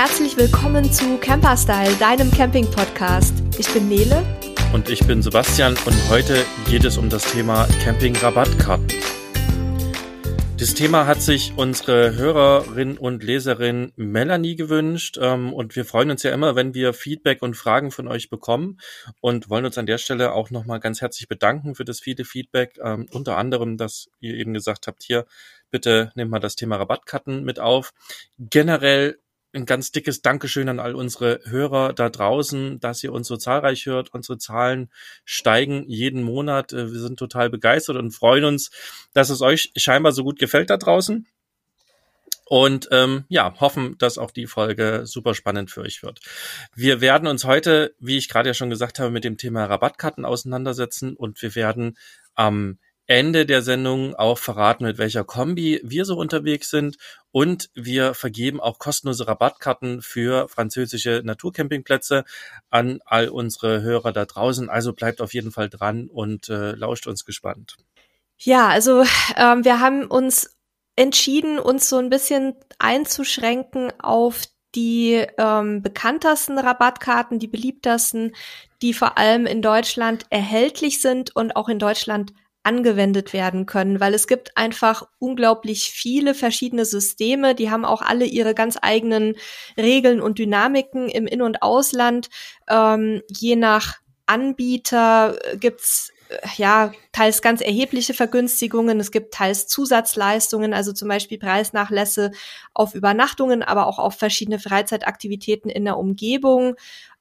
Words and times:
herzlich 0.00 0.38
willkommen 0.38 0.90
zu 0.90 1.18
Camperstyle, 1.18 1.94
deinem 1.96 2.30
Camping-Podcast. 2.30 3.34
Ich 3.58 3.70
bin 3.70 3.90
Nele. 3.90 4.24
Und 4.72 4.88
ich 4.88 5.06
bin 5.06 5.20
Sebastian 5.20 5.76
und 5.84 6.08
heute 6.08 6.42
geht 6.70 6.86
es 6.86 6.96
um 6.96 7.10
das 7.10 7.30
Thema 7.30 7.68
Camping-Rabattkarten. 7.84 8.88
Das 10.56 10.72
Thema 10.72 11.06
hat 11.06 11.20
sich 11.20 11.52
unsere 11.54 12.16
Hörerin 12.16 12.96
und 12.96 13.22
Leserin 13.22 13.92
Melanie 13.96 14.56
gewünscht 14.56 15.18
ähm, 15.20 15.52
und 15.52 15.76
wir 15.76 15.84
freuen 15.84 16.10
uns 16.10 16.22
ja 16.22 16.32
immer, 16.32 16.56
wenn 16.56 16.72
wir 16.72 16.94
Feedback 16.94 17.42
und 17.42 17.54
Fragen 17.54 17.90
von 17.90 18.08
euch 18.08 18.30
bekommen 18.30 18.78
und 19.20 19.50
wollen 19.50 19.66
uns 19.66 19.76
an 19.76 19.84
der 19.84 19.98
Stelle 19.98 20.32
auch 20.32 20.48
nochmal 20.48 20.80
ganz 20.80 21.02
herzlich 21.02 21.28
bedanken 21.28 21.74
für 21.74 21.84
das 21.84 22.00
viele 22.00 22.24
Feedback, 22.24 22.78
ähm, 22.82 23.06
unter 23.10 23.36
anderem, 23.36 23.76
dass 23.76 24.08
ihr 24.18 24.32
eben 24.32 24.54
gesagt 24.54 24.86
habt, 24.86 25.02
hier, 25.02 25.26
bitte 25.70 26.10
nehmt 26.14 26.30
mal 26.30 26.40
das 26.40 26.56
Thema 26.56 26.76
Rabattkarten 26.76 27.44
mit 27.44 27.60
auf. 27.60 27.92
Generell 28.38 29.18
ein 29.52 29.66
ganz 29.66 29.90
dickes 29.90 30.22
Dankeschön 30.22 30.68
an 30.68 30.80
all 30.80 30.94
unsere 30.94 31.40
Hörer 31.44 31.92
da 31.92 32.08
draußen, 32.08 32.78
dass 32.80 33.02
ihr 33.02 33.12
uns 33.12 33.28
so 33.28 33.36
zahlreich 33.36 33.86
hört. 33.86 34.14
Unsere 34.14 34.38
Zahlen 34.38 34.90
steigen 35.24 35.84
jeden 35.88 36.22
Monat. 36.22 36.72
Äh, 36.72 36.92
wir 36.92 37.00
sind 37.00 37.18
total 37.18 37.50
begeistert 37.50 37.96
und 37.96 38.12
freuen 38.12 38.44
uns, 38.44 38.70
dass 39.12 39.30
es 39.30 39.40
euch 39.40 39.72
scheinbar 39.76 40.12
so 40.12 40.22
gut 40.22 40.38
gefällt 40.38 40.70
da 40.70 40.76
draußen. 40.76 41.26
Und 42.44 42.88
ähm, 42.90 43.26
ja, 43.28 43.54
hoffen, 43.60 43.96
dass 43.98 44.18
auch 44.18 44.32
die 44.32 44.48
Folge 44.48 45.02
super 45.04 45.36
spannend 45.36 45.70
für 45.70 45.82
euch 45.82 46.02
wird. 46.02 46.20
Wir 46.74 47.00
werden 47.00 47.28
uns 47.28 47.44
heute, 47.44 47.94
wie 48.00 48.18
ich 48.18 48.28
gerade 48.28 48.48
ja 48.48 48.54
schon 48.54 48.70
gesagt 48.70 48.98
habe, 48.98 49.10
mit 49.10 49.22
dem 49.22 49.36
Thema 49.36 49.66
Rabattkarten 49.66 50.24
auseinandersetzen 50.24 51.14
und 51.14 51.40
wir 51.42 51.54
werden 51.54 51.96
am 52.34 52.78
Ende 53.10 53.44
der 53.44 53.62
Sendung 53.62 54.14
auch 54.14 54.38
verraten, 54.38 54.84
mit 54.84 54.96
welcher 54.96 55.24
Kombi 55.24 55.80
wir 55.82 56.04
so 56.04 56.16
unterwegs 56.16 56.70
sind. 56.70 56.96
Und 57.32 57.68
wir 57.74 58.14
vergeben 58.14 58.60
auch 58.60 58.78
kostenlose 58.78 59.26
Rabattkarten 59.26 60.00
für 60.00 60.48
französische 60.48 61.20
Naturcampingplätze 61.24 62.22
an 62.70 63.00
all 63.04 63.28
unsere 63.28 63.82
Hörer 63.82 64.12
da 64.12 64.26
draußen. 64.26 64.70
Also 64.70 64.92
bleibt 64.92 65.20
auf 65.20 65.34
jeden 65.34 65.50
Fall 65.50 65.68
dran 65.68 66.06
und 66.06 66.48
äh, 66.50 66.70
lauscht 66.76 67.08
uns 67.08 67.24
gespannt. 67.24 67.78
Ja, 68.38 68.68
also 68.68 69.02
ähm, 69.36 69.64
wir 69.64 69.80
haben 69.80 70.04
uns 70.04 70.56
entschieden, 70.94 71.58
uns 71.58 71.88
so 71.88 71.98
ein 71.98 72.10
bisschen 72.10 72.54
einzuschränken 72.78 73.92
auf 73.98 74.44
die 74.76 75.26
ähm, 75.36 75.82
bekanntesten 75.82 76.60
Rabattkarten, 76.60 77.40
die 77.40 77.48
beliebtesten, 77.48 78.36
die 78.82 78.94
vor 78.94 79.18
allem 79.18 79.46
in 79.46 79.62
Deutschland 79.62 80.26
erhältlich 80.30 81.02
sind 81.02 81.34
und 81.34 81.56
auch 81.56 81.68
in 81.68 81.80
Deutschland 81.80 82.32
angewendet 82.62 83.32
werden 83.32 83.64
können, 83.64 84.00
weil 84.00 84.12
es 84.12 84.26
gibt 84.26 84.56
einfach 84.56 85.08
unglaublich 85.18 85.90
viele 85.90 86.34
verschiedene 86.34 86.84
Systeme, 86.84 87.54
die 87.54 87.70
haben 87.70 87.84
auch 87.84 88.02
alle 88.02 88.26
ihre 88.26 88.54
ganz 88.54 88.78
eigenen 88.80 89.36
Regeln 89.76 90.20
und 90.20 90.38
Dynamiken 90.38 91.08
im 91.08 91.26
In- 91.26 91.42
und 91.42 91.62
Ausland. 91.62 92.28
Ähm, 92.68 93.22
je 93.28 93.56
nach 93.56 94.00
Anbieter 94.26 95.38
äh, 95.42 95.56
gibt's 95.56 96.12
äh, 96.28 96.36
ja 96.56 96.92
teils 97.12 97.40
ganz 97.40 97.62
erhebliche 97.62 98.12
Vergünstigungen, 98.12 99.00
es 99.00 99.10
gibt 99.10 99.32
teils 99.32 99.66
Zusatzleistungen, 99.66 100.74
also 100.74 100.92
zum 100.92 101.08
Beispiel 101.08 101.38
Preisnachlässe 101.38 102.30
auf 102.74 102.94
Übernachtungen, 102.94 103.62
aber 103.62 103.86
auch 103.86 103.98
auf 103.98 104.16
verschiedene 104.16 104.58
Freizeitaktivitäten 104.58 105.70
in 105.70 105.86
der 105.86 105.96
Umgebung. 105.96 106.76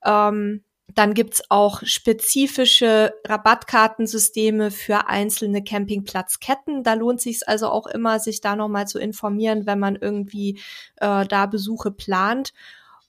Ähm, 0.05 0.63
dann 0.95 1.13
gibt's 1.13 1.43
auch 1.49 1.81
spezifische 1.83 3.13
Rabattkartensysteme 3.25 4.71
für 4.71 5.07
einzelne 5.07 5.63
Campingplatzketten. 5.63 6.83
Da 6.83 6.93
lohnt 6.93 7.21
sich 7.21 7.47
also 7.47 7.69
auch 7.69 7.87
immer, 7.87 8.19
sich 8.19 8.41
da 8.41 8.55
nochmal 8.55 8.87
zu 8.87 8.99
informieren, 8.99 9.65
wenn 9.65 9.79
man 9.79 9.95
irgendwie 9.95 10.59
äh, 10.97 11.25
da 11.25 11.45
Besuche 11.45 11.91
plant. 11.91 12.53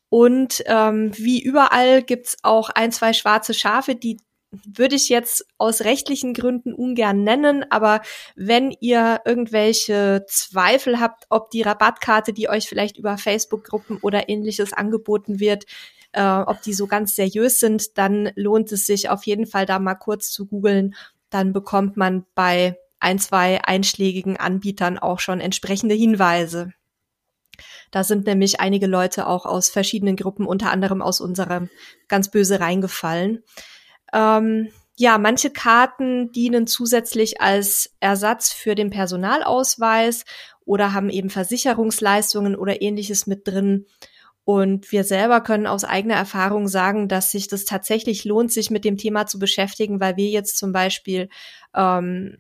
Und 0.09 0.62
ähm, 0.66 1.12
wie 1.16 1.43
überall 1.43 2.03
gibt's 2.03 2.37
auch 2.43 2.69
ein, 2.71 2.93
zwei 2.93 3.12
schwarze 3.12 3.55
Schafe, 3.55 3.94
die 3.94 4.19
würde 4.50 4.97
ich 4.97 5.09
jetzt 5.09 5.47
aus 5.59 5.82
rechtlichen 5.82 6.34
Gründen 6.34 6.75
ungern 6.75 7.22
nennen, 7.22 7.65
aber 7.71 8.00
wenn 8.34 8.75
ihr 8.81 9.21
irgendwelche 9.25 10.25
Zweifel 10.26 10.99
habt, 10.99 11.26
ob 11.28 11.50
die 11.50 11.62
Rabattkarte, 11.62 12.32
die 12.32 12.49
euch 12.49 12.69
vielleicht 12.69 12.99
über 12.99 13.16
Facebook-Gruppen 13.16 13.99
oder 13.99 14.28
ähnliches 14.28 14.72
angeboten 14.72 15.38
wird, 15.38 15.66
äh, 16.12 16.22
ob 16.22 16.62
die 16.62 16.75
so 16.75 16.87
ganz 16.87 17.15
seriös 17.15 17.60
sind, 17.60 17.98
dann 17.98 18.31
lohnt 18.34 18.72
es 18.72 18.87
sich 18.87 19.09
auf 19.09 19.25
jeden 19.25 19.47
Fall 19.47 19.66
da 19.66 19.78
mal 19.78 19.94
kurz 19.94 20.31
zu 20.31 20.47
googeln. 20.47 20.94
Dann 21.31 21.53
bekommt 21.53 21.97
man 21.97 22.26
bei 22.34 22.76
ein, 22.98 23.19
zwei 23.19 23.62
einschlägigen 23.65 24.37
Anbietern 24.37 24.99
auch 24.99 25.20
schon 25.20 25.41
entsprechende 25.41 25.94
Hinweise. 25.94 26.72
Da 27.91 28.04
sind 28.04 28.26
nämlich 28.26 28.60
einige 28.60 28.87
Leute 28.87 29.26
auch 29.26 29.47
aus 29.47 29.69
verschiedenen 29.69 30.16
Gruppen, 30.16 30.47
unter 30.47 30.70
anderem 30.70 31.03
aus 31.03 31.20
unserer 31.20 31.69
ganz 32.09 32.31
böse 32.31 32.60
reingefallen. 32.60 33.43
Ähm, 34.12 34.69
ja, 34.97 35.19
manche 35.19 35.50
Karten 35.50 36.31
dienen 36.32 36.66
zusätzlich 36.66 37.41
als 37.41 37.94
Ersatz 38.00 38.53
für 38.53 38.75
den 38.75 38.91
Personalausweis 38.91 40.25
oder 40.65 40.93
haben 40.93 41.09
eben 41.10 41.31
Versicherungsleistungen 41.31 42.54
oder 42.54 42.82
ähnliches 42.82 43.26
mit 43.26 43.49
drin. 43.49 43.87
Und 44.45 44.91
wir 44.91 45.05
selber 45.05 45.41
können 45.41 45.67
aus 45.67 45.84
eigener 45.84 46.15
Erfahrung 46.15 46.67
sagen, 46.67 47.09
dass 47.09 47.31
sich 47.31 47.49
das 47.49 47.65
tatsächlich 47.65 48.25
lohnt, 48.25 48.53
sich 48.53 48.71
mit 48.71 48.84
dem 48.84 48.97
Thema 48.97 49.27
zu 49.27 49.39
beschäftigen, 49.39 50.01
weil 50.01 50.17
wir 50.17 50.28
jetzt 50.28 50.59
zum 50.59 50.73
Beispiel 50.73 51.28
ähm, 51.75 52.39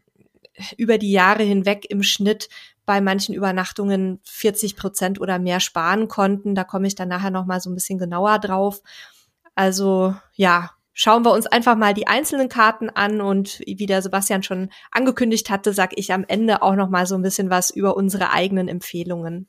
über 0.76 0.98
die 0.98 1.12
Jahre 1.12 1.42
hinweg 1.42 1.86
im 1.88 2.02
Schnitt 2.02 2.48
bei 2.86 3.00
manchen 3.00 3.34
Übernachtungen 3.34 4.20
40 4.24 4.76
Prozent 4.76 5.20
oder 5.20 5.38
mehr 5.38 5.60
sparen 5.60 6.08
konnten. 6.08 6.54
Da 6.54 6.64
komme 6.64 6.86
ich 6.86 6.94
dann 6.94 7.08
nachher 7.08 7.30
noch 7.30 7.46
mal 7.46 7.60
so 7.60 7.70
ein 7.70 7.74
bisschen 7.74 7.98
genauer 7.98 8.38
drauf. 8.38 8.82
Also 9.54 10.14
ja, 10.34 10.70
schauen 10.92 11.24
wir 11.24 11.32
uns 11.32 11.46
einfach 11.46 11.76
mal 11.76 11.94
die 11.94 12.08
einzelnen 12.08 12.48
Karten 12.48 12.90
an 12.90 13.20
und 13.20 13.60
wie 13.60 13.86
der 13.86 14.02
Sebastian 14.02 14.42
schon 14.42 14.70
angekündigt 14.90 15.50
hatte, 15.50 15.72
sage 15.72 15.94
ich 15.96 16.12
am 16.12 16.24
Ende 16.26 16.62
auch 16.62 16.74
noch 16.74 16.88
mal 16.88 17.06
so 17.06 17.14
ein 17.14 17.22
bisschen 17.22 17.50
was 17.50 17.70
über 17.70 17.96
unsere 17.96 18.32
eigenen 18.32 18.68
Empfehlungen. 18.68 19.48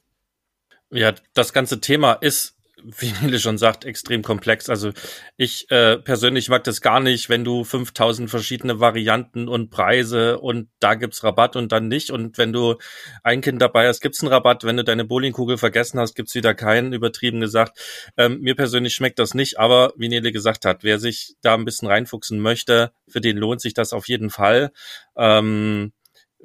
Ja, 0.91 1.13
das 1.34 1.53
ganze 1.53 1.79
Thema 1.79 2.13
ist, 2.13 2.57
wie 2.84 3.12
Nele 3.22 3.40
schon 3.40 3.57
sagt, 3.57 3.85
extrem 3.85 4.24
komplex. 4.24 4.69
Also 4.69 4.91
ich 5.38 5.69
äh, 5.72 5.97
persönlich 5.97 6.50
mag 6.50 6.63
das 6.63 6.81
gar 6.81 7.00
nicht, 7.00 7.29
wenn 7.29 7.44
du 7.44 7.63
5000 7.63 8.29
verschiedene 8.29 8.79
Varianten 8.79 9.47
und 9.47 9.69
Preise 9.69 10.40
und 10.40 10.69
da 10.79 10.96
gibt's 10.96 11.24
Rabatt 11.24 11.56
und 11.56 11.72
dann 11.72 11.88
nicht. 11.88 12.12
Und 12.12 12.38
wenn 12.38 12.53
du 12.53 12.75
ein 13.24 13.41
Kind 13.41 13.62
dabei 13.62 13.88
hast, 13.88 14.02
gibt's 14.02 14.22
einen 14.22 14.34
Rabatt. 14.34 14.63
Wenn 14.63 14.78
du 14.78 14.84
deine 14.84 15.06
Bowlingkugel 15.06 15.57
vergessen 15.57 16.00
hast, 16.00 16.16
gibt's 16.16 16.35
wieder 16.35 16.53
keinen, 16.53 16.94
übertrieben 16.94 17.40
gesagt. 17.40 17.79
Ähm, 18.18 18.41
mir 18.41 18.56
persönlich 18.56 18.94
schmeckt 18.94 19.19
das 19.19 19.34
nicht, 19.34 19.59
aber 19.59 19.94
wie 19.96 20.09
Nele 20.09 20.31
gesagt 20.31 20.66
hat, 20.66 20.84
wer 20.84 21.00
sich 21.00 21.35
da 21.41 21.53
ein 21.53 21.66
bisschen 21.66 21.88
reinfuchsen 21.88 22.40
möchte, 22.40 22.91
für 23.08 23.22
den 23.22 23.38
lohnt 23.38 23.62
sich 23.62 23.73
das 23.73 23.94
auf 23.94 24.08
jeden 24.08 24.29
Fall. 24.29 24.72
Ähm, 25.16 25.94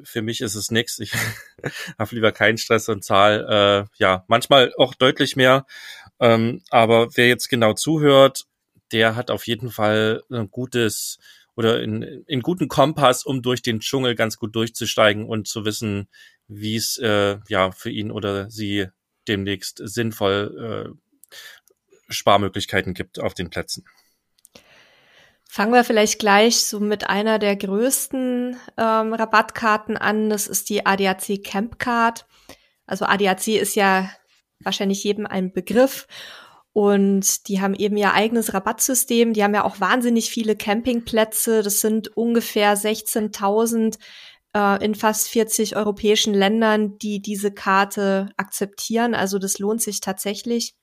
für 0.02 0.22
mich 0.22 0.40
ist 0.40 0.54
es 0.54 0.70
nix. 0.70 0.98
Ich 0.98 1.12
habe 1.98 2.14
lieber 2.14 2.32
keinen 2.32 2.58
Stress 2.58 2.88
und 2.88 3.04
zahle 3.04 3.88
äh, 3.88 3.96
ja 3.98 4.24
manchmal 4.28 4.72
auch 4.76 4.94
deutlich 4.94 5.36
mehr. 5.36 5.66
Ähm, 6.20 6.62
aber 6.70 7.08
wer 7.16 7.28
jetzt 7.28 7.48
genau 7.48 7.74
zuhört, 7.74 8.46
der 8.92 9.16
hat 9.16 9.30
auf 9.30 9.46
jeden 9.46 9.70
Fall 9.70 10.22
ein 10.30 10.50
gutes 10.50 11.18
oder 11.56 11.82
in, 11.82 12.02
in 12.02 12.42
guten 12.42 12.68
Kompass, 12.68 13.24
um 13.24 13.42
durch 13.42 13.62
den 13.62 13.80
Dschungel 13.80 14.14
ganz 14.14 14.36
gut 14.36 14.54
durchzusteigen 14.54 15.24
und 15.24 15.48
zu 15.48 15.64
wissen, 15.64 16.08
wie 16.48 16.76
es 16.76 16.98
äh, 16.98 17.38
ja 17.48 17.72
für 17.72 17.90
ihn 17.90 18.10
oder 18.10 18.50
sie 18.50 18.88
demnächst 19.26 19.80
sinnvoll 19.82 20.94
äh, 20.94 21.32
Sparmöglichkeiten 22.08 22.94
gibt 22.94 23.18
auf 23.18 23.34
den 23.34 23.50
Plätzen. 23.50 23.84
Fangen 25.48 25.72
wir 25.72 25.84
vielleicht 25.84 26.18
gleich 26.18 26.60
so 26.60 26.80
mit 26.80 27.08
einer 27.08 27.38
der 27.38 27.56
größten 27.56 28.56
ähm, 28.76 29.14
Rabattkarten 29.14 29.96
an. 29.96 30.28
Das 30.28 30.46
ist 30.48 30.68
die 30.68 30.84
ADAC 30.84 31.42
Camp 31.42 31.78
Card. 31.78 32.26
Also 32.86 33.04
ADAC 33.04 33.48
ist 33.48 33.74
ja 33.76 34.10
wahrscheinlich 34.60 35.02
jedem 35.04 35.26
ein 35.26 35.52
Begriff. 35.52 36.06
Und 36.72 37.48
die 37.48 37.62
haben 37.62 37.74
eben 37.74 37.96
ihr 37.96 38.12
eigenes 38.12 38.52
Rabattsystem. 38.52 39.32
Die 39.32 39.42
haben 39.42 39.54
ja 39.54 39.64
auch 39.64 39.80
wahnsinnig 39.80 40.28
viele 40.28 40.56
Campingplätze. 40.56 41.62
Das 41.62 41.80
sind 41.80 42.14
ungefähr 42.16 42.76
16.000 42.76 43.98
äh, 44.54 44.84
in 44.84 44.94
fast 44.94 45.28
40 45.28 45.74
europäischen 45.74 46.34
Ländern, 46.34 46.98
die 46.98 47.22
diese 47.22 47.50
Karte 47.50 48.28
akzeptieren. 48.36 49.14
Also 49.14 49.38
das 49.38 49.58
lohnt 49.58 49.80
sich 49.80 50.00
tatsächlich. 50.00 50.74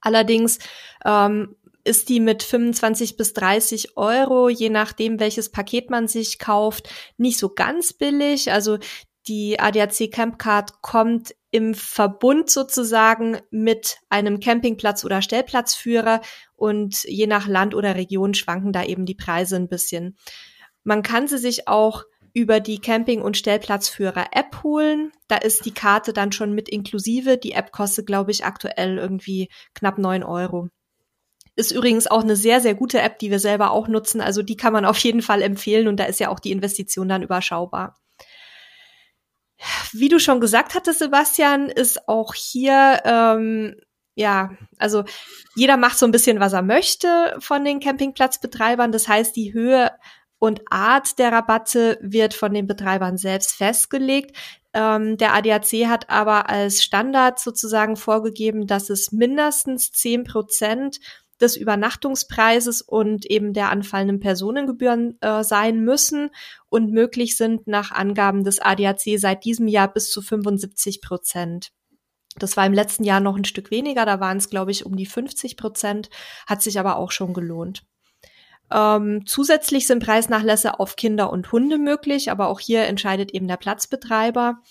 Allerdings 0.00 0.60
ähm, 1.04 1.56
ist 1.84 2.08
die 2.08 2.20
mit 2.20 2.42
25 2.42 3.16
bis 3.16 3.32
30 3.32 3.96
Euro, 3.96 4.48
je 4.48 4.70
nachdem, 4.70 5.20
welches 5.20 5.50
Paket 5.50 5.90
man 5.90 6.08
sich 6.08 6.38
kauft, 6.38 6.88
nicht 7.16 7.38
so 7.38 7.50
ganz 7.50 7.92
billig. 7.92 8.52
Also 8.52 8.78
die 9.26 9.60
ADAC 9.60 10.10
Camp 10.10 10.38
Card 10.38 10.82
kommt 10.82 11.34
im 11.50 11.74
Verbund 11.74 12.50
sozusagen 12.50 13.38
mit 13.50 13.98
einem 14.08 14.40
Campingplatz 14.40 15.04
oder 15.04 15.20
Stellplatzführer 15.20 16.20
und 16.56 17.04
je 17.04 17.26
nach 17.26 17.46
Land 17.46 17.74
oder 17.74 17.96
Region 17.96 18.34
schwanken 18.34 18.72
da 18.72 18.84
eben 18.84 19.06
die 19.06 19.14
Preise 19.14 19.56
ein 19.56 19.68
bisschen. 19.68 20.16
Man 20.84 21.02
kann 21.02 21.28
sie 21.28 21.38
sich 21.38 21.68
auch 21.68 22.04
über 22.32 22.60
die 22.60 22.80
Camping- 22.80 23.22
und 23.22 23.36
Stellplatzführer-App 23.36 24.62
holen. 24.62 25.12
Da 25.28 25.36
ist 25.36 25.64
die 25.64 25.74
Karte 25.74 26.12
dann 26.12 26.32
schon 26.32 26.54
mit 26.54 26.68
inklusive. 26.68 27.38
Die 27.38 27.52
App 27.52 27.72
kostet, 27.72 28.06
glaube 28.06 28.30
ich, 28.30 28.44
aktuell 28.44 28.98
irgendwie 28.98 29.48
knapp 29.74 29.98
neun 29.98 30.22
Euro. 30.22 30.68
Ist 31.60 31.72
übrigens 31.72 32.06
auch 32.06 32.22
eine 32.22 32.36
sehr, 32.36 32.60
sehr 32.60 32.74
gute 32.74 33.00
App, 33.00 33.18
die 33.18 33.30
wir 33.30 33.38
selber 33.38 33.70
auch 33.70 33.86
nutzen. 33.86 34.22
Also 34.22 34.42
die 34.42 34.56
kann 34.56 34.72
man 34.72 34.86
auf 34.86 34.96
jeden 34.98 35.20
Fall 35.20 35.42
empfehlen 35.42 35.88
und 35.88 35.98
da 35.98 36.04
ist 36.04 36.18
ja 36.18 36.30
auch 36.30 36.40
die 36.40 36.52
Investition 36.52 37.08
dann 37.08 37.22
überschaubar. 37.22 38.00
Wie 39.92 40.08
du 40.08 40.18
schon 40.18 40.40
gesagt 40.40 40.74
hattest, 40.74 41.00
Sebastian, 41.00 41.68
ist 41.68 42.08
auch 42.08 42.32
hier 42.32 43.02
ähm, 43.04 43.74
ja, 44.14 44.50
also 44.78 45.04
jeder 45.54 45.76
macht 45.76 45.98
so 45.98 46.06
ein 46.06 46.12
bisschen, 46.12 46.40
was 46.40 46.52
er 46.52 46.62
möchte 46.62 47.36
von 47.38 47.64
den 47.64 47.80
Campingplatzbetreibern. 47.80 48.92
Das 48.92 49.08
heißt, 49.08 49.36
die 49.36 49.52
Höhe 49.52 49.90
und 50.38 50.62
Art 50.70 51.18
der 51.18 51.32
Rabatte 51.32 51.98
wird 52.00 52.34
von 52.34 52.52
den 52.52 52.66
Betreibern 52.66 53.18
selbst 53.18 53.54
festgelegt. 53.54 54.36
Ähm, 54.72 55.16
der 55.16 55.34
ADAC 55.34 55.86
hat 55.86 56.10
aber 56.10 56.48
als 56.48 56.82
Standard 56.82 57.38
sozusagen 57.38 57.96
vorgegeben, 57.96 58.66
dass 58.66 58.90
es 58.90 59.12
mindestens 59.12 59.92
zehn 59.92 60.24
Prozent 60.24 60.98
des 61.40 61.56
Übernachtungspreises 61.56 62.82
und 62.82 63.26
eben 63.26 63.52
der 63.52 63.70
anfallenden 63.70 64.20
Personengebühren 64.20 65.18
äh, 65.20 65.42
sein 65.42 65.80
müssen 65.80 66.30
und 66.68 66.92
möglich 66.92 67.36
sind 67.36 67.66
nach 67.66 67.90
Angaben 67.90 68.44
des 68.44 68.60
ADAC 68.60 69.18
seit 69.18 69.44
diesem 69.44 69.68
Jahr 69.68 69.92
bis 69.92 70.10
zu 70.10 70.22
75 70.22 71.00
Prozent. 71.00 71.72
Das 72.36 72.56
war 72.56 72.64
im 72.64 72.72
letzten 72.72 73.04
Jahr 73.04 73.20
noch 73.20 73.36
ein 73.36 73.44
Stück 73.44 73.70
weniger, 73.70 74.06
da 74.06 74.20
waren 74.20 74.36
es, 74.36 74.50
glaube 74.50 74.70
ich, 74.70 74.86
um 74.86 74.96
die 74.96 75.06
50 75.06 75.56
Prozent, 75.56 76.10
hat 76.46 76.62
sich 76.62 76.78
aber 76.78 76.96
auch 76.96 77.10
schon 77.10 77.34
gelohnt. 77.34 77.84
Ähm, 78.72 79.26
zusätzlich 79.26 79.86
sind 79.86 80.04
Preisnachlässe 80.04 80.78
auf 80.78 80.96
Kinder 80.96 81.32
und 81.32 81.50
Hunde 81.50 81.76
möglich, 81.76 82.30
aber 82.30 82.48
auch 82.48 82.60
hier 82.60 82.84
entscheidet 82.84 83.32
eben 83.32 83.48
der 83.48 83.56
Platzbetreiber. 83.56 84.62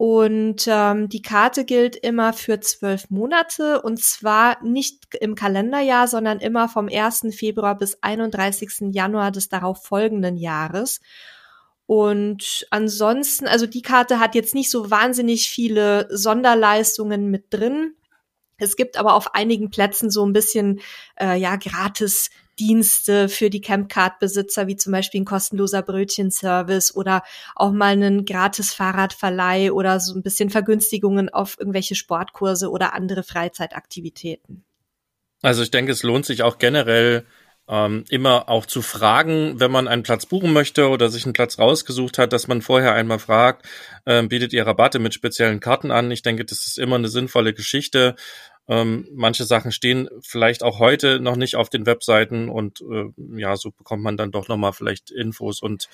Und 0.00 0.64
ähm, 0.66 1.10
die 1.10 1.20
Karte 1.20 1.66
gilt 1.66 1.94
immer 1.94 2.32
für 2.32 2.58
zwölf 2.60 3.10
Monate 3.10 3.82
und 3.82 4.02
zwar 4.02 4.56
nicht 4.64 5.14
im 5.16 5.34
Kalenderjahr, 5.34 6.08
sondern 6.08 6.40
immer 6.40 6.70
vom 6.70 6.88
1. 6.88 7.26
Februar 7.36 7.76
bis 7.76 8.02
31. 8.02 8.94
Januar 8.94 9.30
des 9.30 9.50
darauf 9.50 9.84
folgenden 9.84 10.38
Jahres. 10.38 11.02
Und 11.84 12.66
ansonsten, 12.70 13.46
also 13.46 13.66
die 13.66 13.82
Karte 13.82 14.20
hat 14.20 14.34
jetzt 14.34 14.54
nicht 14.54 14.70
so 14.70 14.90
wahnsinnig 14.90 15.50
viele 15.50 16.08
Sonderleistungen 16.08 17.30
mit 17.30 17.52
drin. 17.52 17.92
Es 18.60 18.76
gibt 18.76 18.96
aber 18.96 19.14
auf 19.14 19.34
einigen 19.34 19.70
Plätzen 19.70 20.10
so 20.10 20.24
ein 20.24 20.32
bisschen 20.32 20.80
äh, 21.20 21.38
ja 21.38 21.56
gratis 21.56 22.30
Dienste 22.60 23.30
für 23.30 23.48
die 23.48 23.62
Campcard-Besitzer, 23.62 24.66
wie 24.66 24.76
zum 24.76 24.92
Beispiel 24.92 25.22
ein 25.22 25.24
kostenloser 25.24 25.80
Brötchenservice 25.80 26.94
oder 26.94 27.22
auch 27.56 27.72
mal 27.72 27.92
einen 27.92 28.26
gratis 28.26 28.74
Fahrradverleih 28.74 29.72
oder 29.72 29.98
so 29.98 30.14
ein 30.14 30.22
bisschen 30.22 30.50
Vergünstigungen 30.50 31.30
auf 31.30 31.56
irgendwelche 31.58 31.94
Sportkurse 31.94 32.70
oder 32.70 32.92
andere 32.92 33.22
Freizeitaktivitäten. 33.22 34.64
Also 35.40 35.62
ich 35.62 35.70
denke, 35.70 35.92
es 35.92 36.02
lohnt 36.02 36.26
sich 36.26 36.42
auch 36.42 36.58
generell 36.58 37.24
ähm, 37.70 38.04
immer 38.10 38.48
auch 38.48 38.66
zu 38.66 38.82
fragen, 38.82 39.60
wenn 39.60 39.70
man 39.70 39.86
einen 39.86 40.02
Platz 40.02 40.26
buchen 40.26 40.52
möchte 40.52 40.88
oder 40.88 41.08
sich 41.08 41.24
einen 41.24 41.34
Platz 41.34 41.58
rausgesucht 41.58 42.18
hat, 42.18 42.32
dass 42.32 42.48
man 42.48 42.62
vorher 42.62 42.94
einmal 42.94 43.20
fragt, 43.20 43.64
ähm, 44.06 44.28
bietet 44.28 44.52
ihr 44.52 44.66
Rabatte 44.66 44.98
mit 44.98 45.14
speziellen 45.14 45.60
Karten 45.60 45.92
an? 45.92 46.10
Ich 46.10 46.22
denke, 46.22 46.44
das 46.44 46.66
ist 46.66 46.78
immer 46.78 46.96
eine 46.96 47.08
sinnvolle 47.08 47.54
Geschichte. 47.54 48.16
Ähm, 48.68 49.08
manche 49.12 49.44
Sachen 49.44 49.70
stehen 49.70 50.08
vielleicht 50.20 50.64
auch 50.64 50.80
heute 50.80 51.20
noch 51.20 51.36
nicht 51.36 51.54
auf 51.54 51.70
den 51.70 51.86
Webseiten 51.86 52.48
und 52.48 52.80
äh, 52.80 53.04
ja, 53.36 53.56
so 53.56 53.70
bekommt 53.70 54.02
man 54.02 54.16
dann 54.16 54.32
doch 54.32 54.48
nochmal 54.48 54.72
vielleicht 54.72 55.12
Infos 55.12 55.62
und 55.62 55.88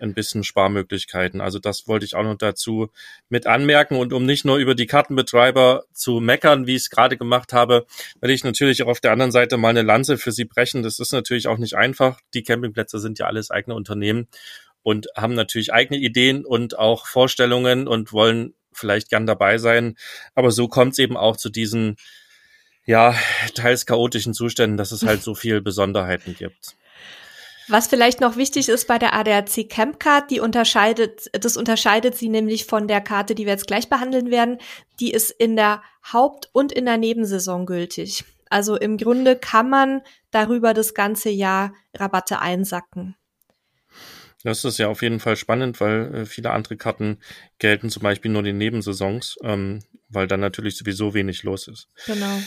ein 0.00 0.14
bisschen 0.14 0.44
Sparmöglichkeiten. 0.44 1.40
Also 1.40 1.58
das 1.58 1.88
wollte 1.88 2.04
ich 2.04 2.14
auch 2.14 2.22
noch 2.22 2.36
dazu 2.36 2.90
mit 3.28 3.46
anmerken. 3.46 3.96
Und 3.96 4.12
um 4.12 4.24
nicht 4.24 4.44
nur 4.44 4.56
über 4.56 4.74
die 4.74 4.86
Kartenbetreiber 4.86 5.84
zu 5.92 6.20
meckern, 6.20 6.66
wie 6.66 6.76
ich 6.76 6.82
es 6.82 6.90
gerade 6.90 7.16
gemacht 7.16 7.52
habe, 7.52 7.86
werde 8.20 8.32
ich 8.32 8.44
natürlich 8.44 8.82
auch 8.82 8.88
auf 8.88 9.00
der 9.00 9.12
anderen 9.12 9.32
Seite 9.32 9.56
mal 9.56 9.70
eine 9.70 9.82
Lanze 9.82 10.18
für 10.18 10.32
sie 10.32 10.44
brechen. 10.44 10.82
Das 10.82 10.98
ist 10.98 11.12
natürlich 11.12 11.48
auch 11.48 11.58
nicht 11.58 11.74
einfach. 11.74 12.20
Die 12.34 12.42
Campingplätze 12.42 12.98
sind 12.98 13.18
ja 13.18 13.26
alles 13.26 13.50
eigene 13.50 13.74
Unternehmen 13.74 14.28
und 14.82 15.08
haben 15.16 15.34
natürlich 15.34 15.72
eigene 15.72 15.98
Ideen 15.98 16.44
und 16.44 16.78
auch 16.78 17.06
Vorstellungen 17.06 17.88
und 17.88 18.12
wollen 18.12 18.54
vielleicht 18.72 19.10
gern 19.10 19.26
dabei 19.26 19.58
sein. 19.58 19.96
Aber 20.34 20.50
so 20.50 20.68
kommt 20.68 20.92
es 20.92 20.98
eben 20.98 21.16
auch 21.16 21.36
zu 21.36 21.50
diesen 21.50 21.96
ja, 22.88 23.14
teils 23.54 23.84
chaotischen 23.84 24.32
Zuständen, 24.32 24.78
dass 24.78 24.92
es 24.92 25.02
halt 25.02 25.22
so 25.22 25.34
viel 25.34 25.60
Besonderheiten 25.60 26.34
gibt. 26.34 26.77
Was 27.68 27.86
vielleicht 27.86 28.20
noch 28.20 28.36
wichtig 28.36 28.68
ist 28.68 28.86
bei 28.86 28.98
der 28.98 29.14
ADAC 29.14 29.68
Camp 29.68 30.00
Card, 30.00 30.30
die 30.30 30.40
unterscheidet, 30.40 31.30
das 31.32 31.56
unterscheidet 31.56 32.16
sie 32.16 32.30
nämlich 32.30 32.64
von 32.64 32.88
der 32.88 33.02
Karte, 33.02 33.34
die 33.34 33.44
wir 33.44 33.52
jetzt 33.52 33.66
gleich 33.66 33.88
behandeln 33.88 34.30
werden. 34.30 34.58
Die 35.00 35.12
ist 35.12 35.30
in 35.30 35.54
der 35.54 35.82
Haupt- 36.12 36.48
und 36.52 36.72
in 36.72 36.86
der 36.86 36.96
Nebensaison 36.96 37.66
gültig. 37.66 38.24
Also 38.48 38.76
im 38.76 38.96
Grunde 38.96 39.36
kann 39.36 39.68
man 39.68 40.00
darüber 40.30 40.72
das 40.72 40.94
ganze 40.94 41.28
Jahr 41.28 41.74
Rabatte 41.94 42.40
einsacken. 42.40 43.16
Das 44.44 44.64
ist 44.64 44.78
ja 44.78 44.88
auf 44.88 45.02
jeden 45.02 45.20
Fall 45.20 45.36
spannend, 45.36 45.80
weil 45.80 46.14
äh, 46.14 46.26
viele 46.26 46.52
andere 46.52 46.76
Karten 46.76 47.18
gelten 47.58 47.90
zum 47.90 48.02
Beispiel 48.02 48.30
nur 48.30 48.40
in 48.40 48.46
den 48.46 48.58
Nebensaisons, 48.58 49.36
ähm, 49.42 49.82
weil 50.08 50.26
dann 50.26 50.40
natürlich 50.40 50.76
sowieso 50.76 51.12
wenig 51.12 51.42
los 51.42 51.68
ist. 51.68 51.88
Genau. 52.06 52.38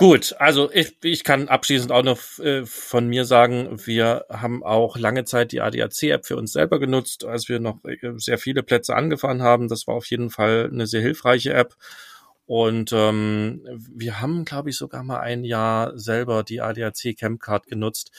Gut, 0.00 0.34
also 0.38 0.72
ich, 0.72 0.96
ich 1.02 1.24
kann 1.24 1.48
abschließend 1.48 1.92
auch 1.92 2.02
noch 2.02 2.38
äh, 2.38 2.64
von 2.64 3.06
mir 3.06 3.26
sagen, 3.26 3.78
wir 3.84 4.24
haben 4.30 4.64
auch 4.64 4.96
lange 4.96 5.24
Zeit 5.24 5.52
die 5.52 5.60
ADAC-App 5.60 6.24
für 6.24 6.36
uns 6.36 6.54
selber 6.54 6.78
genutzt, 6.78 7.26
als 7.26 7.50
wir 7.50 7.60
noch 7.60 7.84
äh, 7.84 7.98
sehr 8.16 8.38
viele 8.38 8.62
Plätze 8.62 8.96
angefahren 8.96 9.42
haben. 9.42 9.68
Das 9.68 9.86
war 9.86 9.94
auf 9.94 10.06
jeden 10.06 10.30
Fall 10.30 10.70
eine 10.72 10.86
sehr 10.86 11.02
hilfreiche 11.02 11.52
App. 11.52 11.76
Und 12.46 12.94
ähm, 12.94 13.60
wir 13.94 14.22
haben, 14.22 14.46
glaube 14.46 14.70
ich, 14.70 14.78
sogar 14.78 15.02
mal 15.02 15.20
ein 15.20 15.44
Jahr 15.44 15.98
selber 15.98 16.44
die 16.44 16.62
ADAC 16.62 17.14
Campcard 17.18 17.66
genutzt, 17.66 18.10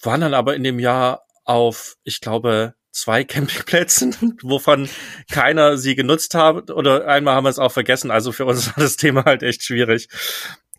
waren 0.00 0.20
dann 0.20 0.34
aber 0.34 0.54
in 0.54 0.62
dem 0.62 0.78
Jahr 0.78 1.24
auf, 1.44 1.96
ich 2.04 2.20
glaube, 2.20 2.74
zwei 2.92 3.24
Campingplätzen, 3.24 4.38
wovon 4.42 4.88
keiner 5.32 5.78
sie 5.78 5.96
genutzt 5.96 6.34
hat 6.34 6.70
oder 6.70 7.08
einmal 7.08 7.34
haben 7.34 7.44
wir 7.44 7.50
es 7.50 7.58
auch 7.58 7.72
vergessen. 7.72 8.12
Also 8.12 8.30
für 8.30 8.44
uns 8.44 8.68
war 8.68 8.84
das 8.84 8.96
Thema 8.96 9.24
halt 9.24 9.42
echt 9.42 9.64
schwierig. 9.64 10.08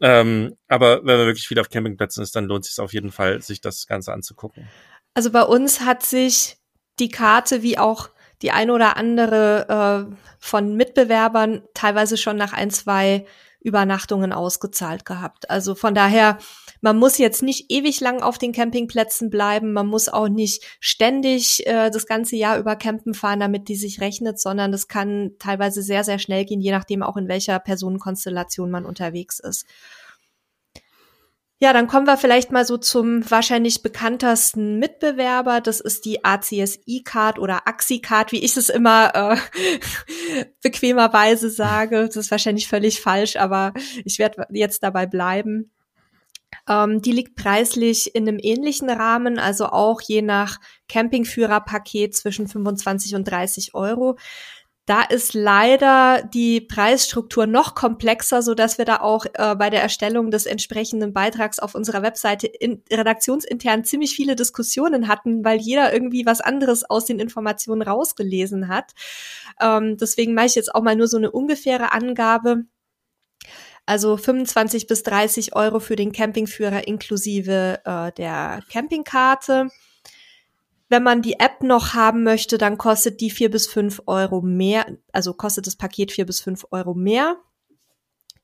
Ähm, 0.02 0.56
aber 0.68 1.06
wenn 1.06 1.18
man 1.18 1.28
wirklich 1.28 1.48
viel 1.48 1.60
auf 1.60 1.70
Campingplätzen 1.70 2.24
ist, 2.24 2.36
dann 2.36 2.46
lohnt 2.46 2.66
es 2.66 2.76
sich 2.76 2.84
auf 2.84 2.94
jeden 2.94 3.12
Fall, 3.12 3.42
sich 3.42 3.62
das 3.62 3.86
Ganze 3.88 4.14
anzugucken. 4.14 4.68
Also 5.14 5.32
bei 5.32 5.44
uns 5.44 5.82
hat 5.82 6.04
sich 6.04 6.58
die 7.00 7.10
Karte 7.10 7.62
wie 7.64 7.78
auch 7.78 8.10
die 8.42 8.52
eine 8.52 8.74
oder 8.74 8.96
andere 8.96 10.10
äh, 10.10 10.16
von 10.40 10.76
Mitbewerbern 10.76 11.64
teilweise 11.74 12.18
schon 12.18 12.38
nach 12.38 12.54
ein, 12.54 12.72
zwei 12.72 13.26
Übernachtungen 13.60 14.32
ausgezahlt 14.32 15.04
gehabt. 15.06 15.50
Also 15.50 15.76
von 15.76 15.94
daher, 15.94 16.38
man 16.82 16.98
muss 16.98 17.18
jetzt 17.18 17.44
nicht 17.44 17.66
ewig 17.70 18.00
lang 18.00 18.22
auf 18.22 18.38
den 18.38 18.52
Campingplätzen 18.52 19.30
bleiben, 19.30 19.74
man 19.74 19.88
muss 19.88 20.10
auch 20.10 20.30
nicht 20.30 20.64
ständig 20.80 21.66
äh, 21.68 21.90
das 21.90 22.06
ganze 22.06 22.36
Jahr 22.36 22.58
über 22.58 22.76
campen 22.76 23.14
fahren, 23.14 23.40
damit 23.40 23.68
die 23.68 23.76
sich 23.76 24.02
rechnet, 24.02 24.40
sondern 24.40 24.72
das 24.72 24.88
kann 24.88 25.32
teilweise 25.40 25.82
sehr, 25.82 26.04
sehr 26.04 26.20
schnell 26.20 26.46
gehen, 26.46 26.62
je 26.62 26.72
nachdem 26.72 27.04
auch 27.04 27.18
in 27.18 27.28
welcher 27.28 27.60
Personenkonstellation 27.60 28.72
man 28.72 28.86
unterwegs 28.86 29.40
ist. 29.40 29.66
Ja, 31.62 31.74
dann 31.74 31.88
kommen 31.88 32.08
wir 32.08 32.16
vielleicht 32.16 32.54
mal 32.54 32.64
so 32.64 32.78
zum 32.78 33.30
wahrscheinlich 33.30 33.84
bekanntesten 33.84 34.80
Mitbewerber. 34.80 35.60
Das 35.60 35.82
ist 35.82 36.06
die 36.06 36.24
ACSI-Card 36.24 37.38
oder 37.38 37.68
AXI-Card, 37.68 38.32
wie 38.32 38.42
ich 38.42 38.56
es 38.56 38.70
immer 38.70 39.14
äh, 39.14 40.46
bequemerweise 40.64 41.50
sage. 41.50 42.06
Das 42.06 42.16
ist 42.16 42.32
wahrscheinlich 42.32 42.70
völlig 42.70 43.02
falsch, 43.02 43.36
aber 43.36 43.74
ich 44.06 44.20
werde 44.20 44.48
jetzt 44.52 44.84
dabei 44.84 45.06
bleiben. 45.06 45.70
Ähm, 46.68 47.02
die 47.02 47.12
liegt 47.12 47.36
preislich 47.36 48.16
in 48.16 48.28
einem 48.28 48.40
ähnlichen 48.42 48.90
Rahmen, 48.90 49.40
also 49.40 49.68
auch 49.68 50.02
je 50.02 50.22
nach 50.22 50.60
Campingführerpaket 50.88 52.16
zwischen 52.16 52.48
25 52.48 53.16
und 53.16 53.26
30 53.26 53.74
Euro. 53.76 54.18
Da 54.90 55.04
ist 55.04 55.36
leider 55.36 56.24
die 56.24 56.62
Preisstruktur 56.62 57.46
noch 57.46 57.76
komplexer, 57.76 58.42
so 58.42 58.56
dass 58.56 58.80
wir 58.80 58.86
da 58.86 59.02
auch 59.02 59.28
äh, 59.36 59.56
bei 59.56 59.70
der 59.70 59.84
Erstellung 59.84 60.32
des 60.32 60.48
entsprechenden 60.48 61.14
Beitrags 61.14 61.60
auf 61.60 61.76
unserer 61.76 62.02
Webseite 62.02 62.48
in, 62.48 62.82
redaktionsintern 62.92 63.84
ziemlich 63.84 64.16
viele 64.16 64.36
Diskussionen 64.36 65.08
hatten, 65.08 65.46
weil 65.46 65.60
jeder 65.60 65.94
irgendwie 65.94 66.26
was 66.26 66.42
anderes 66.42 66.90
aus 66.90 67.06
den 67.06 67.20
Informationen 67.20 67.84
rausgelesen 67.84 68.68
hat. 68.68 68.94
Ähm, 69.62 69.98
deswegen 69.98 70.34
mache 70.34 70.48
ich 70.48 70.56
jetzt 70.56 70.74
auch 70.74 70.82
mal 70.82 70.96
nur 70.96 71.08
so 71.08 71.18
eine 71.18 71.30
ungefähre 71.30 71.92
Angabe. 71.92 72.64
Also 73.90 74.18
25 74.18 74.86
bis 74.86 75.02
30 75.02 75.56
Euro 75.56 75.80
für 75.80 75.96
den 75.96 76.12
Campingführer 76.12 76.88
inklusive 76.88 77.82
äh, 77.86 78.12
der 78.12 78.62
Campingkarte. 78.72 79.70
Wenn 80.90 81.02
man 81.02 81.24
die 81.24 81.40
App 81.40 81.64
noch 81.64 81.96
haben 81.96 82.22
möchte, 82.22 82.60
dann 82.60 82.78
kostet 82.78 83.20
die 83.20 83.32
vier 83.32 83.50
bis 83.50 83.66
fünf 83.66 84.04
Euro 84.06 84.42
mehr, 84.42 84.86
also 85.12 85.34
kostet 85.34 85.66
das 85.66 85.76
Paket 85.76 86.12
vier 86.12 86.28
bis 86.28 86.40
fünf 86.40 86.68
Euro 86.70 86.94
mehr. 86.94 87.38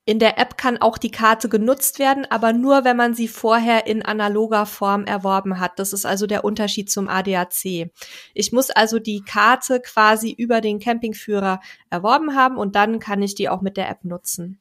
In 0.03 0.17
der 0.17 0.39
App 0.39 0.57
kann 0.57 0.79
auch 0.79 0.97
die 0.97 1.11
Karte 1.11 1.47
genutzt 1.47 1.99
werden, 1.99 2.25
aber 2.27 2.51
nur, 2.51 2.83
wenn 2.83 2.97
man 2.97 3.13
sie 3.13 3.27
vorher 3.27 3.85
in 3.85 4.01
analoger 4.01 4.65
Form 4.65 5.05
erworben 5.05 5.59
hat. 5.59 5.77
Das 5.77 5.93
ist 5.93 6.07
also 6.07 6.25
der 6.25 6.43
Unterschied 6.43 6.89
zum 6.89 7.07
ADAC. 7.07 7.91
Ich 8.33 8.51
muss 8.51 8.71
also 8.71 8.97
die 8.97 9.21
Karte 9.21 9.79
quasi 9.79 10.31
über 10.31 10.59
den 10.59 10.79
Campingführer 10.79 11.59
erworben 11.91 12.35
haben 12.35 12.57
und 12.57 12.75
dann 12.75 12.97
kann 12.97 13.21
ich 13.21 13.35
die 13.35 13.47
auch 13.47 13.61
mit 13.61 13.77
der 13.77 13.91
App 13.91 14.05
nutzen. 14.05 14.59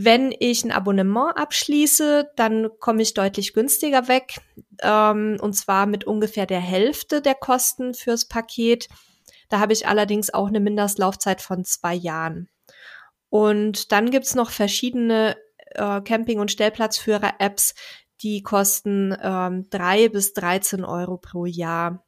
Wenn 0.00 0.32
ich 0.38 0.62
ein 0.62 0.70
Abonnement 0.70 1.36
abschließe, 1.36 2.30
dann 2.36 2.68
komme 2.78 3.02
ich 3.02 3.14
deutlich 3.14 3.52
günstiger 3.52 4.06
weg, 4.06 4.40
ähm, 4.80 5.38
und 5.40 5.54
zwar 5.54 5.86
mit 5.86 6.04
ungefähr 6.04 6.46
der 6.46 6.60
Hälfte 6.60 7.20
der 7.20 7.34
Kosten 7.34 7.94
fürs 7.94 8.28
Paket. 8.28 8.88
Da 9.48 9.58
habe 9.58 9.72
ich 9.72 9.88
allerdings 9.88 10.32
auch 10.32 10.46
eine 10.46 10.60
Mindestlaufzeit 10.60 11.42
von 11.42 11.64
zwei 11.64 11.94
Jahren. 11.94 12.48
Und 13.28 13.90
dann 13.90 14.12
gibt's 14.12 14.36
noch 14.36 14.50
verschiedene 14.50 15.36
äh, 15.72 16.00
Camping- 16.02 16.38
und 16.38 16.52
Stellplatzführer-Apps, 16.52 17.74
die 18.22 18.44
kosten 18.44 19.16
ähm, 19.20 19.68
drei 19.68 20.08
bis 20.08 20.32
13 20.32 20.84
Euro 20.84 21.16
pro 21.16 21.44
Jahr. 21.44 22.06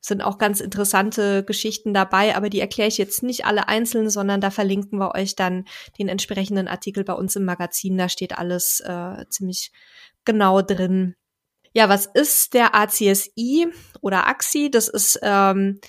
Sind 0.00 0.22
auch 0.22 0.38
ganz 0.38 0.60
interessante 0.60 1.44
Geschichten 1.44 1.92
dabei, 1.92 2.34
aber 2.34 2.48
die 2.48 2.60
erkläre 2.60 2.88
ich 2.88 2.96
jetzt 2.96 3.22
nicht 3.22 3.44
alle 3.44 3.68
einzeln, 3.68 4.08
sondern 4.08 4.40
da 4.40 4.50
verlinken 4.50 4.98
wir 4.98 5.14
euch 5.14 5.36
dann 5.36 5.66
den 5.98 6.08
entsprechenden 6.08 6.68
Artikel 6.68 7.04
bei 7.04 7.12
uns 7.12 7.36
im 7.36 7.44
Magazin. 7.44 7.98
Da 7.98 8.08
steht 8.08 8.38
alles 8.38 8.80
äh, 8.80 9.26
ziemlich 9.28 9.72
genau 10.24 10.62
drin. 10.62 11.16
Ja, 11.72 11.88
was 11.88 12.06
ist 12.06 12.54
der 12.54 12.74
ACSI 12.74 13.68
oder 14.00 14.26
AXI? 14.26 14.70
Das 14.70 14.88
ist 14.88 15.20
ähm, 15.22 15.80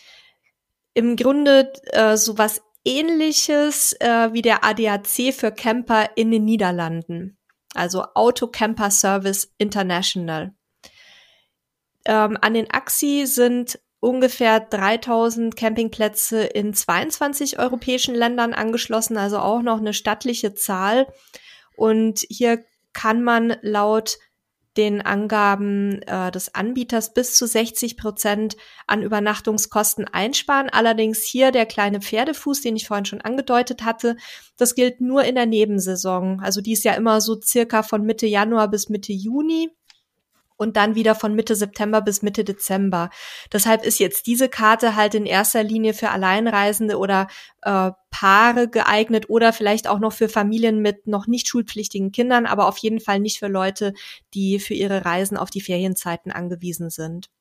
im 0.93 1.15
Grunde 1.15 1.71
äh, 1.91 2.17
sowas 2.17 2.61
ähnliches 2.85 3.93
äh, 3.99 4.33
wie 4.33 4.41
der 4.41 4.63
ADAC 4.63 5.33
für 5.33 5.51
Camper 5.51 6.09
in 6.15 6.31
den 6.31 6.45
Niederlanden, 6.45 7.37
also 7.73 8.03
Auto 8.15 8.47
Camper 8.47 8.91
Service 8.91 9.53
International. 9.57 10.53
Ähm, 12.05 12.37
an 12.41 12.53
den 12.53 12.71
AXI 12.71 13.25
sind 13.27 13.79
ungefähr 14.01 14.59
3000 14.59 15.55
Campingplätze 15.55 16.43
in 16.43 16.73
22 16.73 17.59
europäischen 17.59 18.15
Ländern 18.15 18.53
angeschlossen, 18.53 19.17
also 19.17 19.37
auch 19.37 19.61
noch 19.61 19.77
eine 19.77 19.93
stattliche 19.93 20.53
Zahl. 20.53 21.07
Und 21.77 22.25
hier 22.27 22.65
kann 22.93 23.23
man 23.23 23.55
laut 23.61 24.17
den 24.77 25.01
Angaben 25.01 26.01
äh, 26.03 26.31
des 26.31 26.55
Anbieters 26.55 27.13
bis 27.13 27.35
zu 27.35 27.45
60 27.45 27.97
Prozent 27.97 28.55
an 28.87 29.03
Übernachtungskosten 29.03 30.07
einsparen. 30.07 30.69
Allerdings 30.69 31.23
hier 31.23 31.51
der 31.51 31.65
kleine 31.65 31.99
Pferdefuß, 31.99 32.61
den 32.61 32.77
ich 32.77 32.87
vorhin 32.87 33.05
schon 33.05 33.21
angedeutet 33.21 33.83
hatte, 33.83 34.15
das 34.57 34.73
gilt 34.73 35.01
nur 35.01 35.25
in 35.25 35.35
der 35.35 35.45
Nebensaison. 35.45 36.39
Also 36.39 36.61
die 36.61 36.71
ist 36.71 36.85
ja 36.85 36.93
immer 36.93 37.19
so 37.19 37.39
circa 37.39 37.83
von 37.83 38.03
Mitte 38.03 38.27
Januar 38.27 38.69
bis 38.69 38.87
Mitte 38.87 39.11
Juni 39.11 39.69
und 40.61 40.77
dann 40.77 40.93
wieder 40.93 41.15
von 41.15 41.33
Mitte 41.33 41.55
September 41.55 42.01
bis 42.01 42.21
Mitte 42.21 42.43
Dezember. 42.43 43.09
Deshalb 43.51 43.83
ist 43.83 43.97
jetzt 43.97 44.27
diese 44.27 44.47
Karte 44.47 44.95
halt 44.95 45.15
in 45.15 45.25
erster 45.25 45.63
Linie 45.63 45.95
für 45.95 46.11
Alleinreisende 46.11 46.99
oder 46.99 47.27
äh, 47.63 47.89
Paare 48.11 48.67
geeignet 48.69 49.27
oder 49.27 49.53
vielleicht 49.53 49.87
auch 49.87 49.97
noch 49.97 50.13
für 50.13 50.29
Familien 50.29 50.79
mit 50.79 51.07
noch 51.07 51.25
nicht 51.25 51.47
schulpflichtigen 51.47 52.11
Kindern, 52.11 52.45
aber 52.45 52.67
auf 52.67 52.77
jeden 52.77 52.99
Fall 52.99 53.19
nicht 53.19 53.39
für 53.39 53.47
Leute, 53.47 53.93
die 54.35 54.59
für 54.59 54.75
ihre 54.75 55.03
Reisen 55.03 55.35
auf 55.35 55.49
die 55.49 55.61
Ferienzeiten 55.61 56.31
angewiesen 56.31 56.91
sind. 56.91 57.31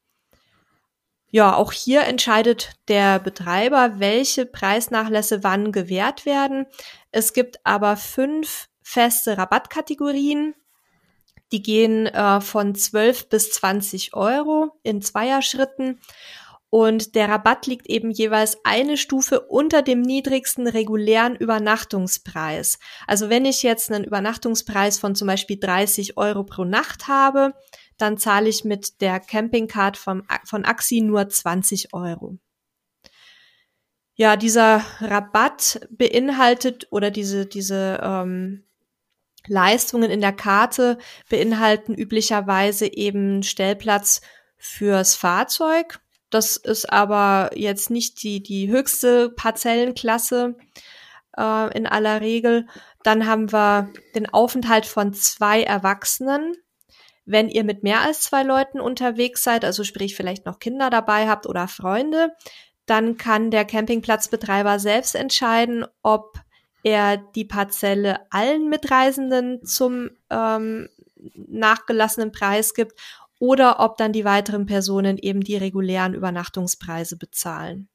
Ja, 1.31 1.55
auch 1.55 1.73
hier 1.73 2.05
entscheidet 2.05 2.73
der 2.89 3.19
Betreiber, 3.19 4.01
welche 4.01 4.47
Preisnachlässe 4.47 5.45
wann 5.45 5.73
gewährt 5.73 6.25
werden. 6.25 6.65
Es 7.13 7.35
gibt 7.35 7.61
aber 7.65 7.99
fünf 7.99 8.69
feste 8.83 9.37
Rabattkategorien, 9.37 10.55
die 11.53 11.63
gehen 11.63 12.07
äh, 12.07 12.41
von 12.41 12.75
12 12.75 13.29
bis 13.29 13.53
20 13.53 14.15
Euro 14.15 14.73
in 14.83 15.03
Zweierschritten. 15.03 16.01
Und 16.73 17.17
der 17.17 17.29
Rabatt 17.29 17.67
liegt 17.67 17.89
eben 17.89 18.13
jeweils 18.13 18.59
eine 18.63 18.97
Stufe 18.97 19.41
unter 19.41 19.83
dem 19.83 20.03
niedrigsten 20.03 20.69
regulären 20.69 21.35
Übernachtungspreis. 21.35 22.79
Also 23.09 23.29
wenn 23.29 23.45
ich 23.45 23.65
jetzt 23.65 23.91
einen 23.91 24.05
Übernachtungspreis 24.05 25.01
von 25.01 25.17
zum 25.17 25.27
Beispiel 25.27 25.59
30 25.59 26.17
Euro 26.17 26.45
pro 26.45 26.65
Nacht 26.65 27.09
habe, 27.09 27.55
dann 27.99 28.19
zahle 28.19 28.49
ich 28.49 28.65
mit 28.65 29.01
der 29.01 29.19
Campingcard 29.19 29.97
vom, 29.97 30.23
von 30.45 30.65
Axi 30.65 31.01
nur 31.01 31.29
20 31.29 31.93
Euro. 31.93 32.39
Ja, 34.15 34.37
dieser 34.37 34.85
Rabatt 35.01 35.81
beinhaltet 35.91 36.87
oder 36.91 37.11
diese, 37.11 37.47
diese 37.47 37.99
ähm, 38.03 38.65
Leistungen 39.47 40.11
in 40.11 40.21
der 40.21 40.33
Karte 40.33 40.99
beinhalten 41.29 41.95
üblicherweise 41.95 42.87
eben 42.93 43.43
Stellplatz 43.43 44.21
fürs 44.57 45.15
Fahrzeug. 45.15 46.01
Das 46.31 46.57
ist 46.57 46.93
aber 46.93 47.51
jetzt 47.55 47.91
nicht 47.91 48.23
die, 48.23 48.43
die 48.43 48.69
höchste 48.71 49.31
Parzellenklasse 49.31 50.57
äh, 51.37 51.77
in 51.77 51.87
aller 51.87 52.21
Regel. 52.21 52.67
Dann 53.03 53.27
haben 53.27 53.53
wir 53.53 53.93
den 54.15 54.33
Aufenthalt 54.33 54.87
von 54.87 55.13
zwei 55.13 55.63
Erwachsenen. 55.63 56.55
Wenn 57.25 57.49
ihr 57.49 57.65
mit 57.65 57.83
mehr 57.83 58.01
als 58.01 58.23
zwei 58.23 58.43
Leuten 58.43 58.81
unterwegs 58.81 59.43
seid, 59.43 59.65
also 59.65 59.85
sprich 59.85 60.15
vielleicht 60.15 60.47
noch 60.47 60.59
Kinder 60.59 60.91
dabei 60.91 61.29
habt 61.29 61.47
oder 61.47 61.69
Freunde, 61.69 62.33
dann 62.87 63.17
kann 63.17 63.51
der 63.51 63.65
Campingplatzbetreiber 63.65 64.79
selbst 64.79 65.15
entscheiden, 65.15 65.85
ob 66.03 66.41
er 66.83 67.17
die 67.17 67.45
Parzelle 67.45 68.21
allen 68.31 68.69
Mitreisenden 68.69 69.65
zum 69.65 70.11
ähm, 70.31 70.89
nachgelassenen 71.35 72.33
Preis 72.33 72.75
gibt 72.75 72.99
oder 73.39 73.81
ob 73.81 73.97
dann 73.97 74.13
die 74.13 74.25
weiteren 74.25 74.67
Personen 74.67 75.19
eben 75.19 75.41
die 75.41 75.57
regulären 75.57 76.15
Übernachtungspreise 76.15 77.17
bezahlen. 77.17 77.89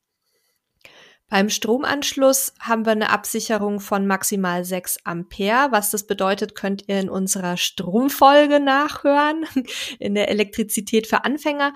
Beim 1.27 1.49
Stromanschluss 1.49 2.53
haben 2.59 2.85
wir 2.85 2.91
eine 2.91 3.09
Absicherung 3.09 3.79
von 3.79 4.05
maximal 4.05 4.63
6 4.63 4.99
Ampere. 5.05 5.71
Was 5.71 5.89
das 5.89 6.05
bedeutet, 6.05 6.53
könnt 6.53 6.87
ihr 6.87 6.99
in 6.99 7.09
unserer 7.09 7.57
Stromfolge 7.57 8.59
nachhören, 8.59 9.45
in 9.99 10.13
der 10.13 10.29
Elektrizität 10.29 11.07
für 11.07 11.25
Anfänger 11.25 11.73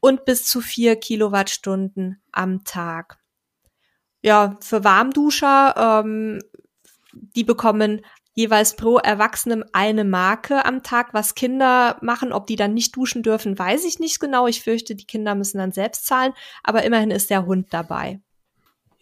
und 0.00 0.24
bis 0.24 0.44
zu 0.44 0.60
4 0.60 0.96
Kilowattstunden 0.96 2.20
am 2.32 2.64
Tag 2.64 3.19
ja, 4.22 4.56
für 4.60 4.84
Warmduscher, 4.84 6.02
ähm, 6.04 6.40
die 7.12 7.44
bekommen 7.44 8.02
jeweils 8.34 8.76
pro 8.76 8.98
Erwachsenem 8.98 9.64
eine 9.72 10.04
Marke 10.04 10.64
am 10.64 10.82
Tag. 10.82 11.12
Was 11.12 11.34
Kinder 11.34 11.98
machen, 12.00 12.32
ob 12.32 12.46
die 12.46 12.56
dann 12.56 12.74
nicht 12.74 12.96
duschen 12.96 13.22
dürfen, 13.22 13.58
weiß 13.58 13.84
ich 13.84 13.98
nicht 13.98 14.20
genau. 14.20 14.46
Ich 14.46 14.62
fürchte, 14.62 14.94
die 14.94 15.06
Kinder 15.06 15.34
müssen 15.34 15.58
dann 15.58 15.72
selbst 15.72 16.06
zahlen, 16.06 16.32
aber 16.62 16.84
immerhin 16.84 17.10
ist 17.10 17.30
der 17.30 17.46
Hund 17.46 17.68
dabei. 17.70 18.20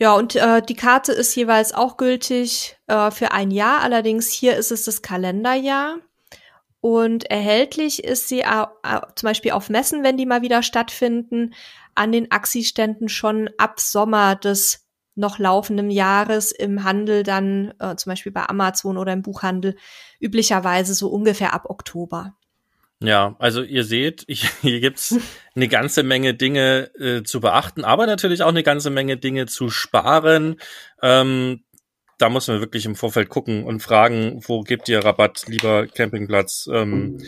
Ja, 0.00 0.14
und 0.14 0.36
äh, 0.36 0.62
die 0.62 0.76
Karte 0.76 1.12
ist 1.12 1.34
jeweils 1.34 1.74
auch 1.74 1.96
gültig 1.96 2.78
äh, 2.86 3.10
für 3.10 3.32
ein 3.32 3.50
Jahr. 3.50 3.80
Allerdings 3.80 4.28
hier 4.28 4.56
ist 4.56 4.70
es 4.70 4.84
das 4.84 5.02
Kalenderjahr. 5.02 5.96
Und 6.80 7.24
erhältlich 7.24 8.04
ist 8.04 8.28
sie 8.28 8.42
äh, 8.42 8.66
zum 9.16 9.26
Beispiel 9.26 9.50
auf 9.50 9.68
Messen, 9.68 10.04
wenn 10.04 10.16
die 10.16 10.26
mal 10.26 10.42
wieder 10.42 10.62
stattfinden, 10.62 11.52
an 11.96 12.12
den 12.12 12.30
Axi-Ständen 12.30 13.08
schon 13.08 13.50
ab 13.58 13.80
Sommer 13.80 14.36
des 14.36 14.87
noch 15.18 15.38
laufenden 15.38 15.90
Jahres 15.90 16.52
im 16.52 16.84
Handel 16.84 17.22
dann, 17.22 17.74
äh, 17.80 17.96
zum 17.96 18.10
Beispiel 18.10 18.32
bei 18.32 18.48
Amazon 18.48 18.96
oder 18.96 19.12
im 19.12 19.22
Buchhandel, 19.22 19.76
üblicherweise 20.20 20.94
so 20.94 21.08
ungefähr 21.08 21.52
ab 21.52 21.66
Oktober. 21.68 22.34
Ja, 23.00 23.36
also 23.38 23.62
ihr 23.62 23.84
seht, 23.84 24.24
ich, 24.26 24.48
hier 24.62 24.80
gibt's 24.80 25.16
eine 25.54 25.68
ganze 25.68 26.02
Menge 26.02 26.34
Dinge 26.34 26.90
äh, 26.98 27.22
zu 27.22 27.40
beachten, 27.40 27.84
aber 27.84 28.06
natürlich 28.06 28.42
auch 28.42 28.48
eine 28.48 28.62
ganze 28.62 28.90
Menge 28.90 29.16
Dinge 29.16 29.46
zu 29.46 29.70
sparen. 29.70 30.56
Ähm, 31.02 31.64
da 32.18 32.28
muss 32.28 32.48
man 32.48 32.60
wirklich 32.60 32.84
im 32.84 32.96
Vorfeld 32.96 33.28
gucken 33.28 33.64
und 33.64 33.80
fragen, 33.80 34.40
wo 34.44 34.62
gibt 34.62 34.88
ihr 34.88 35.04
Rabatt, 35.04 35.44
lieber 35.46 35.86
Campingplatz 35.86 36.68
ähm, 36.72 37.18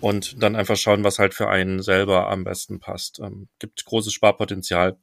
und 0.00 0.40
dann 0.40 0.54
einfach 0.54 0.76
schauen, 0.76 1.02
was 1.02 1.18
halt 1.18 1.34
für 1.34 1.48
einen 1.48 1.82
selber 1.82 2.28
am 2.28 2.44
besten 2.44 2.78
passt. 2.78 3.18
Ähm, 3.18 3.48
gibt 3.58 3.84
großes 3.84 4.12
Sparpotenzial 4.12 4.98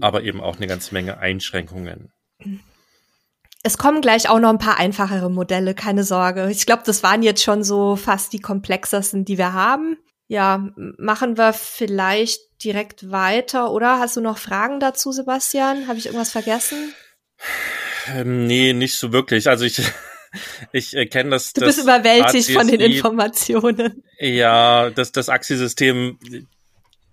aber 0.00 0.22
eben 0.22 0.40
auch 0.40 0.56
eine 0.56 0.66
ganze 0.66 0.94
Menge 0.94 1.18
Einschränkungen. 1.18 2.12
Es 3.62 3.78
kommen 3.78 4.02
gleich 4.02 4.28
auch 4.28 4.40
noch 4.40 4.50
ein 4.50 4.58
paar 4.58 4.78
einfachere 4.78 5.30
Modelle, 5.30 5.74
keine 5.74 6.04
Sorge. 6.04 6.50
Ich 6.50 6.66
glaube, 6.66 6.82
das 6.84 7.02
waren 7.02 7.22
jetzt 7.22 7.42
schon 7.42 7.64
so 7.64 7.96
fast 7.96 8.32
die 8.32 8.40
komplexersten, 8.40 9.24
die 9.24 9.38
wir 9.38 9.54
haben. 9.54 9.96
Ja, 10.26 10.68
machen 10.76 11.36
wir 11.36 11.52
vielleicht 11.52 12.40
direkt 12.62 13.10
weiter, 13.10 13.70
oder? 13.70 13.98
Hast 13.98 14.16
du 14.16 14.20
noch 14.20 14.38
Fragen 14.38 14.80
dazu, 14.80 15.12
Sebastian? 15.12 15.86
Habe 15.86 15.98
ich 15.98 16.06
irgendwas 16.06 16.30
vergessen? 16.30 16.94
Ähm, 18.08 18.46
nee, 18.46 18.72
nicht 18.72 18.96
so 18.98 19.12
wirklich. 19.12 19.48
Also 19.48 19.64
ich, 19.64 19.80
ich 20.72 20.94
äh, 20.94 21.06
kenne 21.06 21.30
das. 21.30 21.52
Du 21.52 21.64
bist 21.64 21.80
überwältigt 21.80 22.50
ACSI, 22.50 22.52
von 22.52 22.68
den 22.68 22.80
Informationen. 22.80 24.02
Ja, 24.18 24.90
das, 24.90 25.12
das 25.12 25.28
Axi-System 25.28 26.18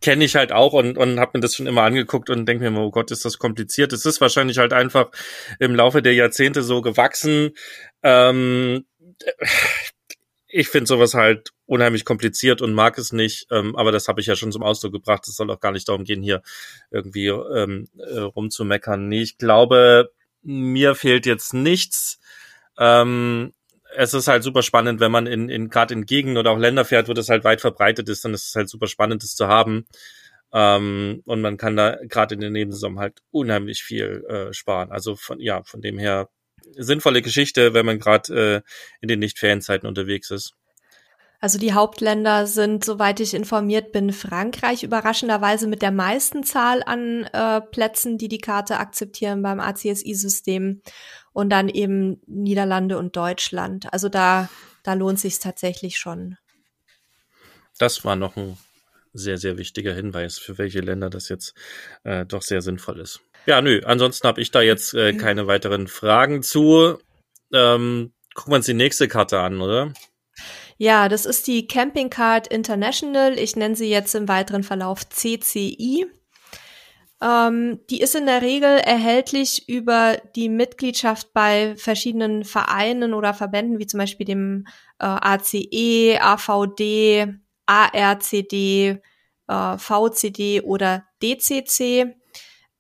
kenne 0.01 0.25
ich 0.25 0.36
halt 0.36 0.51
auch 0.51 0.74
und, 0.74 0.98
und 0.98 1.20
habe 1.20 1.31
mir 1.38 1.41
das 1.41 1.55
schon 1.55 1.67
immer 1.67 1.84
angeguckt 1.84 2.29
und 2.29 2.46
denke 2.46 2.63
mir 2.63 2.67
immer, 2.70 2.81
oh 2.81 2.91
Gott, 2.91 3.12
ist 3.12 3.24
das 3.24 3.38
kompliziert. 3.38 3.93
Es 3.93 4.05
ist 4.05 4.20
wahrscheinlich 4.20 4.58
halt 4.58 4.74
einfach 4.74 5.12
im 5.60 5.75
Laufe 5.75 6.01
der 6.01 6.13
Jahrzehnte 6.13 6.63
so 6.63 6.81
gewachsen. 6.81 7.51
Ähm, 8.03 8.86
ich 10.48 10.67
finde 10.67 10.88
sowas 10.88 11.13
halt 11.13 11.51
unheimlich 11.65 12.03
kompliziert 12.03 12.62
und 12.62 12.74
mag 12.74 12.98
es 12.98 13.13
nicht, 13.13 13.48
ähm, 13.51 13.75
aber 13.75 13.91
das 13.91 14.08
habe 14.08 14.20
ich 14.20 14.27
ja 14.27 14.36
schon 14.36 14.51
zum 14.51 14.63
Ausdruck 14.63 14.91
gebracht. 14.91 15.27
Es 15.27 15.36
soll 15.36 15.50
auch 15.51 15.60
gar 15.60 15.72
nicht 15.72 15.88
darum 15.88 16.03
gehen, 16.03 16.22
hier 16.22 16.41
irgendwie 16.89 17.27
ähm, 17.27 17.88
äh, 17.98 18.20
rumzumeckern. 18.20 19.08
Nee, 19.08 19.22
ich 19.22 19.38
glaube, 19.38 20.12
mir 20.41 20.96
fehlt 20.96 21.25
jetzt 21.25 21.53
nichts. 21.53 22.20
Ähm, 22.77 23.53
es 23.95 24.13
ist 24.13 24.27
halt 24.27 24.43
super 24.43 24.63
spannend, 24.63 25.00
wenn 25.00 25.12
man 25.12 25.27
in, 25.27 25.50
in 25.50 25.69
gerade 25.69 25.93
in 25.93 26.05
Gegenden 26.05 26.38
oder 26.38 26.51
auch 26.51 26.57
Länder 26.57 26.86
fährt, 26.86 27.07
wo 27.07 27.13
das 27.13 27.29
halt 27.29 27.43
weit 27.43 27.62
verbreitet 27.62 28.10
ist, 28.10 28.25
dann 28.25 28.33
ist 28.33 28.50
es 28.50 28.55
halt 28.55 28.69
super 28.69 28.88
spannend, 28.88 29.24
das 29.24 29.36
zu 29.36 29.48
haben. 29.48 29.88
Ähm, 30.53 31.21
und 31.25 31.41
man 31.41 31.57
kann 31.57 31.75
da 31.75 31.98
gerade 32.03 32.36
in 32.36 32.41
den 32.41 32.53
Nebensaison 32.53 33.00
halt 33.00 33.21
unheimlich 33.31 33.83
viel 33.83 34.25
äh, 34.27 34.53
sparen. 34.53 34.91
Also 34.91 35.15
von 35.15 35.39
ja, 35.39 35.63
von 35.63 35.81
dem 35.81 35.98
her 35.98 36.29
sinnvolle 36.77 37.21
Geschichte, 37.21 37.74
wenn 37.74 37.86
man 37.86 38.00
gerade 38.00 38.63
äh, 38.63 38.71
in 39.01 39.07
den 39.07 39.19
Nicht-Ferienzeiten 39.19 39.88
unterwegs 39.88 40.31
ist. 40.31 40.53
Also 41.41 41.57
die 41.57 41.74
Hauptländer 41.74 42.45
sind, 42.45 42.86
soweit 42.86 43.19
ich 43.19 43.33
informiert 43.33 43.91
bin, 43.91 44.13
Frankreich 44.13 44.83
überraschenderweise 44.83 45.67
mit 45.67 45.81
der 45.81 45.89
meisten 45.89 46.43
Zahl 46.43 46.83
an 46.86 47.24
äh, 47.33 47.62
Plätzen, 47.62 48.19
die 48.19 48.27
die 48.27 48.38
Karte 48.38 48.77
akzeptieren 48.77 49.41
beim 49.41 49.60
ACSI-System 49.60 50.83
und 51.33 51.50
dann 51.50 51.67
eben 51.67 52.21
Niederlande 52.27 53.00
und 53.00 53.17
Deutschland. 53.17 53.91
Also 53.91 54.07
da, 54.07 54.50
da 54.83 54.93
lohnt 54.93 55.19
sich 55.19 55.39
tatsächlich 55.39 55.98
schon. 55.98 56.38
Das 57.79 58.05
war 58.05 58.15
noch 58.15 58.38
ein 58.38 58.60
sehr, 59.12 59.39
sehr 59.39 59.57
wichtiger 59.57 59.95
Hinweis, 59.95 60.38
für 60.38 60.60
welche 60.60 60.81
Länder 60.81 61.10
das 61.10 61.27
jetzt 61.27 61.55
äh, 62.03 62.24
doch 62.24 62.43
sehr 62.43 62.62
sinnvoll 62.62 63.00
ist. 63.00 63.19
Ja, 63.48 63.63
nö, 63.63 63.81
ansonsten 63.83 64.27
habe 64.27 64.41
ich 64.41 64.51
da 64.51 64.62
jetzt 64.62 64.93
äh, 64.93 65.13
keine 65.13 65.48
weiteren 65.48 65.88
Fragen 65.88 66.43
zu. 66.43 67.00
Ähm, 67.51 68.13
gucken 68.36 68.53
wir 68.53 68.57
uns 68.57 68.67
die 68.67 68.75
nächste 68.75 69.07
Karte 69.07 69.39
an, 69.39 69.60
oder? 69.60 69.91
Ja, 70.81 71.09
das 71.09 71.27
ist 71.27 71.45
die 71.45 71.67
Camping 71.67 72.09
Card 72.09 72.47
International. 72.47 73.38
Ich 73.38 73.55
nenne 73.55 73.75
sie 73.75 73.88
jetzt 73.88 74.15
im 74.15 74.27
weiteren 74.27 74.63
Verlauf 74.63 75.07
CCI. 75.07 76.07
Ähm, 77.21 77.79
die 77.91 78.01
ist 78.01 78.15
in 78.15 78.25
der 78.25 78.41
Regel 78.41 78.79
erhältlich 78.79 79.69
über 79.69 80.17
die 80.35 80.50
Mitgliedschaft 80.50 81.33
bei 81.33 81.75
verschiedenen 81.75 82.45
Vereinen 82.45 83.13
oder 83.13 83.35
Verbänden, 83.35 83.77
wie 83.77 83.85
zum 83.85 84.00
Beispiel 84.00 84.25
dem 84.25 84.65
äh, 84.97 85.05
ACE, 85.05 86.17
AVD, 86.19 87.27
ARCD, 87.67 89.01
äh, 89.50 89.77
VCD 89.77 90.61
oder 90.61 91.05
DCC. 91.21 92.15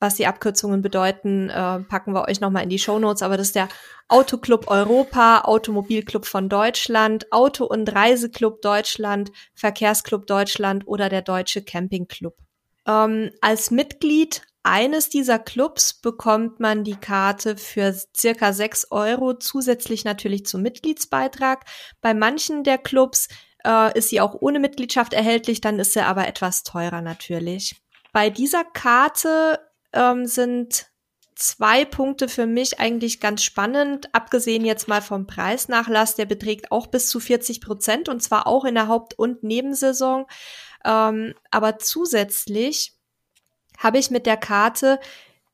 Was 0.01 0.15
die 0.15 0.25
Abkürzungen 0.25 0.81
bedeuten, 0.81 1.49
äh, 1.51 1.79
packen 1.81 2.13
wir 2.13 2.27
euch 2.27 2.41
nochmal 2.41 2.63
in 2.63 2.69
die 2.69 2.79
Show 2.79 2.97
Notes. 2.97 3.21
Aber 3.21 3.37
das 3.37 3.47
ist 3.47 3.55
der 3.55 3.69
Autoclub 4.07 4.67
Europa, 4.67 5.41
Automobilclub 5.41 6.25
von 6.25 6.49
Deutschland, 6.49 7.31
Auto- 7.31 7.67
und 7.67 7.93
Reiseclub 7.93 8.63
Deutschland, 8.63 9.31
Verkehrsclub 9.53 10.25
Deutschland 10.25 10.87
oder 10.87 11.07
der 11.07 11.21
Deutsche 11.21 11.63
Campingclub. 11.63 12.35
Ähm, 12.87 13.29
als 13.41 13.69
Mitglied 13.69 14.41
eines 14.63 15.09
dieser 15.09 15.37
Clubs 15.37 15.93
bekommt 15.93 16.59
man 16.59 16.83
die 16.83 16.95
Karte 16.95 17.55
für 17.55 17.95
circa 18.17 18.53
sechs 18.53 18.87
Euro, 18.89 19.35
zusätzlich 19.35 20.03
natürlich 20.03 20.47
zum 20.47 20.63
Mitgliedsbeitrag. 20.63 21.63
Bei 22.01 22.15
manchen 22.15 22.63
der 22.63 22.79
Clubs 22.79 23.27
äh, 23.63 23.95
ist 23.95 24.09
sie 24.09 24.19
auch 24.19 24.35
ohne 24.39 24.59
Mitgliedschaft 24.59 25.13
erhältlich, 25.13 25.61
dann 25.61 25.77
ist 25.77 25.93
sie 25.93 26.03
aber 26.03 26.27
etwas 26.27 26.63
teurer 26.63 27.01
natürlich. 27.01 27.83
Bei 28.13 28.31
dieser 28.31 28.63
Karte 28.63 29.59
ähm, 29.93 30.25
sind 30.25 30.91
zwei 31.35 31.85
Punkte 31.85 32.29
für 32.29 32.45
mich 32.45 32.79
eigentlich 32.79 33.19
ganz 33.19 33.43
spannend, 33.43 34.13
abgesehen 34.13 34.63
jetzt 34.63 34.87
mal 34.87 35.01
vom 35.01 35.25
Preisnachlass, 35.25 36.15
der 36.15 36.25
beträgt 36.25 36.71
auch 36.71 36.87
bis 36.87 37.09
zu 37.09 37.19
40 37.19 37.61
Prozent 37.61 38.09
und 38.09 38.21
zwar 38.21 38.47
auch 38.47 38.63
in 38.65 38.75
der 38.75 38.87
Haupt- 38.87 39.17
und 39.17 39.43
Nebensaison. 39.43 40.25
Ähm, 40.85 41.33
aber 41.49 41.79
zusätzlich 41.79 42.93
habe 43.77 43.97
ich 43.97 44.11
mit 44.11 44.25
der 44.25 44.37
Karte 44.37 44.99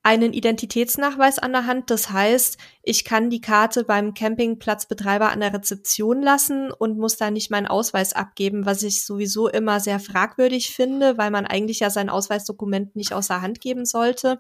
einen 0.08 0.32
Identitätsnachweis 0.32 1.38
an 1.38 1.52
der 1.52 1.65
Hand. 1.65 1.91
Das 1.91 2.12
heißt, 2.12 2.58
ich 2.82 3.04
kann 3.04 3.30
die 3.30 3.41
Karte 3.41 3.84
beim 3.84 4.13
Campingplatzbetreiber 4.13 5.30
an 5.30 5.41
der 5.41 5.54
Rezeption 5.54 6.22
lassen 6.22 6.72
und 6.72 6.98
muss 6.98 7.17
da 7.17 7.30
nicht 7.30 7.52
meinen 7.52 7.67
Ausweis 7.67 8.13
abgeben, 8.13 8.65
was 8.65 8.84
ich 8.84 9.04
sowieso 9.04 9.50
immer 9.50 9.82
sehr 9.82 10.00
fragwürdig 10.00 10.74
finde, 10.74 11.17
weil 11.17 11.30
man 11.30 11.46
eigentlich 11.46 11.82
ja 11.82 11.89
sein 11.89 12.10
Ausweisdokument 12.10 12.96
nicht 12.96 13.12
außer 13.12 13.41
Hand 13.41 13.60
geben 13.60 13.84
sollte. 13.84 14.39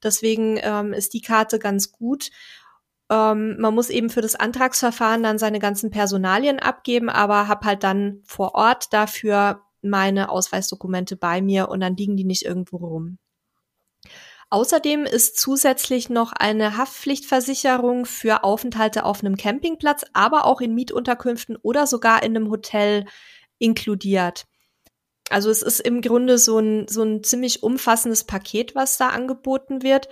Deswegen 0.00 0.60
ähm, 0.62 0.92
ist 0.92 1.12
die 1.12 1.22
Karte 1.22 1.58
ganz 1.58 1.90
gut. 1.90 2.30
Ähm, 3.10 3.56
man 3.58 3.74
muss 3.74 3.90
eben 3.90 4.10
für 4.10 4.20
das 4.20 4.36
Antragsverfahren 4.36 5.24
dann 5.24 5.38
seine 5.38 5.58
ganzen 5.58 5.90
Personalien 5.90 6.60
abgeben, 6.60 7.10
aber 7.10 7.48
habe 7.48 7.66
halt 7.66 7.82
dann 7.82 8.22
vor 8.24 8.54
Ort 8.54 8.92
dafür 8.92 9.62
meine 9.82 10.28
Ausweisdokumente 10.28 11.16
bei 11.16 11.42
mir 11.42 11.68
und 11.68 11.80
dann 11.80 11.96
liegen 11.96 12.16
die 12.16 12.22
nicht 12.22 12.44
irgendwo 12.44 12.76
rum. 12.76 13.18
Außerdem 14.52 15.04
ist 15.04 15.38
zusätzlich 15.38 16.10
noch 16.10 16.32
eine 16.32 16.76
Haftpflichtversicherung 16.76 18.04
für 18.04 18.42
Aufenthalte 18.42 19.04
auf 19.04 19.20
einem 19.22 19.36
Campingplatz, 19.36 20.04
aber 20.12 20.44
auch 20.44 20.60
in 20.60 20.74
Mietunterkünften 20.74 21.56
oder 21.62 21.86
sogar 21.86 22.24
in 22.24 22.36
einem 22.36 22.50
Hotel 22.50 23.06
inkludiert. 23.58 24.46
Also 25.30 25.50
es 25.50 25.62
ist 25.62 25.78
im 25.78 26.00
Grunde 26.00 26.36
so 26.36 26.58
ein, 26.58 26.88
so 26.88 27.04
ein 27.04 27.22
ziemlich 27.22 27.62
umfassendes 27.62 28.24
Paket, 28.24 28.74
was 28.74 28.98
da 28.98 29.10
angeboten 29.10 29.84
wird. 29.84 30.08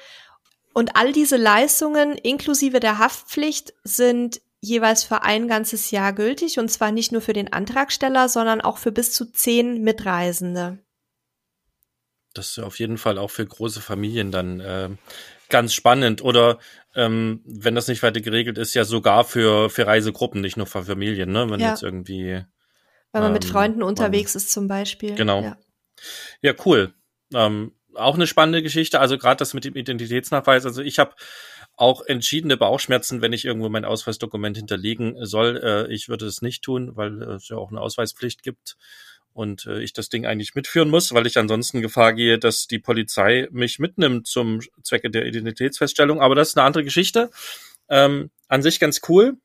Und 0.72 0.94
all 0.94 1.12
diese 1.12 1.36
Leistungen 1.36 2.12
inklusive 2.12 2.78
der 2.78 2.98
Haftpflicht 2.98 3.74
sind 3.82 4.40
jeweils 4.60 5.02
für 5.02 5.22
ein 5.22 5.48
ganzes 5.48 5.90
Jahr 5.90 6.12
gültig 6.12 6.60
und 6.60 6.68
zwar 6.70 6.92
nicht 6.92 7.10
nur 7.10 7.20
für 7.20 7.32
den 7.32 7.52
Antragsteller, 7.52 8.28
sondern 8.28 8.60
auch 8.60 8.78
für 8.78 8.92
bis 8.92 9.12
zu 9.12 9.32
zehn 9.32 9.82
Mitreisende 9.82 10.78
das 12.38 12.56
ist 12.56 12.58
auf 12.60 12.78
jeden 12.78 12.98
Fall 12.98 13.18
auch 13.18 13.30
für 13.30 13.44
große 13.44 13.80
Familien 13.80 14.30
dann 14.30 14.60
äh, 14.60 14.88
ganz 15.48 15.74
spannend. 15.74 16.22
Oder 16.22 16.58
ähm, 16.94 17.42
wenn 17.44 17.74
das 17.74 17.88
nicht 17.88 18.02
weiter 18.02 18.20
geregelt 18.20 18.58
ist, 18.58 18.74
ja 18.74 18.84
sogar 18.84 19.24
für, 19.24 19.68
für 19.70 19.86
Reisegruppen, 19.86 20.40
nicht 20.40 20.56
nur 20.56 20.66
für 20.66 20.84
Familien, 20.84 21.32
ne? 21.32 21.50
Wenn 21.50 21.60
ja. 21.60 21.70
jetzt 21.70 21.82
irgendwie. 21.82 22.44
Wenn 23.12 23.22
man 23.22 23.26
ähm, 23.26 23.32
mit 23.32 23.44
Freunden 23.44 23.82
unterwegs 23.82 24.34
man, 24.34 24.38
ist 24.38 24.52
zum 24.52 24.68
Beispiel. 24.68 25.14
Genau. 25.14 25.42
Ja, 25.42 25.56
ja 26.42 26.54
cool. 26.64 26.94
Ähm, 27.34 27.72
auch 27.94 28.14
eine 28.14 28.26
spannende 28.26 28.62
Geschichte. 28.62 29.00
Also 29.00 29.18
gerade 29.18 29.38
das 29.38 29.54
mit 29.54 29.64
dem 29.64 29.74
Identitätsnachweis. 29.74 30.64
Also 30.64 30.82
ich 30.82 30.98
habe 30.98 31.14
auch 31.76 32.02
entschiedene 32.02 32.56
Bauchschmerzen, 32.56 33.22
wenn 33.22 33.32
ich 33.32 33.44
irgendwo 33.44 33.68
mein 33.68 33.84
Ausweisdokument 33.84 34.56
hinterlegen 34.56 35.24
soll. 35.24 35.60
Äh, 35.62 35.92
ich 35.92 36.08
würde 36.08 36.26
es 36.26 36.42
nicht 36.42 36.62
tun, 36.62 36.96
weil 36.96 37.22
es 37.22 37.48
ja 37.48 37.56
auch 37.56 37.70
eine 37.70 37.80
Ausweispflicht 37.80 38.42
gibt 38.42 38.76
und 39.38 39.66
äh, 39.66 39.80
ich 39.80 39.92
das 39.92 40.08
Ding 40.08 40.26
eigentlich 40.26 40.56
mitführen 40.56 40.90
muss, 40.90 41.14
weil 41.14 41.28
ich 41.28 41.38
ansonsten 41.38 41.80
Gefahr 41.80 42.12
gehe, 42.12 42.40
dass 42.40 42.66
die 42.66 42.80
Polizei 42.80 43.46
mich 43.52 43.78
mitnimmt 43.78 44.26
zum 44.26 44.60
Zwecke 44.82 45.10
der 45.10 45.26
Identitätsfeststellung. 45.26 46.20
Aber 46.20 46.34
das 46.34 46.48
ist 46.48 46.58
eine 46.58 46.66
andere 46.66 46.82
Geschichte. 46.82 47.30
Ähm, 47.88 48.30
an 48.48 48.62
sich 48.62 48.80
ganz 48.80 49.00
cool, 49.08 49.36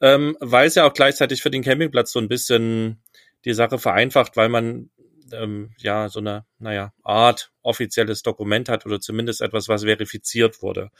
ähm, 0.00 0.36
weil 0.40 0.66
es 0.66 0.74
ja 0.74 0.84
auch 0.84 0.94
gleichzeitig 0.94 1.42
für 1.42 1.50
den 1.50 1.62
Campingplatz 1.62 2.10
so 2.10 2.18
ein 2.18 2.26
bisschen 2.26 3.04
die 3.44 3.54
Sache 3.54 3.78
vereinfacht, 3.78 4.36
weil 4.36 4.48
man 4.48 4.90
ähm, 5.32 5.70
ja 5.78 6.08
so 6.08 6.18
eine, 6.18 6.44
naja, 6.58 6.92
Art 7.04 7.52
offizielles 7.62 8.24
Dokument 8.24 8.68
hat 8.68 8.84
oder 8.84 8.98
zumindest 8.98 9.42
etwas, 9.42 9.68
was 9.68 9.84
verifiziert 9.84 10.60
wurde. 10.60 10.90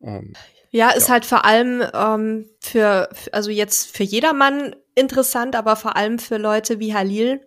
Ähm, 0.00 0.34
ja, 0.70 0.90
ist 0.90 1.08
ja. 1.08 1.14
halt 1.14 1.24
vor 1.24 1.44
allem 1.44 1.82
ähm, 1.94 2.50
für, 2.60 3.08
also 3.32 3.50
jetzt 3.50 3.96
für 3.96 4.04
jedermann 4.04 4.76
interessant, 4.94 5.56
aber 5.56 5.76
vor 5.76 5.96
allem 5.96 6.18
für 6.18 6.38
Leute 6.38 6.78
wie 6.80 6.94
Halil, 6.94 7.40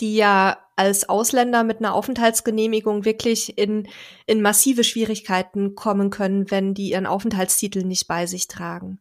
die 0.00 0.16
ja 0.16 0.58
als 0.76 1.08
Ausländer 1.08 1.64
mit 1.64 1.78
einer 1.78 1.94
Aufenthaltsgenehmigung 1.94 3.04
wirklich 3.04 3.58
in, 3.58 3.88
in 4.26 4.42
massive 4.42 4.84
Schwierigkeiten 4.84 5.74
kommen 5.74 6.10
können, 6.10 6.50
wenn 6.50 6.74
die 6.74 6.90
ihren 6.90 7.06
Aufenthaltstitel 7.06 7.82
nicht 7.82 8.06
bei 8.06 8.26
sich 8.26 8.46
tragen. 8.46 9.00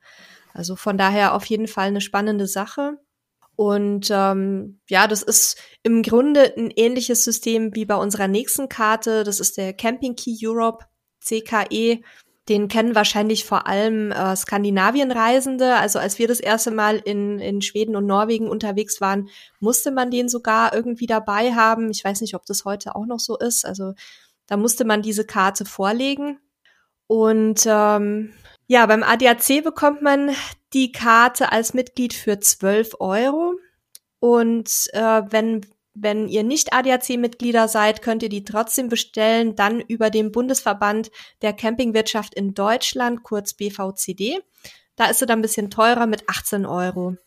Also 0.54 0.76
von 0.76 0.98
daher 0.98 1.36
auf 1.36 1.46
jeden 1.46 1.68
Fall 1.68 1.88
eine 1.88 2.02
spannende 2.02 2.48
Sache. 2.48 2.98
Und 3.56 4.10
ähm, 4.12 4.80
ja, 4.90 5.08
das 5.08 5.22
ist 5.22 5.60
im 5.84 6.02
Grunde 6.02 6.54
ein 6.58 6.72
ähnliches 6.72 7.24
System 7.24 7.76
wie 7.76 7.86
bei 7.86 7.96
unserer 7.96 8.28
nächsten 8.28 8.70
Karte. 8.70 9.24
Das 9.24 9.40
ist 9.40 9.58
der 9.58 9.74
Camping 9.74 10.16
Key 10.16 10.36
Europe, 10.44 10.86
CKE. 11.24 12.02
Den 12.50 12.70
kennen 12.70 12.96
wahrscheinlich 12.96 13.44
vor 13.44 13.68
allem 13.68 14.12
äh, 14.12 14.36
Skandinavien-Reisende. 14.36 15.76
Also 15.76 16.00
als 16.00 16.18
wir 16.18 16.28
das 16.28 16.40
erste 16.40 16.72
Mal 16.72 16.98
in, 16.98 17.40
in 17.40 17.62
Schweden 17.62 17.96
und 17.96 18.06
Norwegen 18.06 18.48
unterwegs 18.48 19.02
waren, 19.02 19.30
musste 19.60 19.92
man 19.92 20.12
den 20.12 20.30
sogar 20.30 20.74
irgendwie 20.74 21.08
dabei 21.08 21.54
haben. 21.54 21.92
Ich 21.92 22.04
weiß 22.04 22.22
nicht, 22.22 22.36
ob 22.36 22.46
das 22.46 22.64
heute 22.64 22.96
auch 22.96 23.06
noch 23.06 23.20
so 23.20 23.38
ist. 23.38 23.66
Also 23.66 23.94
da 24.48 24.56
musste 24.56 24.86
man 24.86 25.02
diese 25.02 25.26
Karte 25.26 25.66
vorlegen. 25.66 26.40
Und 27.08 27.66
ähm, 27.66 28.34
ja, 28.68 28.86
beim 28.86 29.04
ADAC 29.04 29.64
bekommt 29.64 30.02
man 30.02 30.32
die 30.74 30.92
Karte 30.92 31.52
als 31.52 31.74
Mitglied 31.74 32.14
für 32.14 32.40
12 32.40 32.96
Euro. 33.00 33.56
Und 34.20 34.70
äh, 34.94 35.22
wenn 35.30 35.66
wenn 36.00 36.28
ihr 36.28 36.44
nicht 36.44 36.74
ADAC-Mitglieder 36.74 37.68
seid, 37.68 38.02
könnt 38.02 38.24
ihr 38.24 38.30
die 38.30 38.44
trotzdem 38.44 38.90
bestellen, 38.90 39.56
dann 39.56 39.80
über 39.80 40.10
den 40.10 40.32
Bundesverband 40.32 41.12
der 41.42 41.54
Campingwirtschaft 41.54 42.34
in 42.34 42.54
Deutschland, 42.54 43.24
kurz 43.24 43.54
BVCD. 43.54 44.40
Da 44.96 45.06
ist 45.06 45.20
sie 45.20 45.26
dann 45.26 45.40
ein 45.40 45.44
bisschen 45.44 45.70
teurer 45.70 46.08
mit 46.08 46.28
18 46.30 46.66
Euro. 46.66 47.18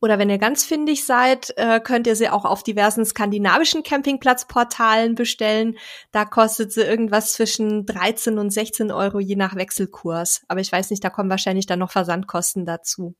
Oder 0.00 0.18
wenn 0.18 0.28
ihr 0.28 0.38
ganz 0.38 0.64
findig 0.64 1.06
seid, 1.06 1.54
äh, 1.56 1.80
könnt 1.80 2.06
ihr 2.06 2.16
sie 2.16 2.28
auch 2.28 2.44
auf 2.44 2.62
diversen 2.62 3.04
skandinavischen 3.06 3.82
Campingplatzportalen 3.82 5.14
bestellen. 5.14 5.78
Da 6.12 6.24
kostet 6.26 6.72
sie 6.72 6.82
irgendwas 6.82 7.32
zwischen 7.32 7.86
13 7.86 8.38
und 8.38 8.50
16 8.50 8.92
Euro 8.92 9.20
je 9.20 9.36
nach 9.36 9.56
Wechselkurs. 9.56 10.42
Aber 10.48 10.60
ich 10.60 10.70
weiß 10.70 10.90
nicht, 10.90 11.02
da 11.02 11.08
kommen 11.08 11.30
wahrscheinlich 11.30 11.66
dann 11.66 11.78
noch 11.78 11.90
Versandkosten 11.92 12.66
dazu. 12.66 13.14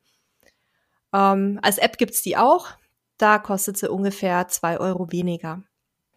Ähm, 1.14 1.58
als 1.62 1.78
App 1.78 1.96
gibt's 1.96 2.22
die 2.22 2.36
auch. 2.36 2.68
Da 3.18 3.38
kostet 3.38 3.78
sie 3.78 3.90
ungefähr 3.90 4.48
zwei 4.48 4.78
Euro 4.78 5.10
weniger. 5.10 5.62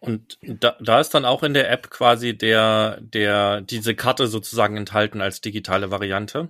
Und 0.00 0.38
da, 0.40 0.76
da 0.80 1.00
ist 1.00 1.10
dann 1.10 1.26
auch 1.26 1.42
in 1.42 1.52
der 1.52 1.70
App 1.70 1.90
quasi 1.90 2.36
der, 2.36 2.98
der, 3.02 3.60
diese 3.60 3.94
Karte 3.94 4.26
sozusagen 4.26 4.76
enthalten 4.76 5.20
als 5.20 5.42
digitale 5.42 5.90
Variante. 5.90 6.48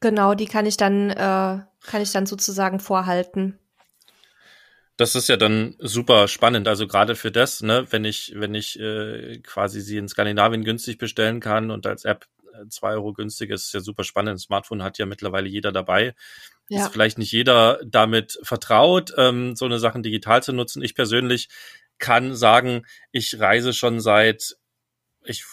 Genau, 0.00 0.34
die 0.34 0.46
kann 0.46 0.66
ich 0.66 0.76
dann, 0.76 1.10
äh, 1.10 1.14
kann 1.16 2.02
ich 2.02 2.12
dann 2.12 2.26
sozusagen 2.26 2.78
vorhalten. 2.78 3.58
Das 4.96 5.16
ist 5.16 5.28
ja 5.28 5.36
dann 5.36 5.74
super 5.80 6.28
spannend. 6.28 6.68
Also 6.68 6.86
gerade 6.86 7.16
für 7.16 7.32
das, 7.32 7.62
ne, 7.62 7.86
wenn 7.90 8.04
ich, 8.04 8.32
wenn 8.36 8.54
ich 8.54 8.78
äh, 8.78 9.40
quasi 9.40 9.80
sie 9.80 9.96
in 9.96 10.08
Skandinavien 10.08 10.62
günstig 10.62 10.98
bestellen 10.98 11.40
kann 11.40 11.72
und 11.72 11.86
als 11.86 12.04
App 12.04 12.26
äh, 12.52 12.68
zwei 12.68 12.92
Euro 12.92 13.12
günstig 13.12 13.50
ist, 13.50 13.66
ist 13.66 13.74
ja 13.74 13.80
super 13.80 14.04
spannend. 14.04 14.36
Ein 14.36 14.38
Smartphone 14.38 14.84
hat 14.84 14.98
ja 14.98 15.06
mittlerweile 15.06 15.48
jeder 15.48 15.72
dabei. 15.72 16.14
Ja. 16.74 16.86
Ist 16.86 16.92
vielleicht 16.92 17.18
nicht 17.18 17.32
jeder 17.32 17.80
damit 17.84 18.38
vertraut, 18.42 19.12
ähm, 19.16 19.54
so 19.56 19.64
eine 19.64 19.78
Sachen 19.78 20.02
digital 20.02 20.42
zu 20.42 20.52
nutzen. 20.52 20.82
Ich 20.82 20.94
persönlich 20.94 21.48
kann 21.98 22.34
sagen, 22.34 22.84
ich 23.12 23.38
reise 23.38 23.72
schon 23.72 24.00
seit, 24.00 24.56
ich 25.24 25.44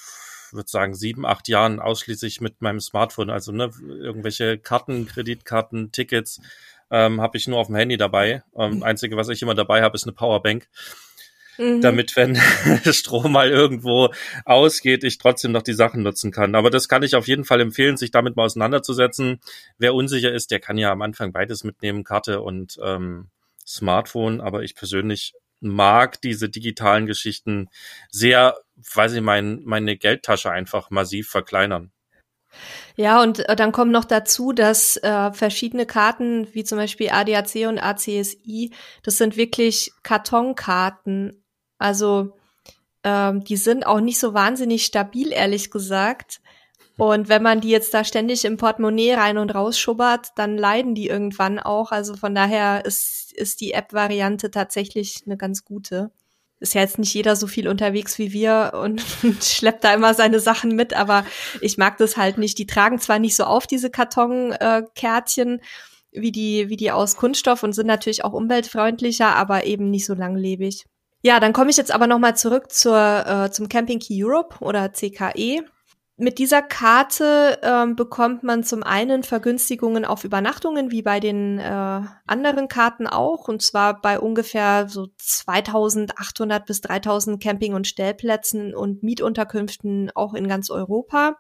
würde 0.52 0.70
sagen, 0.70 0.96
sieben, 0.96 1.26
acht 1.26 1.48
Jahren 1.48 1.80
ausschließlich 1.80 2.42
mit 2.42 2.62
meinem 2.62 2.80
Smartphone. 2.80 3.30
Also 3.30 3.52
ne, 3.52 3.72
irgendwelche 3.82 4.58
Karten, 4.58 5.06
Kreditkarten, 5.08 5.92
Tickets 5.92 6.42
ähm, 6.90 7.22
habe 7.22 7.38
ich 7.38 7.48
nur 7.48 7.60
auf 7.60 7.68
dem 7.68 7.76
Handy 7.76 7.98
dabei. 7.98 8.44
Ähm, 8.56 8.78
mhm. 8.78 8.84
Einzige, 8.84 9.16
was 9.16 9.30
ich 9.30 9.42
immer 9.42 9.56
dabei 9.56 9.82
habe, 9.82 9.96
ist 9.96 10.04
eine 10.04 10.14
Powerbank. 10.14 10.68
Mhm. 11.58 11.82
damit, 11.82 12.16
wenn 12.16 12.36
Strom 12.94 13.32
mal 13.34 13.50
irgendwo 13.50 14.10
ausgeht, 14.46 15.04
ich 15.04 15.18
trotzdem 15.18 15.52
noch 15.52 15.62
die 15.62 15.74
Sachen 15.74 16.04
nutzen 16.04 16.32
kann. 16.32 16.56
Aber 16.56 16.70
das 16.70 16.88
kann 16.88 17.04
ich 17.04 17.16
auf 17.16 17.28
jeden 17.28 17.46
Fall 17.46 17.62
empfehlen, 17.62 17.98
sich 17.98 18.12
damit 18.12 18.36
mal 18.36 18.46
auseinanderzusetzen. 18.46 19.40
Wer 19.78 19.94
unsicher 19.94 20.32
ist, 20.32 20.52
der 20.52 20.60
kann 20.60 20.78
ja 20.78 20.92
am 20.92 21.02
Anfang 21.02 21.32
beides 21.32 21.64
mitnehmen, 21.64 22.04
Karte 22.04 22.42
und 22.42 22.78
ähm, 22.84 23.30
Smartphone. 23.66 24.42
Aber 24.42 24.64
ich 24.64 24.76
persönlich 24.76 25.34
mag 25.60 26.20
diese 26.22 26.50
digitalen 26.50 27.06
Geschichten 27.06 27.70
sehr, 28.10 28.58
weil 28.94 29.10
sie 29.10 29.22
mein, 29.22 29.62
meine 29.64 29.96
Geldtasche 29.98 30.52
einfach 30.52 30.90
massiv 30.90 31.30
verkleinern. 31.30 31.92
Ja, 32.96 33.22
und 33.22 33.48
äh, 33.48 33.56
dann 33.56 33.72
kommt 33.72 33.92
noch 33.92 34.06
dazu, 34.06 34.52
dass 34.52 34.98
äh, 34.98 35.32
verschiedene 35.32 35.86
Karten, 35.86 36.48
wie 36.54 36.64
zum 36.64 36.78
Beispiel 36.78 37.10
ADAC 37.10 37.68
und 37.68 37.80
ACSI, 37.80 38.72
das 39.04 39.18
sind 39.18 39.38
wirklich 39.38 39.92
Kartonkarten. 40.04 41.44
Also 41.78 42.38
ähm, 43.04 43.44
die 43.44 43.58
sind 43.58 43.86
auch 43.86 44.00
nicht 44.00 44.20
so 44.20 44.34
wahnsinnig 44.34 44.86
stabil, 44.86 45.32
ehrlich 45.32 45.72
gesagt. 45.72 46.42
Und 46.98 47.30
wenn 47.30 47.42
man 47.42 47.62
die 47.62 47.70
jetzt 47.70 47.94
da 47.94 48.04
ständig 48.04 48.46
im 48.46 48.58
Portemonnaie 48.58 49.14
rein 49.14 49.38
und 49.38 49.56
raus 49.56 49.80
schubbert, 49.80 50.30
dann 50.36 50.58
leiden 50.58 50.94
die 50.94 51.08
irgendwann 51.08 51.58
auch. 51.58 51.92
Also 51.92 52.16
von 52.16 52.36
daher 52.36 52.86
ist, 52.86 53.34
ist 53.34 53.62
die 53.62 53.72
App-Variante 53.72 54.52
tatsächlich 54.52 55.24
eine 55.26 55.38
ganz 55.38 55.66
gute. 55.66 56.12
Ist 56.62 56.74
ja 56.76 56.82
jetzt 56.82 57.00
nicht 57.00 57.14
jeder 57.14 57.36
so 57.36 57.48
viel 57.48 57.68
unterwegs 57.68 58.18
wie 58.18 58.32
wir 58.32 58.72
und, 58.82 59.04
schleppt 59.42 59.84
da 59.84 59.94
immer 59.94 60.14
seine 60.14 60.40
Sachen 60.40 60.76
mit, 60.76 60.94
aber 60.94 61.26
ich 61.60 61.78
mag 61.78 61.98
das 61.98 62.16
halt 62.16 62.38
nicht. 62.38 62.58
Die 62.58 62.68
tragen 62.68 63.00
zwar 63.00 63.20
nicht 63.20 63.36
so 63.36 63.44
auf, 63.44 63.68
diese 63.68 63.90
Kartonkärtchen, 63.90 65.60
äh, 65.60 65.62
wie 66.22 66.32
die, 66.32 66.70
wie 66.70 66.78
die 66.78 66.92
aus 66.92 67.18
Kunststoff 67.18 67.64
und 67.64 67.74
sind 67.74 67.88
natürlich 67.88 68.24
auch 68.24 68.34
umweltfreundlicher, 68.34 69.36
aber 69.36 69.66
eben 69.66 69.90
nicht 69.90 70.06
so 70.06 70.14
langlebig. 70.14 70.86
Ja, 71.24 71.40
dann 71.40 71.54
komme 71.54 71.70
ich 71.70 71.78
jetzt 71.78 71.92
aber 71.92 72.08
nochmal 72.08 72.36
zurück 72.36 72.72
zur, 72.72 73.26
äh, 73.26 73.52
zum 73.52 73.70
Camping 73.70 74.00
Key 74.00 74.24
Europe 74.24 74.58
oder 74.60 74.92
CKE. 74.94 75.64
Mit 76.24 76.38
dieser 76.38 76.62
Karte 76.62 77.60
ähm, 77.64 77.96
bekommt 77.96 78.44
man 78.44 78.64
zum 78.64 78.84
einen 78.84 79.24
Vergünstigungen 79.24 80.06
auf 80.06 80.24
Übernachtungen, 80.24 80.92
wie 80.92 81.02
bei 81.02 81.20
den 81.20 81.58
äh, 81.58 82.02
anderen 82.28 82.68
Karten 82.68 83.08
auch, 83.08 83.48
und 83.48 83.64
zwar 83.64 84.00
bei 84.02 84.20
ungefähr 84.20 84.88
so 84.88 85.08
2800 85.18 86.64
bis 86.68 86.82
3000 86.82 87.42
Camping- 87.42 87.74
und 87.74 87.88
Stellplätzen 87.88 88.76
und 88.76 89.02
Mietunterkünften 89.02 90.12
auch 90.14 90.36
in 90.36 90.48
ganz 90.48 90.70
Europa. 90.70 91.38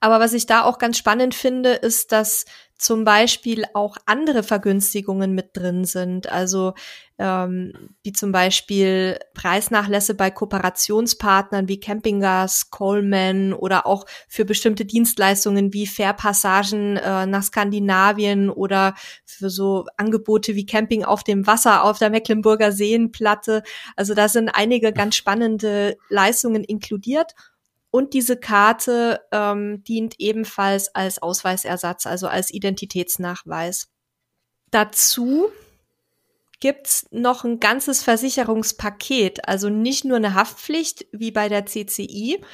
Aber 0.00 0.20
was 0.20 0.32
ich 0.32 0.46
da 0.46 0.62
auch 0.62 0.78
ganz 0.78 0.96
spannend 0.96 1.34
finde, 1.34 1.72
ist, 1.72 2.12
dass 2.12 2.46
zum 2.78 3.04
Beispiel 3.04 3.64
auch 3.72 3.96
andere 4.04 4.42
Vergünstigungen 4.42 5.34
mit 5.34 5.56
drin 5.56 5.84
sind. 5.84 6.30
Also 6.30 6.74
ähm, 7.18 7.72
wie 8.02 8.12
zum 8.12 8.32
Beispiel 8.32 9.18
Preisnachlässe 9.32 10.14
bei 10.14 10.30
Kooperationspartnern 10.30 11.68
wie 11.68 11.80
Campinggas, 11.80 12.70
Coleman 12.70 13.54
oder 13.54 13.86
auch 13.86 14.04
für 14.28 14.44
bestimmte 14.44 14.84
Dienstleistungen 14.84 15.72
wie 15.72 15.86
Fährpassagen 15.86 16.98
äh, 16.98 17.26
nach 17.26 17.44
Skandinavien 17.44 18.50
oder 18.50 18.94
für 19.24 19.48
so 19.48 19.86
Angebote 19.96 20.54
wie 20.54 20.66
Camping 20.66 21.04
auf 21.04 21.24
dem 21.24 21.46
Wasser 21.46 21.84
auf 21.84 21.98
der 21.98 22.10
Mecklenburger 22.10 22.72
Seenplatte. 22.72 23.62
Also 23.96 24.12
da 24.12 24.28
sind 24.28 24.50
einige 24.50 24.92
ganz 24.92 25.16
spannende 25.16 25.96
Leistungen 26.10 26.64
inkludiert. 26.64 27.32
Und 27.96 28.12
diese 28.12 28.36
Karte 28.36 29.22
ähm, 29.32 29.82
dient 29.84 30.16
ebenfalls 30.18 30.94
als 30.94 31.22
Ausweisersatz, 31.22 32.04
also 32.04 32.28
als 32.28 32.52
Identitätsnachweis. 32.52 33.88
Dazu 34.70 35.48
gibt's 36.60 37.06
noch 37.10 37.44
ein 37.44 37.58
ganzes 37.58 38.02
Versicherungspaket, 38.02 39.48
also 39.48 39.70
nicht 39.70 40.04
nur 40.04 40.18
eine 40.18 40.34
Haftpflicht 40.34 41.06
wie 41.10 41.30
bei 41.30 41.48
der 41.48 41.64
CCI, 41.64 42.44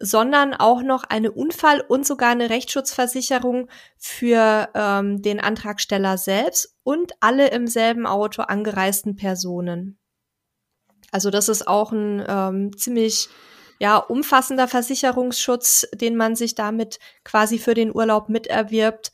sondern 0.00 0.52
auch 0.52 0.82
noch 0.82 1.04
eine 1.04 1.30
Unfall- 1.30 1.84
und 1.86 2.04
sogar 2.04 2.30
eine 2.30 2.50
Rechtsschutzversicherung 2.50 3.68
für 3.98 4.68
ähm, 4.74 5.22
den 5.22 5.38
Antragsteller 5.38 6.18
selbst 6.18 6.74
und 6.82 7.12
alle 7.20 7.50
im 7.50 7.68
selben 7.68 8.04
Auto 8.04 8.42
angereisten 8.42 9.14
Personen. 9.14 9.96
Also 11.12 11.30
das 11.30 11.48
ist 11.48 11.68
auch 11.68 11.92
ein 11.92 12.24
ähm, 12.26 12.76
ziemlich 12.76 13.28
ja, 13.78 13.96
umfassender 13.96 14.68
Versicherungsschutz, 14.68 15.86
den 15.94 16.16
man 16.16 16.34
sich 16.36 16.54
damit 16.54 16.98
quasi 17.24 17.58
für 17.58 17.74
den 17.74 17.94
Urlaub 17.94 18.28
miterwirbt. 18.28 19.12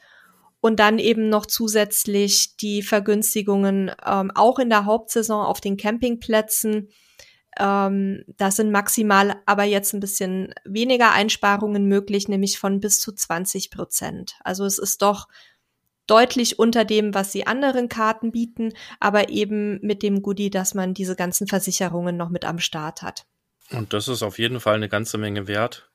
Und 0.60 0.80
dann 0.80 0.98
eben 0.98 1.28
noch 1.28 1.44
zusätzlich 1.44 2.56
die 2.56 2.82
Vergünstigungen 2.82 3.92
ähm, 4.06 4.30
auch 4.34 4.58
in 4.58 4.70
der 4.70 4.86
Hauptsaison 4.86 5.44
auf 5.44 5.60
den 5.60 5.76
Campingplätzen. 5.76 6.88
Ähm, 7.58 8.24
da 8.38 8.50
sind 8.50 8.70
maximal 8.72 9.36
aber 9.44 9.64
jetzt 9.64 9.92
ein 9.92 10.00
bisschen 10.00 10.54
weniger 10.64 11.12
Einsparungen 11.12 11.86
möglich, 11.86 12.28
nämlich 12.28 12.58
von 12.58 12.80
bis 12.80 12.98
zu 12.98 13.12
20 13.12 13.70
Prozent. 13.70 14.36
Also 14.42 14.64
es 14.64 14.78
ist 14.78 15.02
doch 15.02 15.28
deutlich 16.06 16.58
unter 16.58 16.86
dem, 16.86 17.12
was 17.12 17.30
die 17.30 17.46
anderen 17.46 17.90
Karten 17.90 18.32
bieten, 18.32 18.72
aber 19.00 19.28
eben 19.28 19.78
mit 19.82 20.02
dem 20.02 20.22
Goodie, 20.22 20.50
dass 20.50 20.72
man 20.72 20.94
diese 20.94 21.14
ganzen 21.14 21.46
Versicherungen 21.46 22.16
noch 22.16 22.30
mit 22.30 22.46
am 22.46 22.58
Start 22.58 23.02
hat. 23.02 23.26
Und 23.76 23.92
das 23.92 24.08
ist 24.08 24.22
auf 24.22 24.38
jeden 24.38 24.60
Fall 24.60 24.74
eine 24.74 24.88
ganze 24.88 25.18
Menge 25.18 25.46
wert. 25.46 25.88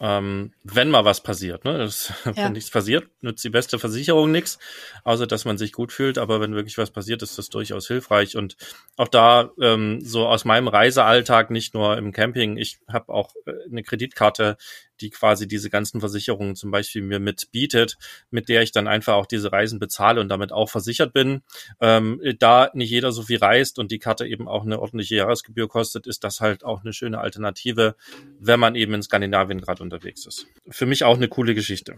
Ähm, 0.00 0.52
wenn 0.64 0.90
mal 0.90 1.04
was 1.04 1.22
passiert, 1.22 1.64
ne? 1.64 1.78
Das, 1.78 2.12
ja. 2.24 2.36
Wenn 2.36 2.52
nichts 2.52 2.70
passiert, 2.70 3.08
nützt 3.20 3.44
die 3.44 3.50
beste 3.50 3.78
Versicherung 3.78 4.32
nichts, 4.32 4.58
außer 5.04 5.26
dass 5.26 5.44
man 5.44 5.58
sich 5.58 5.72
gut 5.72 5.92
fühlt. 5.92 6.18
Aber 6.18 6.40
wenn 6.40 6.54
wirklich 6.54 6.78
was 6.78 6.90
passiert, 6.90 7.22
ist 7.22 7.38
das 7.38 7.50
durchaus 7.50 7.86
hilfreich. 7.86 8.36
Und 8.36 8.56
auch 8.96 9.08
da 9.08 9.50
ähm, 9.60 10.00
so 10.02 10.26
aus 10.26 10.44
meinem 10.44 10.68
Reisealltag, 10.68 11.50
nicht 11.50 11.74
nur 11.74 11.98
im 11.98 12.12
Camping, 12.12 12.56
ich 12.56 12.78
habe 12.88 13.12
auch 13.12 13.34
äh, 13.46 13.52
eine 13.70 13.82
Kreditkarte, 13.82 14.56
die 15.00 15.10
quasi 15.10 15.48
diese 15.48 15.70
ganzen 15.70 16.00
Versicherungen 16.00 16.56
zum 16.56 16.70
Beispiel 16.70 17.02
mir 17.02 17.18
mitbietet, 17.18 17.96
mit 18.30 18.48
der 18.48 18.62
ich 18.62 18.72
dann 18.72 18.88
einfach 18.88 19.14
auch 19.14 19.26
diese 19.26 19.52
Reisen 19.52 19.78
bezahle 19.78 20.20
und 20.20 20.28
damit 20.28 20.52
auch 20.52 20.70
versichert 20.70 21.12
bin. 21.12 21.42
Ähm, 21.80 22.20
da 22.38 22.70
nicht 22.74 22.90
jeder 22.90 23.12
so 23.12 23.22
viel 23.22 23.38
reist 23.38 23.78
und 23.78 23.90
die 23.90 23.98
Karte 23.98 24.26
eben 24.26 24.48
auch 24.48 24.64
eine 24.64 24.80
ordentliche 24.80 25.16
Jahresgebühr 25.16 25.68
kostet, 25.68 26.06
ist 26.06 26.24
das 26.24 26.40
halt 26.40 26.64
auch 26.64 26.82
eine 26.82 26.92
schöne 26.92 27.18
Alternative, 27.18 27.96
wenn 28.38 28.60
man 28.60 28.74
eben 28.74 28.94
in 28.94 29.02
Skandinavien 29.02 29.60
gerade 29.60 29.82
unterwegs 29.82 30.26
ist. 30.26 30.46
Für 30.68 30.86
mich 30.86 31.04
auch 31.04 31.16
eine 31.16 31.28
coole 31.28 31.54
Geschichte. 31.54 31.96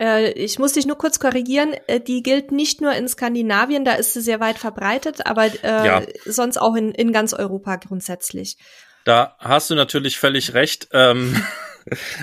Äh, 0.00 0.32
ich 0.32 0.58
muss 0.58 0.72
dich 0.72 0.86
nur 0.86 0.98
kurz 0.98 1.20
korrigieren. 1.20 1.74
Äh, 1.86 2.00
die 2.00 2.22
gilt 2.22 2.52
nicht 2.52 2.80
nur 2.80 2.92
in 2.92 3.08
Skandinavien, 3.08 3.84
da 3.84 3.92
ist 3.94 4.14
sie 4.14 4.20
sehr 4.20 4.40
weit 4.40 4.58
verbreitet, 4.58 5.26
aber 5.26 5.46
äh, 5.46 5.86
ja. 5.86 6.02
sonst 6.24 6.58
auch 6.58 6.74
in, 6.74 6.92
in 6.92 7.12
ganz 7.12 7.32
Europa 7.32 7.76
grundsätzlich. 7.76 8.56
Da 9.04 9.36
hast 9.38 9.70
du 9.70 9.74
natürlich 9.74 10.18
völlig 10.18 10.54
recht. 10.54 10.88
Ähm, 10.92 11.42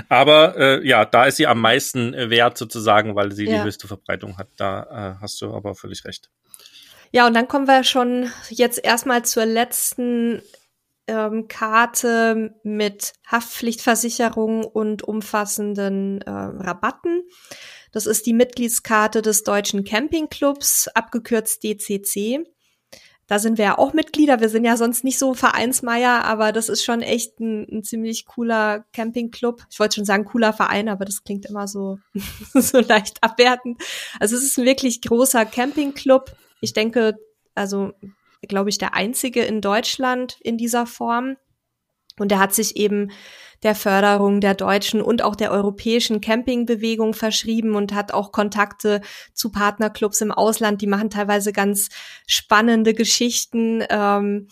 Aber 0.09 0.57
äh, 0.57 0.87
ja, 0.87 1.05
da 1.05 1.25
ist 1.25 1.37
sie 1.37 1.47
am 1.47 1.61
meisten 1.61 2.13
wert 2.13 2.57
sozusagen, 2.57 3.15
weil 3.15 3.31
sie 3.31 3.45
ja. 3.45 3.57
die 3.57 3.63
höchste 3.63 3.87
Verbreitung 3.87 4.37
hat. 4.37 4.47
Da 4.57 5.15
äh, 5.17 5.21
hast 5.21 5.41
du 5.41 5.53
aber 5.53 5.75
völlig 5.75 6.05
recht. 6.05 6.29
Ja, 7.11 7.27
und 7.27 7.33
dann 7.33 7.47
kommen 7.47 7.67
wir 7.67 7.83
schon 7.83 8.31
jetzt 8.49 8.83
erstmal 8.83 9.23
zur 9.25 9.45
letzten 9.45 10.41
ähm, 11.07 11.47
Karte 11.47 12.55
mit 12.63 13.13
Haftpflichtversicherung 13.27 14.63
und 14.63 15.03
umfassenden 15.03 16.21
äh, 16.21 16.29
Rabatten. 16.29 17.23
Das 17.91 18.05
ist 18.05 18.25
die 18.25 18.33
Mitgliedskarte 18.33 19.21
des 19.21 19.43
Deutschen 19.43 19.83
Campingclubs, 19.83 20.87
abgekürzt 20.89 21.63
DCC. 21.63 22.45
Da 23.31 23.39
sind 23.39 23.57
wir 23.57 23.63
ja 23.63 23.77
auch 23.77 23.93
Mitglieder. 23.93 24.41
Wir 24.41 24.49
sind 24.49 24.65
ja 24.65 24.75
sonst 24.75 25.05
nicht 25.05 25.17
so 25.17 25.33
Vereinsmeier, 25.33 26.25
aber 26.25 26.51
das 26.51 26.67
ist 26.67 26.83
schon 26.83 27.01
echt 27.01 27.39
ein, 27.39 27.65
ein 27.71 27.81
ziemlich 27.81 28.25
cooler 28.25 28.83
Campingclub. 28.91 29.65
Ich 29.69 29.79
wollte 29.79 29.95
schon 29.95 30.03
sagen 30.03 30.25
cooler 30.25 30.51
Verein, 30.51 30.89
aber 30.89 31.05
das 31.05 31.23
klingt 31.23 31.45
immer 31.45 31.65
so, 31.65 31.97
so 32.53 32.81
leicht 32.81 33.23
abwertend. 33.23 33.81
Also 34.19 34.35
es 34.35 34.43
ist 34.43 34.59
ein 34.59 34.65
wirklich 34.65 35.01
großer 35.01 35.45
Campingclub. 35.45 36.35
Ich 36.59 36.73
denke, 36.73 37.15
also 37.55 37.93
glaube 38.41 38.69
ich, 38.69 38.79
der 38.79 38.95
einzige 38.95 39.43
in 39.43 39.61
Deutschland 39.61 40.35
in 40.41 40.57
dieser 40.57 40.85
Form. 40.85 41.37
Und 42.19 42.31
er 42.31 42.39
hat 42.39 42.53
sich 42.53 42.75
eben 42.75 43.11
der 43.63 43.75
Förderung 43.75 44.41
der 44.41 44.55
deutschen 44.55 45.01
und 45.01 45.21
auch 45.21 45.35
der 45.35 45.51
europäischen 45.51 46.19
Campingbewegung 46.19 47.13
verschrieben 47.13 47.75
und 47.75 47.93
hat 47.93 48.11
auch 48.11 48.31
Kontakte 48.31 49.01
zu 49.33 49.51
Partnerclubs 49.51 50.21
im 50.21 50.31
Ausland. 50.31 50.81
Die 50.81 50.87
machen 50.87 51.09
teilweise 51.09 51.53
ganz 51.53 51.89
spannende 52.25 52.93
Geschichten. 52.93 53.83
Ähm, 53.89 54.47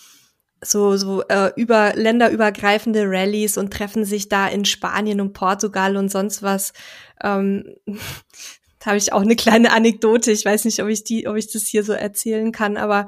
so, 0.61 0.97
so 0.97 1.23
äh, 1.23 1.51
über 1.55 1.93
länderübergreifende 1.95 3.03
Rallyes 3.05 3.57
und 3.57 3.71
treffen 3.71 4.03
sich 4.03 4.29
da 4.29 4.47
in 4.47 4.65
Spanien 4.65 5.21
und 5.21 5.33
Portugal 5.33 5.95
und 5.95 6.09
sonst 6.09 6.43
was. 6.43 6.73
Ähm, 7.23 7.63
da 8.79 8.87
habe 8.87 8.97
ich 8.97 9.13
auch 9.13 9.21
eine 9.21 9.35
kleine 9.35 9.71
Anekdote. 9.71 10.31
Ich 10.31 10.45
weiß 10.45 10.65
nicht, 10.65 10.83
ob 10.83 10.89
ich 10.89 11.03
die, 11.03 11.27
ob 11.27 11.35
ich 11.35 11.51
das 11.51 11.63
hier 11.63 11.83
so 11.83 11.93
erzählen 11.93 12.51
kann, 12.51 12.77
aber 12.77 13.07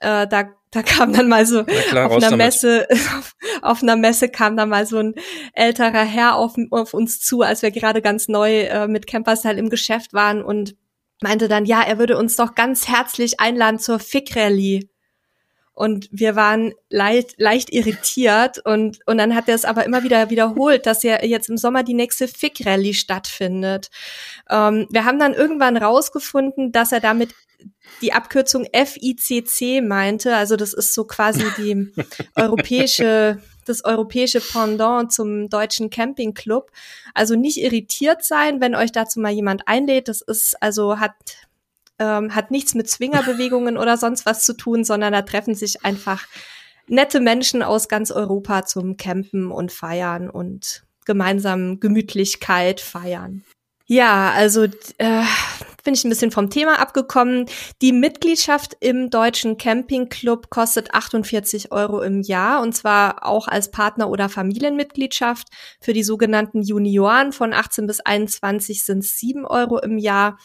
äh, 0.00 0.26
da 0.28 0.44
da 0.76 0.82
kam 0.82 1.12
dann 1.14 1.28
mal 1.28 1.46
so 1.46 1.64
klar, 1.64 2.10
auf 2.10 2.22
einer 2.22 2.36
Messe, 2.36 2.86
auf, 2.90 3.34
auf, 3.62 3.82
einer 3.82 3.96
Messe 3.96 4.28
kam 4.28 4.58
dann 4.58 4.68
mal 4.68 4.86
so 4.86 4.98
ein 4.98 5.14
älterer 5.54 6.04
Herr 6.04 6.36
auf, 6.36 6.54
auf 6.70 6.92
uns 6.92 7.20
zu, 7.20 7.40
als 7.40 7.62
wir 7.62 7.70
gerade 7.70 8.02
ganz 8.02 8.28
neu 8.28 8.60
äh, 8.64 8.86
mit 8.86 9.06
Camperstyle 9.06 9.58
im 9.58 9.70
Geschäft 9.70 10.12
waren 10.12 10.42
und 10.42 10.76
meinte 11.22 11.48
dann, 11.48 11.64
ja, 11.64 11.80
er 11.80 11.98
würde 11.98 12.18
uns 12.18 12.36
doch 12.36 12.54
ganz 12.54 12.88
herzlich 12.88 13.40
einladen 13.40 13.78
zur 13.78 13.98
Fick 13.98 14.36
Rally. 14.36 14.90
Und 15.72 16.08
wir 16.10 16.36
waren 16.36 16.72
leicht, 16.90 17.34
leicht 17.38 17.70
irritiert 17.70 18.58
und, 18.64 18.98
und 19.06 19.18
dann 19.18 19.34
hat 19.34 19.48
er 19.48 19.54
es 19.54 19.66
aber 19.66 19.84
immer 19.84 20.02
wieder 20.02 20.30
wiederholt, 20.30 20.86
dass 20.86 21.02
ja 21.02 21.22
jetzt 21.22 21.48
im 21.48 21.58
Sommer 21.58 21.82
die 21.82 21.94
nächste 21.94 22.28
Fick 22.28 22.64
Rally 22.66 22.92
stattfindet. 22.92 23.88
Ähm, 24.50 24.86
wir 24.90 25.04
haben 25.04 25.18
dann 25.18 25.34
irgendwann 25.34 25.76
rausgefunden, 25.76 26.72
dass 26.72 26.92
er 26.92 27.00
damit 27.00 27.34
die 28.02 28.12
Abkürzung 28.12 28.66
FICC 28.72 29.82
meinte. 29.82 30.36
Also 30.36 30.56
das 30.56 30.72
ist 30.72 30.94
so 30.94 31.04
quasi 31.04 31.44
die 31.56 31.92
europäische, 32.34 33.40
das 33.64 33.84
europäische 33.84 34.40
Pendant 34.40 35.12
zum 35.12 35.48
deutschen 35.48 35.90
Campingclub. 35.90 36.70
Also 37.14 37.34
nicht 37.34 37.58
irritiert 37.58 38.24
sein, 38.24 38.60
wenn 38.60 38.74
euch 38.74 38.92
dazu 38.92 39.20
mal 39.20 39.32
jemand 39.32 39.66
einlädt. 39.66 40.08
Das 40.08 40.20
ist 40.20 40.60
also 40.62 40.98
hat 40.98 41.14
ähm, 41.98 42.34
hat 42.34 42.50
nichts 42.50 42.74
mit 42.74 42.90
Zwingerbewegungen 42.90 43.78
oder 43.78 43.96
sonst 43.96 44.26
was 44.26 44.44
zu 44.44 44.54
tun, 44.54 44.84
sondern 44.84 45.12
da 45.12 45.22
treffen 45.22 45.54
sich 45.54 45.84
einfach 45.84 46.26
nette 46.88 47.20
Menschen 47.20 47.62
aus 47.62 47.88
ganz 47.88 48.10
Europa 48.10 48.64
zum 48.64 48.96
Campen 48.96 49.50
und 49.50 49.72
Feiern 49.72 50.30
und 50.30 50.84
gemeinsam 51.04 51.80
Gemütlichkeit 51.80 52.80
feiern. 52.80 53.44
Ja, 53.86 54.32
also 54.32 54.64
äh, 54.98 55.22
bin 55.86 55.94
ich 55.94 56.04
ein 56.04 56.10
bisschen 56.10 56.32
vom 56.32 56.50
Thema 56.50 56.78
abgekommen. 56.80 57.46
Die 57.80 57.92
Mitgliedschaft 57.92 58.76
im 58.80 59.08
Deutschen 59.08 59.56
Campingclub 59.56 60.50
kostet 60.50 60.92
48 60.92 61.72
Euro 61.72 62.02
im 62.02 62.20
Jahr 62.20 62.60
und 62.60 62.74
zwar 62.74 63.24
auch 63.24 63.48
als 63.48 63.70
Partner- 63.70 64.10
oder 64.10 64.28
Familienmitgliedschaft. 64.28 65.48
Für 65.80 65.94
die 65.94 66.02
sogenannten 66.02 66.60
Junioren 66.60 67.32
von 67.32 67.54
18 67.54 67.86
bis 67.86 68.00
21 68.00 68.84
sind 68.84 68.98
es 68.98 69.16
7 69.18 69.46
Euro 69.46 69.78
im 69.78 69.96
Jahr. 69.96 70.38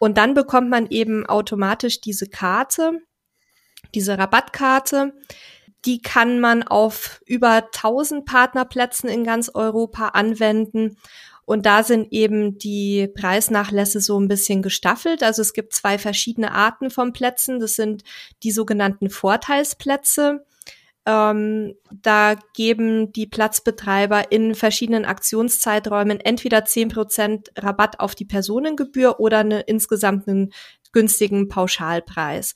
Und 0.00 0.18
dann 0.18 0.34
bekommt 0.34 0.68
man 0.68 0.88
eben 0.88 1.24
automatisch 1.26 2.00
diese 2.00 2.26
Karte, 2.26 2.98
diese 3.94 4.18
Rabattkarte. 4.18 5.12
Die 5.84 6.02
kann 6.02 6.40
man 6.40 6.64
auf 6.64 7.20
über 7.24 7.68
1000 7.72 8.24
Partnerplätzen 8.24 9.08
in 9.08 9.22
ganz 9.22 9.48
Europa 9.54 10.08
anwenden. 10.08 10.96
Und 11.44 11.66
da 11.66 11.82
sind 11.82 12.12
eben 12.12 12.58
die 12.58 13.08
Preisnachlässe 13.08 14.00
so 14.00 14.18
ein 14.18 14.28
bisschen 14.28 14.62
gestaffelt. 14.62 15.22
Also 15.22 15.42
es 15.42 15.52
gibt 15.52 15.74
zwei 15.74 15.98
verschiedene 15.98 16.52
Arten 16.52 16.90
von 16.90 17.12
Plätzen. 17.12 17.58
Das 17.58 17.74
sind 17.74 18.04
die 18.42 18.52
sogenannten 18.52 19.10
Vorteilsplätze. 19.10 20.44
Ähm, 21.04 21.74
da 21.90 22.36
geben 22.54 23.12
die 23.12 23.26
Platzbetreiber 23.26 24.30
in 24.30 24.54
verschiedenen 24.54 25.04
Aktionszeiträumen 25.04 26.20
entweder 26.20 26.64
zehn 26.64 26.88
Prozent 26.88 27.50
Rabatt 27.58 27.98
auf 27.98 28.14
die 28.14 28.24
Personengebühr 28.24 29.18
oder 29.18 29.38
eine, 29.38 29.60
insgesamt 29.62 30.28
einen 30.28 30.52
günstigen 30.92 31.48
Pauschalpreis. 31.48 32.54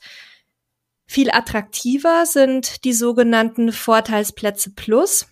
Viel 1.07 1.29
attraktiver 1.31 2.25
sind 2.25 2.85
die 2.85 2.93
sogenannten 2.93 3.73
Vorteilsplätze 3.73 4.71
Plus. 4.75 5.27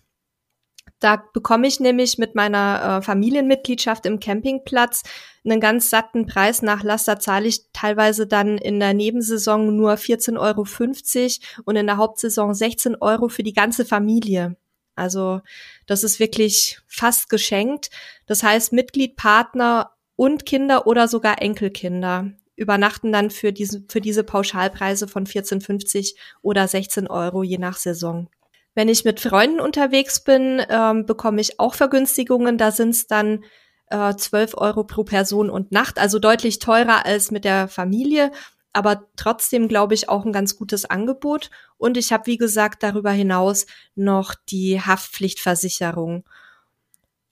Da 1.00 1.22
bekomme 1.34 1.68
ich 1.68 1.80
nämlich 1.80 2.18
mit 2.18 2.36
meiner 2.36 3.00
äh, 3.00 3.02
Familienmitgliedschaft 3.02 4.06
im 4.06 4.20
Campingplatz 4.20 5.04
einen 5.44 5.60
ganz 5.60 5.90
satten 5.90 6.26
Preisnachlass. 6.26 7.04
Da 7.04 7.20
zahle 7.20 7.48
ich 7.48 7.72
teilweise 7.74 8.28
dann 8.28 8.58
in 8.58 8.80
der 8.80 8.94
Nebensaison 8.94 9.76
nur 9.76 9.94
14,50 9.94 10.40
Euro 10.40 11.64
und 11.66 11.76
in 11.76 11.88
der 11.88 11.98
Hauptsaison 11.98 12.54
16 12.54 12.96
Euro 12.96 13.28
für 13.28 13.44
die 13.44 13.54
ganze 13.54 13.86
Familie. 13.86 14.56
Also 14.96 15.42
das 15.86 16.04
ist 16.04 16.20
wirklich 16.20 16.80
fast 16.88 17.30
geschenkt. 17.30 17.90
Das 18.26 18.44
heißt, 18.44 18.72
Mitglied, 18.72 19.18
Partner 19.18 19.92
und 20.16 20.46
Kinder 20.46 20.88
oder 20.88 21.08
sogar 21.08 21.42
Enkelkinder 21.42 22.32
übernachten 22.56 23.12
dann 23.12 23.32
für 23.32 23.52
diese, 23.52 23.84
für 23.90 24.00
diese 24.00 24.24
Pauschalpreise 24.24 25.10
von 25.10 25.26
14,50 25.26 26.16
oder 26.42 26.68
16 26.68 27.08
Euro 27.08 27.44
je 27.44 27.58
nach 27.58 27.76
Saison. 27.76 28.30
Wenn 28.76 28.90
ich 28.90 29.06
mit 29.06 29.20
Freunden 29.22 29.60
unterwegs 29.60 30.24
bin, 30.24 30.62
ähm, 30.70 31.06
bekomme 31.06 31.42
ich 31.42 31.60
auch 31.60 31.74
Vergünstigungen. 31.74 32.58
Da 32.58 32.72
sind 32.72 32.90
es 32.90 33.08
dann 33.08 33.44
äh, 33.90 34.14
12 34.14 34.56
Euro 34.58 34.84
pro 34.84 35.04
Person 35.04 35.50
und 35.50 35.72
Nacht, 35.72 35.98
also 35.98 36.20
deutlich 36.20 36.60
teurer 36.60 37.06
als 37.06 37.32
mit 37.32 37.46
der 37.46 37.68
Familie, 37.68 38.32
aber 38.74 39.08
trotzdem 39.16 39.70
glaube 39.70 39.94
ich 39.94 40.10
auch 40.10 40.26
ein 40.26 40.34
ganz 40.34 40.58
gutes 40.58 40.84
Angebot. 40.84 41.50
Und 41.78 41.96
ich 41.96 42.12
habe, 42.12 42.26
wie 42.26 42.38
gesagt, 42.38 42.84
darüber 42.84 43.12
hinaus 43.12 43.66
noch 43.96 44.36
die 44.50 44.82
Haftpflichtversicherung. 44.82 46.26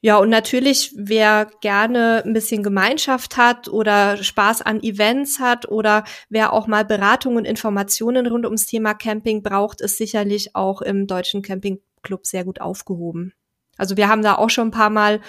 Ja, 0.05 0.17
und 0.17 0.27
natürlich, 0.27 0.91
wer 0.97 1.49
gerne 1.61 2.23
ein 2.25 2.33
bisschen 2.33 2.61
Gemeinschaft 2.61 3.37
hat 3.37 3.69
oder 3.69 4.21
Spaß 4.21 4.61
an 4.61 4.83
Events 4.83 5.39
hat 5.39 5.69
oder 5.69 6.03
wer 6.27 6.51
auch 6.51 6.67
mal 6.67 6.83
Beratung 6.83 7.37
und 7.37 7.45
Informationen 7.45 8.27
rund 8.27 8.43
ums 8.43 8.65
Thema 8.65 8.95
Camping 8.95 9.43
braucht, 9.43 9.79
ist 9.79 9.97
sicherlich 9.97 10.57
auch 10.57 10.81
im 10.81 11.07
Deutschen 11.07 11.41
Campingclub 11.41 12.27
sehr 12.27 12.43
gut 12.43 12.59
aufgehoben. 12.59 13.31
Also 13.77 13.95
wir 13.95 14.09
haben 14.09 14.23
da 14.23 14.35
auch 14.35 14.49
schon 14.49 14.67
ein 14.67 14.71
paar 14.71 14.89
Mal 14.89 15.21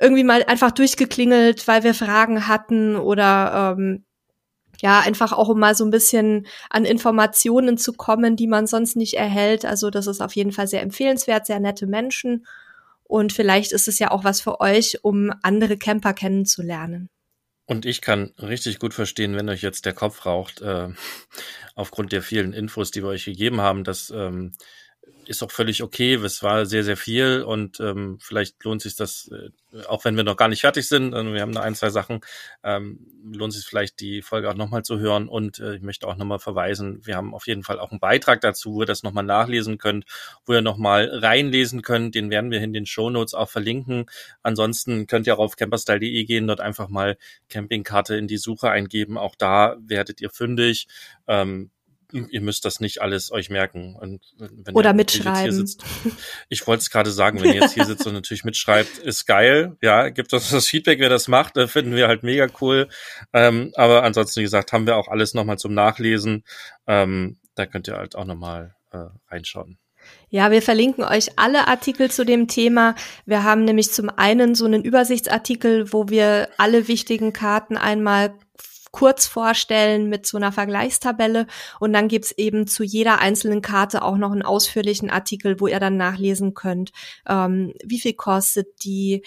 irgendwie 0.00 0.24
mal 0.24 0.44
einfach 0.44 0.70
durchgeklingelt, 0.70 1.68
weil 1.68 1.84
wir 1.84 1.92
Fragen 1.92 2.48
hatten 2.48 2.96
oder 2.96 3.76
ähm, 3.76 4.06
ja, 4.80 5.00
einfach 5.00 5.34
auch 5.34 5.50
um 5.50 5.60
mal 5.60 5.74
so 5.74 5.84
ein 5.84 5.90
bisschen 5.90 6.46
an 6.70 6.86
Informationen 6.86 7.76
zu 7.76 7.92
kommen, 7.92 8.34
die 8.36 8.46
man 8.46 8.66
sonst 8.66 8.96
nicht 8.96 9.12
erhält. 9.12 9.66
Also 9.66 9.90
das 9.90 10.06
ist 10.06 10.22
auf 10.22 10.34
jeden 10.36 10.52
Fall 10.52 10.68
sehr 10.68 10.80
empfehlenswert, 10.80 11.44
sehr 11.44 11.60
nette 11.60 11.86
Menschen. 11.86 12.46
Und 13.10 13.32
vielleicht 13.32 13.72
ist 13.72 13.88
es 13.88 13.98
ja 13.98 14.12
auch 14.12 14.22
was 14.22 14.40
für 14.40 14.60
euch, 14.60 15.00
um 15.02 15.32
andere 15.42 15.76
Camper 15.76 16.14
kennenzulernen. 16.14 17.10
Und 17.66 17.84
ich 17.84 18.00
kann 18.00 18.32
richtig 18.38 18.78
gut 18.78 18.94
verstehen, 18.94 19.34
wenn 19.34 19.48
euch 19.48 19.62
jetzt 19.62 19.84
der 19.84 19.94
Kopf 19.94 20.26
raucht, 20.26 20.60
äh, 20.60 20.90
aufgrund 21.74 22.12
der 22.12 22.22
vielen 22.22 22.52
Infos, 22.52 22.92
die 22.92 23.02
wir 23.02 23.08
euch 23.08 23.24
gegeben 23.24 23.60
haben, 23.60 23.82
dass 23.82 24.10
ähm, 24.10 24.52
ist 25.26 25.42
auch 25.42 25.50
völlig 25.50 25.82
okay. 25.82 26.14
Es 26.14 26.42
war 26.42 26.66
sehr, 26.66 26.82
sehr 26.82 26.96
viel 26.96 27.42
und 27.42 27.78
ähm, 27.80 28.18
vielleicht 28.20 28.62
lohnt 28.64 28.82
sich 28.82 28.96
das, 28.96 29.30
äh, 29.32 29.84
auch 29.86 30.04
wenn 30.04 30.16
wir 30.16 30.24
noch 30.24 30.36
gar 30.36 30.48
nicht 30.48 30.60
fertig 30.60 30.88
sind, 30.88 31.12
wir 31.12 31.40
haben 31.40 31.52
da 31.52 31.60
ein, 31.60 31.74
zwei 31.74 31.90
Sachen, 31.90 32.20
ähm, 32.64 33.06
lohnt 33.24 33.52
sich 33.52 33.64
vielleicht 33.64 34.00
die 34.00 34.22
Folge 34.22 34.50
auch 34.50 34.54
nochmal 34.54 34.82
zu 34.82 34.98
hören 34.98 35.28
und 35.28 35.60
äh, 35.60 35.76
ich 35.76 35.82
möchte 35.82 36.08
auch 36.08 36.16
nochmal 36.16 36.40
verweisen, 36.40 37.00
wir 37.06 37.16
haben 37.16 37.34
auf 37.34 37.46
jeden 37.46 37.62
Fall 37.62 37.78
auch 37.78 37.90
einen 37.90 38.00
Beitrag 38.00 38.40
dazu, 38.40 38.74
wo 38.74 38.82
ihr 38.82 38.86
das 38.86 39.02
nochmal 39.02 39.24
nachlesen 39.24 39.78
könnt, 39.78 40.04
wo 40.46 40.52
ihr 40.52 40.62
nochmal 40.62 41.08
reinlesen 41.12 41.82
könnt, 41.82 42.14
den 42.14 42.30
werden 42.30 42.50
wir 42.50 42.60
in 42.60 42.72
den 42.72 42.86
Show 42.86 43.10
Notes 43.10 43.34
auch 43.34 43.48
verlinken. 43.48 44.06
Ansonsten 44.42 45.06
könnt 45.06 45.26
ihr 45.26 45.34
auch 45.34 45.38
auf 45.38 45.56
camperstyle.de 45.56 46.24
gehen, 46.24 46.48
dort 46.48 46.60
einfach 46.60 46.88
mal 46.88 47.16
Campingkarte 47.48 48.16
in 48.16 48.26
die 48.26 48.38
Suche 48.38 48.70
eingeben, 48.70 49.16
auch 49.16 49.36
da 49.36 49.76
werdet 49.80 50.20
ihr 50.20 50.30
fündig. 50.30 50.88
Ähm, 51.28 51.70
ihr 52.12 52.40
müsst 52.40 52.64
das 52.64 52.80
nicht 52.80 53.00
alles 53.02 53.30
euch 53.30 53.50
merken. 53.50 53.96
Und 53.96 54.22
wenn 54.38 54.74
Oder 54.74 54.92
mitschreiben. 54.92 55.52
Sitzt, 55.52 55.84
ich 56.48 56.66
wollte 56.66 56.82
es 56.82 56.90
gerade 56.90 57.10
sagen, 57.10 57.40
wenn 57.40 57.52
ihr 57.52 57.60
jetzt 57.62 57.74
hier 57.74 57.84
sitzt 57.84 58.06
und 58.06 58.14
natürlich 58.14 58.44
mitschreibt, 58.44 58.98
ist 59.04 59.26
geil. 59.26 59.76
Ja, 59.82 60.08
gibt 60.08 60.32
uns 60.32 60.50
das 60.50 60.66
Feedback, 60.66 60.98
wer 61.00 61.08
das 61.08 61.28
macht, 61.28 61.56
äh, 61.56 61.66
finden 61.68 61.94
wir 61.94 62.08
halt 62.08 62.22
mega 62.22 62.46
cool. 62.60 62.88
Ähm, 63.32 63.72
aber 63.74 64.02
ansonsten, 64.02 64.40
wie 64.40 64.44
gesagt, 64.44 64.72
haben 64.72 64.86
wir 64.86 64.96
auch 64.96 65.08
alles 65.08 65.34
nochmal 65.34 65.58
zum 65.58 65.74
Nachlesen. 65.74 66.44
Ähm, 66.86 67.38
da 67.54 67.66
könnt 67.66 67.88
ihr 67.88 67.96
halt 67.96 68.16
auch 68.16 68.24
nochmal 68.24 68.74
äh, 68.92 69.06
reinschauen. 69.28 69.78
Ja, 70.28 70.50
wir 70.50 70.62
verlinken 70.62 71.04
euch 71.04 71.38
alle 71.38 71.66
Artikel 71.66 72.10
zu 72.10 72.24
dem 72.24 72.46
Thema. 72.46 72.94
Wir 73.26 73.42
haben 73.42 73.64
nämlich 73.64 73.92
zum 73.92 74.08
einen 74.10 74.54
so 74.54 74.64
einen 74.64 74.84
Übersichtsartikel, 74.84 75.92
wo 75.92 76.08
wir 76.08 76.48
alle 76.56 76.88
wichtigen 76.88 77.32
Karten 77.32 77.76
einmal 77.76 78.32
kurz 78.90 79.26
vorstellen 79.26 80.08
mit 80.08 80.26
so 80.26 80.36
einer 80.36 80.52
Vergleichstabelle 80.52 81.46
und 81.78 81.92
dann 81.92 82.08
gibt's 82.08 82.32
eben 82.32 82.66
zu 82.66 82.82
jeder 82.82 83.20
einzelnen 83.20 83.62
Karte 83.62 84.02
auch 84.02 84.16
noch 84.16 84.32
einen 84.32 84.42
ausführlichen 84.42 85.10
Artikel, 85.10 85.60
wo 85.60 85.66
ihr 85.66 85.80
dann 85.80 85.96
nachlesen 85.96 86.54
könnt, 86.54 86.92
ähm, 87.28 87.72
wie 87.84 88.00
viel 88.00 88.14
kostet 88.14 88.84
die, 88.84 89.22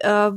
äh, 0.00 0.30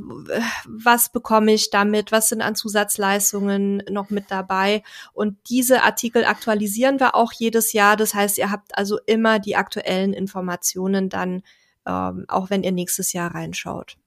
was 0.66 1.12
bekomme 1.12 1.54
ich 1.54 1.70
damit, 1.70 2.12
was 2.12 2.30
sind 2.30 2.42
an 2.42 2.56
Zusatzleistungen 2.56 3.84
noch 3.90 4.10
mit 4.10 4.26
dabei. 4.30 4.84
Und 5.14 5.38
diese 5.50 5.84
Artikel 5.84 6.26
aktualisieren 6.26 7.00
wir 7.00 7.16
auch 7.16 7.32
jedes 7.34 7.74
Jahr. 7.74 7.98
Das 7.98 8.14
heißt, 8.14 8.38
ihr 8.38 8.52
habt 8.52 8.78
also 8.78 9.00
immer 9.06 9.40
die 9.40 9.56
aktuellen 9.56 10.14
Informationen 10.14 11.10
dann, 11.10 11.44
ähm, 11.86 12.26
auch 12.28 12.50
wenn 12.50 12.64
ihr 12.64 12.72
nächstes 12.72 13.14
Jahr 13.14 13.34
reinschaut. 13.36 13.98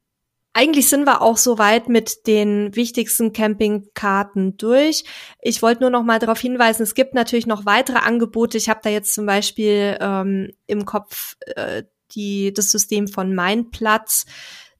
Eigentlich 0.57 0.89
sind 0.89 1.05
wir 1.05 1.21
auch 1.21 1.37
soweit 1.37 1.89
mit 1.89 2.29
den 2.29 2.75
wichtigsten 2.77 3.33
Campingkarten 3.33 4.57
durch. 4.57 5.03
Ich 5.43 5.63
wollte 5.63 5.83
nur 5.83 5.91
noch 5.91 6.05
mal 6.05 6.21
darauf 6.21 6.39
hinweisen, 6.39 6.85
es 6.85 6.95
gibt 6.95 7.13
natürlich 7.13 7.47
noch 7.47 7.67
weitere 7.67 7.99
Angebote. 7.99 8.57
Ich 8.57 8.69
habe 8.69 8.81
da 8.83 8.89
jetzt 8.89 9.15
zum 9.15 9.27
Beispiel 9.27 9.99
ähm, 10.01 10.53
im 10.69 10.85
Kopf 10.85 11.35
äh, 11.57 11.83
die, 12.13 12.53
das 12.55 12.71
System 12.71 13.09
von 13.09 13.35
Mein 13.35 13.71
Platz. 13.71 14.27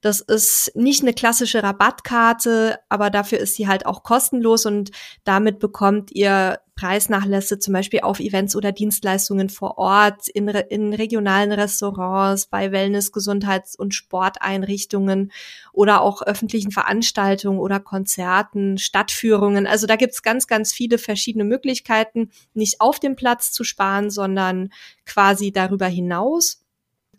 Das 0.05 0.19
ist 0.19 0.71
nicht 0.75 1.01
eine 1.01 1.15
klassische 1.15 1.63
Rabattkarte, 1.63 2.77
aber 2.89 3.09
dafür 3.09 3.39
ist 3.39 3.55
sie 3.55 3.67
halt 3.67 3.87
auch 3.87 4.03
kostenlos 4.03 4.67
und 4.67 4.91
damit 5.23 5.57
bekommt 5.57 6.11
ihr 6.11 6.59
Preisnachlässe 6.75 7.57
zum 7.57 7.73
Beispiel 7.73 8.01
auf 8.01 8.19
Events 8.19 8.55
oder 8.55 8.71
Dienstleistungen 8.71 9.49
vor 9.49 9.79
Ort, 9.79 10.27
in, 10.27 10.47
in 10.47 10.93
regionalen 10.93 11.51
Restaurants, 11.51 12.45
bei 12.45 12.71
Wellness-, 12.71 13.13
Gesundheits- 13.13 13.75
und 13.75 13.95
Sporteinrichtungen 13.95 15.31
oder 15.73 16.01
auch 16.01 16.21
öffentlichen 16.21 16.69
Veranstaltungen 16.69 17.57
oder 17.57 17.79
Konzerten, 17.79 18.77
Stadtführungen. 18.77 19.65
Also 19.65 19.87
da 19.87 19.95
gibt's 19.95 20.21
ganz, 20.21 20.45
ganz 20.45 20.71
viele 20.71 20.99
verschiedene 20.99 21.45
Möglichkeiten, 21.45 22.29
nicht 22.53 22.79
auf 22.79 22.99
dem 22.99 23.15
Platz 23.15 23.51
zu 23.51 23.63
sparen, 23.63 24.11
sondern 24.11 24.69
quasi 25.03 25.51
darüber 25.51 25.87
hinaus. 25.87 26.64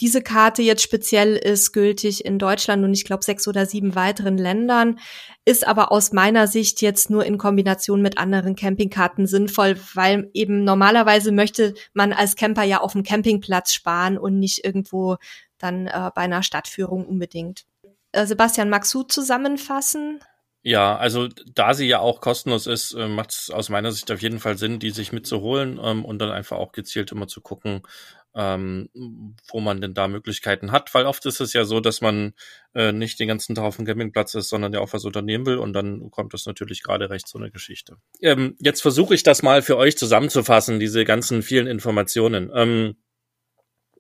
Diese 0.01 0.23
Karte 0.23 0.63
jetzt 0.63 0.83
speziell 0.83 1.37
ist 1.37 1.73
gültig 1.73 2.25
in 2.25 2.39
Deutschland 2.39 2.85
und 2.85 2.93
ich 2.93 3.05
glaube 3.05 3.25
sechs 3.25 3.49
oder 3.49 3.67
sieben 3.67 3.95
weiteren 3.95 4.37
Ländern, 4.37 4.99
ist 5.45 5.67
aber 5.67 5.93
aus 5.93 6.13
meiner 6.13 6.47
Sicht 6.47 6.83
jetzt 6.83 7.09
nur 7.09 7.25
in 7.25 7.39
Kombination 7.39 8.03
mit 8.03 8.19
anderen 8.19 8.57
Campingkarten 8.57 9.27
sinnvoll, 9.27 9.77
weil 9.95 10.31
eben 10.35 10.65
normalerweise 10.65 11.33
möchte 11.33 11.75
man 11.95 12.13
als 12.13 12.37
Camper 12.37 12.65
ja 12.65 12.81
auf 12.81 12.93
dem 12.93 13.03
Campingplatz 13.03 13.73
sparen 13.73 14.19
und 14.19 14.39
nicht 14.39 14.65
irgendwo 14.65 15.17
dann 15.59 15.87
äh, 15.87 16.11
bei 16.15 16.23
einer 16.23 16.43
Stadtführung 16.43 17.07
unbedingt. 17.07 17.65
Äh, 18.13 18.27
Sebastian, 18.27 18.69
magst 18.69 18.93
du 18.95 19.03
zusammenfassen? 19.03 20.21
Ja, 20.63 20.97
also 20.97 21.29
da 21.55 21.75
sie 21.75 21.87
ja 21.87 22.01
auch 22.01 22.21
kostenlos 22.21 22.67
ist, 22.67 22.93
äh, 22.95 23.07
macht 23.07 23.31
es 23.31 23.51
aus 23.51 23.69
meiner 23.69 23.93
Sicht 23.93 24.11
auf 24.11 24.21
jeden 24.21 24.41
Fall 24.41 24.59
Sinn, 24.59 24.81
die 24.81 24.91
sich 24.91 25.13
mitzuholen 25.13 25.79
ähm, 25.81 26.05
und 26.05 26.19
dann 26.19 26.33
einfach 26.33 26.57
auch 26.57 26.73
gezielt 26.73 27.13
immer 27.13 27.29
zu 27.29 27.41
gucken, 27.41 27.83
ähm, 28.37 28.91
wo 29.49 29.61
man 29.61 29.81
denn 29.81 29.95
da 29.95 30.09
Möglichkeiten 30.09 30.71
hat, 30.71 30.93
weil 30.95 31.07
oft 31.07 31.25
ist 31.25 31.41
es 31.41 31.55
ja 31.55 31.65
so, 31.65 31.81
dass 31.81 32.03
man 32.03 32.35
äh, 32.75 32.93
nicht 32.93 33.19
den 33.19 33.29
ganzen 33.29 33.55
Tag 33.55 33.65
auf 33.65 33.77
dem 33.77 33.87
Campingplatz 33.87 34.35
ist, 34.35 34.51
sondern 34.51 34.75
ja 34.75 34.81
auch 34.81 34.93
was 34.93 35.07
unternehmen 35.07 35.47
will 35.47 35.57
und 35.57 35.73
dann 35.73 36.11
kommt 36.11 36.35
das 36.35 36.45
natürlich 36.45 36.83
gerade 36.83 37.09
recht 37.09 37.27
so 37.27 37.39
eine 37.39 37.51
Geschichte. 37.51 37.97
Ähm, 38.21 38.55
jetzt 38.61 38.83
versuche 38.83 39.15
ich 39.15 39.23
das 39.23 39.43
mal 39.43 39.63
für 39.63 39.79
euch 39.79 39.97
zusammenzufassen, 39.97 40.79
diese 40.79 41.05
ganzen 41.07 41.43
vielen 41.43 41.67
Informationen. 41.67 42.51
Ähm, 42.55 42.97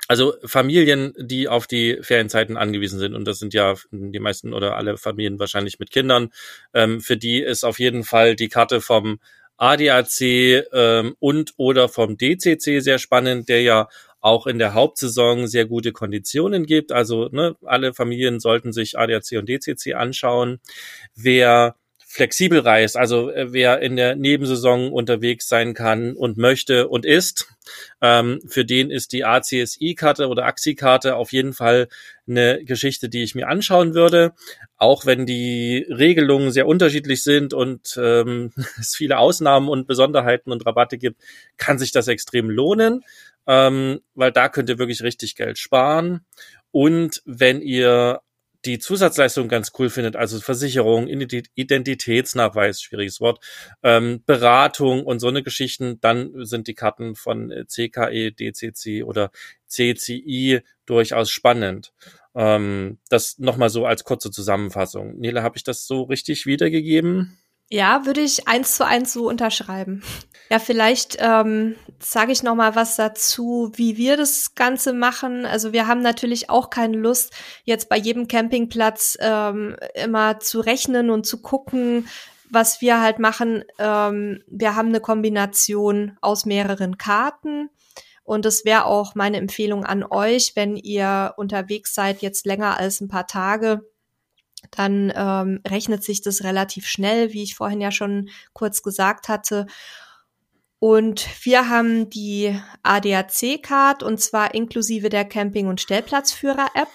also 0.09 0.35
Familien, 0.45 1.15
die 1.19 1.49
auf 1.49 1.67
die 1.67 1.99
Ferienzeiten 2.03 2.57
angewiesen 2.57 2.99
sind, 2.99 3.15
und 3.15 3.25
das 3.25 3.39
sind 3.39 3.55
ja 3.55 3.75
die 3.91 4.21
meisten 4.21 4.53
oder 4.53 4.77
alle 4.77 4.99
Familien 4.99 5.39
wahrscheinlich 5.39 5.79
mit 5.79 5.91
Kindern, 5.91 6.31
ähm, 6.75 7.01
für 7.01 7.17
die 7.17 7.41
ist 7.41 7.65
auf 7.65 7.79
jeden 7.79 8.05
Fall 8.05 8.37
die 8.37 8.49
Karte 8.49 8.81
vom 8.83 9.19
ADAC 9.57 10.21
ähm, 10.73 11.17
und 11.19 11.55
oder 11.57 11.89
vom 11.89 12.17
DCC 12.17 12.81
sehr 12.81 12.99
spannend, 12.99 13.49
der 13.49 13.63
ja 13.63 13.89
auch 14.27 14.49
in 14.49 14.59
der 14.59 14.75
Hauptsaison 14.75 15.47
sehr 15.47 15.67
gute 15.67 15.93
Konditionen 15.93 16.67
gibt. 16.67 16.91
Also 16.91 17.29
ne, 17.31 17.55
alle 17.65 17.95
Familien 17.95 18.41
sollten 18.41 18.73
sich 18.73 18.99
ADAC 18.99 19.39
und 19.39 19.49
DCC 19.49 19.95
anschauen. 19.95 20.59
Wer 21.15 21.77
flexibel 22.05 22.59
reist, 22.59 22.97
also 22.97 23.31
äh, 23.31 23.53
wer 23.53 23.83
in 23.83 23.95
der 23.95 24.17
Nebensaison 24.17 24.91
unterwegs 24.91 25.49
sein 25.49 25.75
kann 25.75 26.17
und 26.17 26.39
möchte 26.39 26.89
und 26.89 27.07
ist, 27.07 27.47
ähm, 28.01 28.41
für 28.49 28.65
den 28.65 28.91
ist 28.91 29.13
die 29.13 29.25
ACSI-Karte 29.25 30.27
oder 30.27 30.47
AXI-Karte 30.47 31.15
auf 31.15 31.33
jeden 31.33 31.53
Fall 31.53 31.87
eine 32.27 32.65
Geschichte, 32.65 33.09
die 33.09 33.23
ich 33.23 33.37
mir 33.37 33.47
anschauen 33.47 33.95
würde. 33.95 34.33
Auch 34.77 35.07
wenn 35.07 35.27
die 35.27 35.87
Regelungen 35.89 36.51
sehr 36.51 36.67
unterschiedlich 36.67 37.23
sind 37.23 37.55
und 37.55 37.97
ähm, 38.03 38.53
es 38.81 38.97
viele 38.97 39.19
Ausnahmen 39.19 39.69
und 39.69 39.87
Besonderheiten 39.87 40.51
und 40.51 40.67
Rabatte 40.67 40.99
gibt, 40.99 41.21
kann 41.59 41.79
sich 41.79 41.93
das 41.93 42.09
extrem 42.09 42.51
lohnen 42.51 43.05
ähm, 43.47 44.01
weil 44.15 44.33
da 44.33 44.49
könnt 44.49 44.69
ihr 44.69 44.79
wirklich 44.79 45.03
richtig 45.03 45.37
Geld 45.37 45.59
sparen. 45.59 46.25
Und 46.71 47.23
wenn 47.25 47.63
ihr 47.63 48.21
die 48.67 48.79
Zusatzleistung 48.79 49.49
ganz 49.49 49.73
cool 49.79 49.89
findet, 49.91 50.17
also 50.17 50.41
Versicherung, 50.41 51.07
Identitätsnachweis, 51.09 52.83
schwieriges 52.83 53.21
Wort, 53.21 53.39
ähm, 53.83 54.23
Beratung 54.27 55.05
und 55.05 55.21
so 55.21 55.29
eine 55.29 55.43
Geschichten, 55.43 56.01
dann 56.01 56.33
sind 56.45 56.67
die 56.67 56.75
Karten 56.75 57.15
von 57.15 57.53
CKE, 57.69 58.33
DCC 58.33 59.05
oder 59.05 59.31
CCI 59.69 60.63
durchaus 60.85 61.31
spannend. 61.31 61.93
Ähm, 62.35 62.99
das 63.09 63.39
nochmal 63.39 63.71
so 63.71 63.87
als 63.87 64.05
kurze 64.05 64.31
Zusammenfassung. 64.31 65.17
Nele, 65.19 65.43
habe 65.43 65.57
ich 65.57 65.65
das 65.65 65.87
so 65.87 66.03
richtig 66.03 66.45
wiedergegeben? 66.45 67.39
Ja, 67.69 68.07
würde 68.07 68.21
ich 68.21 68.47
eins 68.47 68.77
zu 68.77 68.87
eins 68.87 69.13
so 69.13 69.29
unterschreiben. 69.29 70.03
Ja, 70.51 70.61
vielleicht 70.61 71.17
ähm, 71.19 71.75
sage 71.99 72.31
ich 72.31 72.45
noch 72.45 72.55
mal 72.55 72.77
was 72.77 72.95
dazu, 72.95 73.73
wie 73.75 73.97
wir 73.97 74.17
das 74.17 74.55
Ganze 74.55 74.93
machen. 74.93 75.45
Also 75.45 75.73
wir 75.73 75.89
haben 75.89 76.01
natürlich 76.01 76.49
auch 76.49 76.71
keine 76.71 76.97
Lust, 76.97 77.33
jetzt 77.65 77.89
bei 77.89 77.97
jedem 77.97 78.29
Campingplatz 78.29 79.19
ähm, 79.21 79.77
immer 79.95 80.39
zu 80.39 80.61
rechnen 80.61 81.11
und 81.11 81.27
zu 81.27 81.43
gucken, 81.43 82.09
was 82.49 82.81
wir 82.81 83.01
halt 83.01 83.19
machen. 83.19 83.65
Ähm, 83.81 84.45
wir 84.47 84.77
haben 84.77 84.89
eine 84.89 85.01
Kombination 85.01 86.17
aus 86.21 86.47
mehreren 86.47 86.99
Karten. 86.99 87.71
Und 88.23 88.45
das 88.45 88.65
wäre 88.65 88.87
auch 88.87 89.17
meine 89.17 89.39
Empfehlung 89.39 89.85
an 89.85 90.05
euch, 90.05 90.53
wenn 90.55 90.77
ihr 90.77 91.35
unterwegs 91.37 91.95
seid, 91.95 92.23
jetzt 92.23 92.47
länger 92.47 92.77
als 92.79 93.01
ein 93.01 93.09
paar 93.09 93.27
Tage, 93.27 93.83
dann 94.71 95.13
ähm, 95.15 95.61
rechnet 95.67 96.03
sich 96.03 96.23
das 96.23 96.45
relativ 96.45 96.87
schnell, 96.87 97.33
wie 97.33 97.43
ich 97.43 97.55
vorhin 97.55 97.81
ja 97.81 97.91
schon 97.91 98.29
kurz 98.53 98.83
gesagt 98.83 99.29
hatte. 99.29 99.67
Und 100.79 101.27
wir 101.45 101.69
haben 101.69 102.11
die 102.11 102.59
ADAC-Card 102.83 104.03
und 104.03 104.21
zwar 104.21 104.55
inklusive 104.55 105.09
der 105.09 105.25
Camping- 105.25 105.69
und 105.69 105.81
Stellplatzführer-App. 105.81 106.89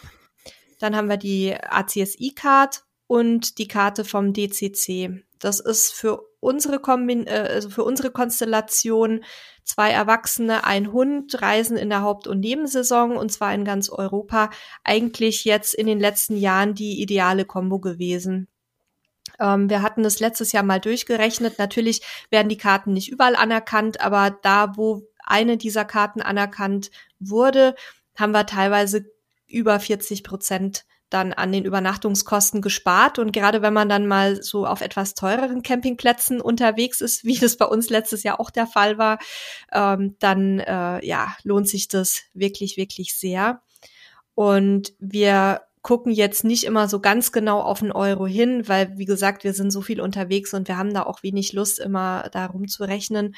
Dann 0.79 0.95
haben 0.95 1.09
wir 1.09 1.17
die 1.17 1.55
ACSI-Card 1.55 2.83
und 3.11 3.57
die 3.57 3.67
Karte 3.67 4.05
vom 4.05 4.31
DCC. 4.31 5.25
Das 5.37 5.59
ist 5.59 5.91
für 5.91 6.21
unsere, 6.39 6.79
Kombin 6.79 7.27
äh, 7.27 7.49
also 7.55 7.69
für 7.69 7.83
unsere 7.83 8.09
Konstellation 8.09 9.25
zwei 9.65 9.91
Erwachsene, 9.91 10.63
ein 10.63 10.93
Hund 10.93 11.41
reisen 11.41 11.75
in 11.75 11.89
der 11.89 12.03
Haupt- 12.03 12.27
und 12.27 12.39
Nebensaison 12.39 13.17
und 13.17 13.29
zwar 13.29 13.53
in 13.53 13.65
ganz 13.65 13.89
Europa. 13.89 14.49
Eigentlich 14.85 15.43
jetzt 15.43 15.73
in 15.73 15.87
den 15.87 15.99
letzten 15.99 16.37
Jahren 16.37 16.73
die 16.73 17.01
ideale 17.01 17.43
Kombo 17.43 17.79
gewesen. 17.79 18.47
Ähm, 19.41 19.69
wir 19.69 19.81
hatten 19.81 20.03
das 20.03 20.21
letztes 20.21 20.53
Jahr 20.53 20.63
mal 20.63 20.79
durchgerechnet. 20.79 21.59
Natürlich 21.59 22.03
werden 22.29 22.47
die 22.47 22.55
Karten 22.55 22.93
nicht 22.93 23.11
überall 23.11 23.35
anerkannt, 23.35 23.99
aber 23.99 24.37
da, 24.41 24.77
wo 24.77 25.01
eine 25.25 25.57
dieser 25.57 25.83
Karten 25.83 26.21
anerkannt 26.21 26.91
wurde, 27.19 27.75
haben 28.15 28.31
wir 28.31 28.45
teilweise 28.45 29.03
über 29.47 29.81
40 29.81 30.23
Prozent 30.23 30.85
dann 31.13 31.33
an 31.33 31.51
den 31.51 31.65
Übernachtungskosten 31.65 32.61
gespart. 32.61 33.19
Und 33.19 33.31
gerade 33.31 33.61
wenn 33.61 33.73
man 33.73 33.89
dann 33.89 34.07
mal 34.07 34.41
so 34.41 34.65
auf 34.65 34.81
etwas 34.81 35.13
teureren 35.13 35.61
Campingplätzen 35.61 36.41
unterwegs 36.41 37.01
ist, 37.01 37.23
wie 37.25 37.37
das 37.37 37.57
bei 37.57 37.65
uns 37.65 37.89
letztes 37.89 38.23
Jahr 38.23 38.39
auch 38.39 38.49
der 38.49 38.67
Fall 38.67 38.97
war, 38.97 39.19
ähm, 39.71 40.15
dann 40.19 40.59
äh, 40.59 41.05
ja, 41.05 41.35
lohnt 41.43 41.67
sich 41.67 41.87
das 41.87 42.23
wirklich, 42.33 42.77
wirklich 42.77 43.15
sehr. 43.15 43.61
Und 44.35 44.93
wir 44.99 45.61
gucken 45.81 46.11
jetzt 46.11 46.43
nicht 46.43 46.63
immer 46.63 46.87
so 46.87 46.99
ganz 46.99 47.31
genau 47.31 47.59
auf 47.61 47.79
den 47.79 47.91
Euro 47.91 48.27
hin, 48.27 48.67
weil, 48.67 48.97
wie 48.97 49.05
gesagt, 49.05 49.43
wir 49.43 49.53
sind 49.53 49.71
so 49.71 49.81
viel 49.81 49.99
unterwegs 49.99 50.53
und 50.53 50.67
wir 50.67 50.77
haben 50.77 50.93
da 50.93 51.03
auch 51.03 51.23
wenig 51.23 51.53
Lust, 51.53 51.79
immer 51.79 52.29
darum 52.31 52.67
zu 52.67 52.83
rechnen. 52.83 53.35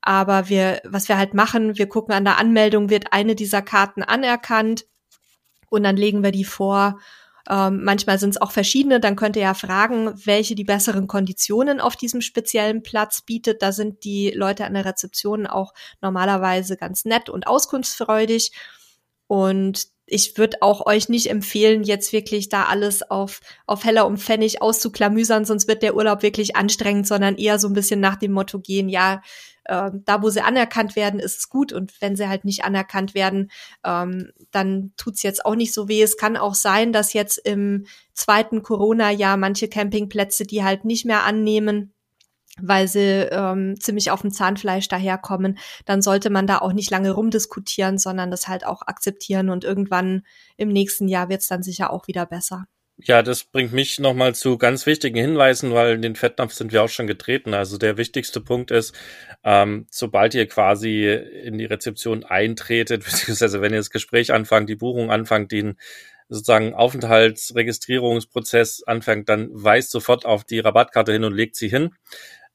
Aber 0.00 0.48
wir, 0.48 0.80
was 0.84 1.08
wir 1.08 1.16
halt 1.16 1.34
machen, 1.34 1.78
wir 1.78 1.88
gucken 1.88 2.14
an 2.14 2.24
der 2.24 2.38
Anmeldung, 2.38 2.90
wird 2.90 3.12
eine 3.12 3.34
dieser 3.34 3.62
Karten 3.62 4.02
anerkannt 4.02 4.86
und 5.68 5.82
dann 5.82 5.96
legen 5.96 6.22
wir 6.22 6.30
die 6.30 6.44
vor. 6.44 6.98
Ähm, 7.48 7.84
manchmal 7.84 8.18
sind 8.18 8.30
es 8.30 8.40
auch 8.40 8.52
verschiedene. 8.52 9.00
Dann 9.00 9.16
könnt 9.16 9.36
ihr 9.36 9.42
ja 9.42 9.54
fragen, 9.54 10.12
welche 10.24 10.54
die 10.54 10.64
besseren 10.64 11.06
Konditionen 11.06 11.80
auf 11.80 11.96
diesem 11.96 12.20
speziellen 12.20 12.82
Platz 12.82 13.22
bietet. 13.22 13.62
Da 13.62 13.72
sind 13.72 14.04
die 14.04 14.30
Leute 14.30 14.64
an 14.64 14.74
der 14.74 14.86
Rezeption 14.86 15.46
auch 15.46 15.74
normalerweise 16.00 16.76
ganz 16.76 17.04
nett 17.04 17.28
und 17.28 17.46
auskunftsfreudig. 17.46 18.52
Und 19.26 19.88
ich 20.06 20.36
würde 20.36 20.58
auch 20.60 20.84
euch 20.86 21.08
nicht 21.08 21.30
empfehlen, 21.30 21.82
jetzt 21.82 22.12
wirklich 22.12 22.48
da 22.48 22.64
alles 22.64 23.02
auf, 23.10 23.40
auf 23.66 23.84
Heller 23.84 24.06
und 24.06 24.18
Pfennig 24.18 24.60
auszuklamüsern, 24.60 25.46
sonst 25.46 25.66
wird 25.66 25.82
der 25.82 25.96
Urlaub 25.96 26.22
wirklich 26.22 26.56
anstrengend, 26.56 27.06
sondern 27.06 27.36
eher 27.36 27.58
so 27.58 27.68
ein 27.68 27.72
bisschen 27.72 28.00
nach 28.00 28.16
dem 28.16 28.32
Motto 28.32 28.58
gehen, 28.58 28.90
ja, 28.90 29.22
äh, 29.64 29.90
da 29.92 30.22
wo 30.22 30.30
sie 30.30 30.42
anerkannt 30.42 30.96
werden, 30.96 31.20
ist 31.20 31.38
es 31.38 31.48
gut 31.48 31.72
und 31.72 32.00
wenn 32.00 32.16
sie 32.16 32.28
halt 32.28 32.44
nicht 32.44 32.64
anerkannt 32.64 33.14
werden, 33.14 33.50
ähm, 33.84 34.32
dann 34.50 34.92
tut's 34.96 35.22
jetzt 35.22 35.44
auch 35.44 35.54
nicht 35.54 35.72
so 35.72 35.88
weh. 35.88 36.02
Es 36.02 36.16
kann 36.16 36.36
auch 36.36 36.54
sein, 36.54 36.92
dass 36.92 37.12
jetzt 37.12 37.38
im 37.38 37.86
zweiten 38.12 38.62
Corona-Jahr 38.62 39.36
manche 39.36 39.68
Campingplätze 39.68 40.44
die 40.44 40.64
halt 40.64 40.84
nicht 40.84 41.04
mehr 41.06 41.24
annehmen, 41.24 41.92
weil 42.60 42.86
sie 42.88 43.00
ähm, 43.00 43.74
ziemlich 43.80 44.10
auf 44.10 44.20
dem 44.22 44.30
Zahnfleisch 44.30 44.88
daherkommen, 44.88 45.58
dann 45.86 46.02
sollte 46.02 46.30
man 46.30 46.46
da 46.46 46.58
auch 46.58 46.72
nicht 46.72 46.90
lange 46.90 47.10
rumdiskutieren, 47.10 47.98
sondern 47.98 48.30
das 48.30 48.48
halt 48.48 48.64
auch 48.64 48.82
akzeptieren 48.82 49.50
und 49.50 49.64
irgendwann 49.64 50.22
im 50.56 50.68
nächsten 50.68 51.08
Jahr 51.08 51.28
wird's 51.28 51.48
dann 51.48 51.62
sicher 51.62 51.92
auch 51.92 52.06
wieder 52.06 52.26
besser. 52.26 52.66
Ja, 52.98 53.22
das 53.22 53.44
bringt 53.44 53.72
mich 53.72 53.98
nochmal 53.98 54.34
zu 54.36 54.56
ganz 54.56 54.86
wichtigen 54.86 55.18
Hinweisen, 55.18 55.74
weil 55.74 55.96
in 55.96 56.02
den 56.02 56.14
Fettnapf 56.14 56.52
sind 56.52 56.72
wir 56.72 56.80
auch 56.82 56.88
schon 56.88 57.08
getreten. 57.08 57.52
Also 57.52 57.76
der 57.76 57.96
wichtigste 57.96 58.40
Punkt 58.40 58.70
ist, 58.70 58.94
ähm, 59.42 59.86
sobald 59.90 60.32
ihr 60.34 60.46
quasi 60.46 61.06
in 61.06 61.58
die 61.58 61.64
Rezeption 61.64 62.22
eintretet, 62.24 63.04
beziehungsweise 63.04 63.60
wenn 63.60 63.72
ihr 63.72 63.80
das 63.80 63.90
Gespräch 63.90 64.32
anfangt, 64.32 64.68
die 64.68 64.76
Buchung 64.76 65.10
anfangt, 65.10 65.50
den 65.50 65.76
sozusagen 66.28 66.72
Aufenthaltsregistrierungsprozess 66.74 68.84
anfängt, 68.84 69.28
dann 69.28 69.48
weist 69.52 69.90
sofort 69.90 70.24
auf 70.24 70.44
die 70.44 70.60
Rabattkarte 70.60 71.12
hin 71.12 71.24
und 71.24 71.34
legt 71.34 71.56
sie 71.56 71.68
hin. 71.68 71.90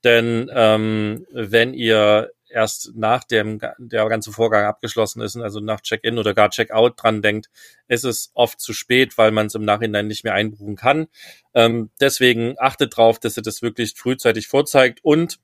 Denn 0.05 0.49
ähm, 0.53 1.25
wenn 1.31 1.73
ihr 1.73 2.31
erst 2.51 2.95
nach 2.95 3.23
dem 3.23 3.59
der 3.77 4.07
ganze 4.09 4.31
Vorgang 4.31 4.65
abgeschlossen 4.65 5.21
ist, 5.21 5.37
also 5.37 5.59
nach 5.59 5.81
Check-in 5.81 6.17
oder 6.17 6.33
gar 6.33 6.49
Check-out 6.49 7.01
dran 7.01 7.21
denkt, 7.21 7.49
ist 7.87 8.05
es 8.05 8.31
oft 8.33 8.59
zu 8.59 8.73
spät, 8.73 9.17
weil 9.17 9.31
man 9.31 9.47
es 9.47 9.55
im 9.55 9.65
Nachhinein 9.65 10.07
nicht 10.07 10.23
mehr 10.23 10.33
einbuchen 10.33 10.75
kann. 10.75 11.07
Ähm, 11.53 11.89
deswegen 11.99 12.55
achtet 12.59 12.95
drauf, 12.97 13.19
dass 13.19 13.37
ihr 13.37 13.43
das 13.43 13.61
wirklich 13.61 13.93
frühzeitig 13.95 14.47
vorzeigt 14.47 14.99
und 15.03 15.39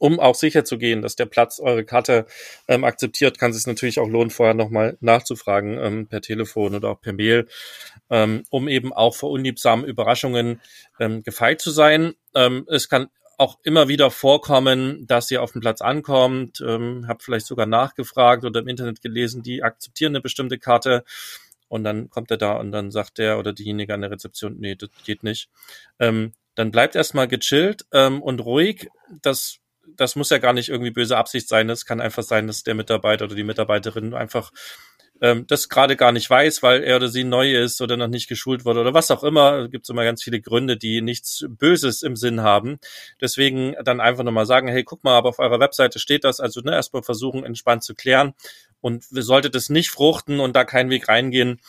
um 0.00 0.18
auch 0.18 0.34
sicher 0.34 0.64
zu 0.64 0.78
gehen, 0.78 1.02
dass 1.02 1.14
der 1.14 1.26
Platz 1.26 1.60
eure 1.60 1.84
Karte 1.84 2.24
ähm, 2.66 2.84
akzeptiert, 2.84 3.38
kann 3.38 3.50
es 3.50 3.58
sich 3.58 3.66
natürlich 3.66 4.00
auch 4.00 4.08
lohnen, 4.08 4.30
vorher 4.30 4.54
nochmal 4.54 4.96
nachzufragen 5.00 5.78
ähm, 5.78 6.06
per 6.08 6.22
Telefon 6.22 6.74
oder 6.74 6.88
auch 6.88 7.00
per 7.00 7.12
Mail, 7.12 7.46
ähm, 8.08 8.44
um 8.48 8.66
eben 8.66 8.94
auch 8.94 9.14
vor 9.14 9.30
unliebsamen 9.30 9.84
Überraschungen 9.84 10.62
ähm, 10.98 11.22
gefeit 11.22 11.60
zu 11.60 11.70
sein. 11.70 12.14
Ähm, 12.34 12.66
es 12.70 12.88
kann 12.88 13.08
auch 13.40 13.58
immer 13.62 13.88
wieder 13.88 14.10
vorkommen, 14.10 15.06
dass 15.06 15.30
ihr 15.30 15.42
auf 15.42 15.52
den 15.52 15.62
Platz 15.62 15.80
ankommt, 15.80 16.60
ähm, 16.60 17.06
habt 17.08 17.22
vielleicht 17.22 17.46
sogar 17.46 17.64
nachgefragt 17.64 18.44
oder 18.44 18.60
im 18.60 18.68
Internet 18.68 19.00
gelesen, 19.00 19.42
die 19.42 19.62
akzeptieren 19.62 20.12
eine 20.12 20.20
bestimmte 20.20 20.58
Karte 20.58 21.04
und 21.68 21.82
dann 21.82 22.10
kommt 22.10 22.30
er 22.30 22.36
da 22.36 22.52
und 22.52 22.70
dann 22.70 22.90
sagt 22.90 23.16
der 23.16 23.38
oder 23.38 23.54
diejenige 23.54 23.94
an 23.94 24.02
der 24.02 24.10
Rezeption, 24.10 24.56
nee, 24.58 24.74
das 24.74 24.90
geht 25.06 25.22
nicht. 25.22 25.48
Ähm, 25.98 26.34
dann 26.54 26.70
bleibt 26.70 26.94
erstmal 26.94 27.28
gechillt 27.28 27.86
ähm, 27.92 28.20
und 28.20 28.40
ruhig. 28.40 28.88
Das, 29.22 29.56
das 29.96 30.16
muss 30.16 30.28
ja 30.28 30.36
gar 30.36 30.52
nicht 30.52 30.68
irgendwie 30.68 30.90
böse 30.90 31.16
Absicht 31.16 31.48
sein. 31.48 31.70
Es 31.70 31.86
kann 31.86 32.02
einfach 32.02 32.24
sein, 32.24 32.46
dass 32.46 32.62
der 32.62 32.74
Mitarbeiter 32.74 33.24
oder 33.24 33.36
die 33.36 33.44
Mitarbeiterin 33.44 34.12
einfach 34.12 34.50
ähm, 35.20 35.46
das 35.46 35.68
gerade 35.68 35.96
gar 35.96 36.12
nicht 36.12 36.28
weiß, 36.28 36.62
weil 36.62 36.82
er 36.82 36.96
oder 36.96 37.08
sie 37.08 37.24
neu 37.24 37.54
ist 37.54 37.80
oder 37.80 37.96
noch 37.96 38.08
nicht 38.08 38.28
geschult 38.28 38.64
wurde 38.64 38.80
oder 38.80 38.94
was 38.94 39.10
auch 39.10 39.22
immer. 39.22 39.68
Gibt 39.68 39.84
es 39.84 39.90
immer 39.90 40.04
ganz 40.04 40.22
viele 40.22 40.40
Gründe, 40.40 40.76
die 40.76 41.02
nichts 41.02 41.44
Böses 41.48 42.02
im 42.02 42.16
Sinn 42.16 42.42
haben. 42.42 42.78
Deswegen 43.20 43.74
dann 43.84 44.00
einfach 44.00 44.24
nochmal 44.24 44.46
sagen, 44.46 44.68
hey, 44.68 44.84
guck 44.84 45.04
mal, 45.04 45.16
aber 45.16 45.28
auf 45.28 45.38
eurer 45.38 45.60
Webseite 45.60 45.98
steht 45.98 46.24
das. 46.24 46.40
Also 46.40 46.60
ne, 46.60 46.72
erstmal 46.72 47.02
versuchen, 47.02 47.44
entspannt 47.44 47.84
zu 47.84 47.94
klären. 47.94 48.34
Und 48.80 49.04
sollte 49.10 49.50
das 49.50 49.68
nicht 49.68 49.90
fruchten 49.90 50.40
und 50.40 50.56
da 50.56 50.64
kein 50.64 50.88
Weg 50.88 51.08
reingehen, 51.08 51.60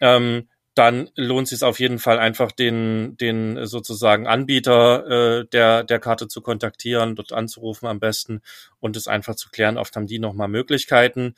ähm, 0.00 0.48
dann 0.74 1.10
lohnt 1.14 1.52
es 1.52 1.62
auf 1.62 1.78
jeden 1.78 2.00
Fall 2.00 2.18
einfach 2.18 2.50
den, 2.50 3.16
den 3.16 3.64
sozusagen 3.66 4.26
Anbieter 4.26 5.06
äh, 5.40 5.44
der, 5.46 5.84
der 5.84 6.00
Karte 6.00 6.26
zu 6.26 6.40
kontaktieren, 6.40 7.14
dort 7.14 7.32
anzurufen 7.32 7.86
am 7.86 8.00
besten 8.00 8.40
und 8.80 8.96
es 8.96 9.06
einfach 9.06 9.36
zu 9.36 9.50
klären. 9.50 9.78
Oft 9.78 9.94
haben 9.94 10.08
die 10.08 10.18
nochmal 10.18 10.48
Möglichkeiten. 10.48 11.36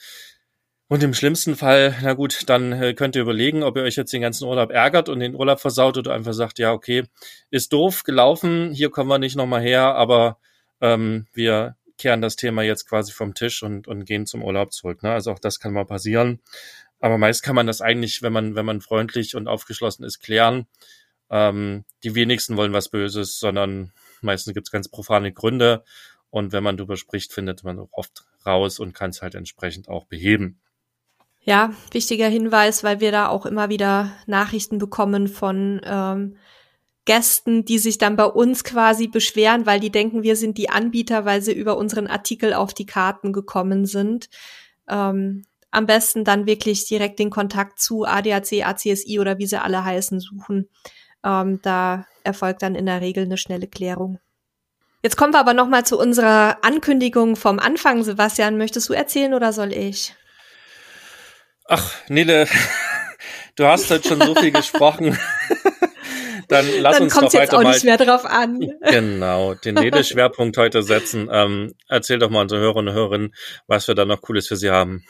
Und 0.89 1.03
im 1.03 1.15
schlimmsten 1.15 1.57
Fall, 1.57 1.97
na 2.03 2.13
gut, 2.13 2.49
dann 2.49 2.71
äh, 2.73 2.95
könnt 2.95 3.17
ihr 3.17 3.23
überlegen, 3.23 3.65
ob 3.65 3.77
ihr 3.77 3.83
euch 3.83 3.97
jetzt 3.97 4.13
den 4.13 4.21
ganzen 4.21 4.47
Urlaub 4.47 4.71
ärgert 4.71 5.09
und 5.09 5.19
den 5.19 5.35
Urlaub 5.35 5.59
versaut 5.61 5.99
oder 5.99 6.15
einfach 6.15 6.33
sagt, 6.33 6.61
ja, 6.61 6.73
okay, 6.73 7.05
ist 7.51 7.73
doof 7.73 8.05
gelaufen, 8.05 8.71
hier 8.73 8.91
kommen 8.91 9.11
wir 9.11 9.19
nicht 9.19 9.35
nochmal 9.35 9.63
her, 9.63 9.97
aber 9.97 10.39
ähm, 10.81 11.27
wir 11.33 11.77
kehren 11.99 12.21
das 12.23 12.37
Thema 12.37 12.63
jetzt 12.63 12.89
quasi 12.89 13.13
vom 13.13 13.35
Tisch 13.35 13.65
und, 13.65 13.89
und 13.89 14.05
gehen 14.05 14.27
zum 14.27 14.45
Urlaub 14.45 14.73
zurück. 14.73 15.03
Ne? 15.03 15.11
Also 15.11 15.33
auch 15.33 15.41
das 15.41 15.59
kann 15.59 15.73
mal 15.73 15.87
passieren. 15.87 16.41
Aber 17.01 17.19
meist 17.19 17.43
kann 17.43 17.57
man 17.57 17.67
das 17.67 17.81
eigentlich, 17.81 18.23
wenn 18.23 18.33
man, 18.33 18.55
wenn 18.55 18.67
man 18.67 18.81
freundlich 18.81 19.35
und 19.35 19.49
aufgeschlossen 19.49 20.05
ist, 20.05 20.21
klären. 20.21 20.67
Ähm, 21.31 21.85
die 22.05 22.15
wenigsten 22.15 22.57
wollen 22.57 22.73
was 22.73 22.91
Böses, 22.91 23.41
sondern 23.41 23.93
meistens 24.21 24.55
gibt 24.55 24.69
es 24.69 24.73
ganz 24.73 24.89
profane 24.89 25.33
Gründe. 25.33 25.83
Und 26.31 26.53
wenn 26.53 26.63
man 26.63 26.77
darüber 26.77 26.97
spricht, 26.97 27.33
findet 27.33 27.65
man 27.65 27.79
auch 27.79 27.89
oft 27.93 28.25
raus 28.45 28.79
und 28.79 28.95
kann 28.95 29.11
es 29.11 29.23
halt 29.23 29.35
entsprechend 29.35 29.89
auch 29.89 30.07
beheben. 30.07 30.61
Ja, 31.49 31.73
wichtiger 31.93 32.27
Hinweis, 32.27 32.83
weil 32.83 32.99
wir 32.99 33.13
da 33.13 33.29
auch 33.29 33.47
immer 33.47 33.69
wieder 33.69 34.11
Nachrichten 34.27 34.79
bekommen 34.79 35.29
von 35.29 35.81
ähm, 35.85 36.37
Gästen, 37.05 37.65
die 37.65 37.79
sich 37.79 37.99
dann 37.99 38.17
bei 38.17 38.25
uns 38.25 38.65
quasi 38.65 39.07
beschweren, 39.07 39.65
weil 39.65 39.79
die 39.79 39.93
denken, 39.93 40.25
wir 40.25 40.35
sind 40.35 40.59
die 40.59 40.71
Anbieter, 40.71 41.25
weil 41.25 41.41
sie 41.43 41.53
über 41.53 41.77
unseren 41.77 42.09
Artikel 42.09 42.53
auf 42.53 42.75
die 42.75 42.85
Karten 42.85 43.33
gekommen 43.33 43.87
sind. 43.87 44.29
Ähm, 44.89 45.45
am 45.71 45.87
besten 45.87 46.25
dann 46.25 46.47
wirklich 46.47 46.85
direkt 46.87 47.21
den 47.21 47.31
Kontakt 47.31 47.79
zu 47.79 48.05
ADAC, 48.05 48.65
ACSI 48.65 49.21
oder 49.21 49.39
wie 49.39 49.47
sie 49.47 49.63
alle 49.63 49.85
heißen 49.85 50.19
suchen. 50.19 50.69
Ähm, 51.23 51.61
da 51.63 52.07
erfolgt 52.25 52.63
dann 52.63 52.75
in 52.75 52.87
der 52.87 53.01
Regel 53.01 53.25
eine 53.25 53.37
schnelle 53.37 53.69
Klärung. 53.69 54.19
Jetzt 55.05 55.17
kommen 55.17 55.33
wir 55.33 55.39
aber 55.39 55.55
noch 55.55 55.69
mal 55.69 55.87
zu 55.87 55.97
unserer 55.97 56.59
Ankündigung 56.63 57.37
vom 57.37 57.61
Anfang. 57.61 58.03
Sebastian, 58.03 58.59
möchtest 58.59 58.89
du 58.89 58.95
erzählen 58.95 59.33
oder 59.33 59.53
soll 59.53 59.73
ich? 59.73 60.17
Ach, 61.69 61.93
Nele, 62.09 62.47
du 63.57 63.67
hast 63.67 63.91
heute 63.91 64.09
schon 64.09 64.21
so 64.21 64.35
viel 64.35 64.53
gesprochen. 64.53 65.19
Dann 66.49 66.65
lass 66.79 66.99
Dann 66.99 67.05
uns 67.05 67.15
doch 67.15 67.23
jetzt 67.23 67.35
heute 67.35 67.59
auch 67.59 67.63
mal 67.63 67.73
nicht 67.73 67.85
mehr 67.85 67.97
drauf 67.97 68.25
an. 68.25 68.61
genau 68.89 69.55
den 69.55 69.75
Nele-Schwerpunkt 69.75 70.57
heute 70.59 70.83
setzen. 70.83 71.29
Ähm, 71.33 71.75
erzähl 71.89 72.21
doch 72.21 72.31
mal 72.31 72.43
unsere 72.43 72.61
Hörer 72.61 72.77
und 72.77 72.93
Hörerinnen, 72.93 73.35
was 73.67 73.89
wir 73.89 73.97
da 73.97 74.05
noch 74.05 74.23
Cooles 74.23 74.47
für 74.47 74.57
sie 74.57 74.71
haben. 74.71 75.05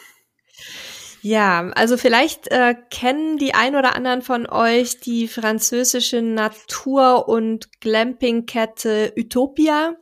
Ja, 1.21 1.71
also 1.75 1.99
vielleicht 1.99 2.51
äh, 2.51 2.75
kennen 2.91 3.37
die 3.37 3.53
ein 3.53 3.77
oder 3.77 3.97
anderen 3.97 4.23
von 4.23 4.49
euch 4.49 5.01
die 5.01 5.29
französische 5.29 6.23
Natur- 6.23 7.29
und 7.29 7.69
Glamping-Kette 7.81 9.13
Utopia. 9.17 9.97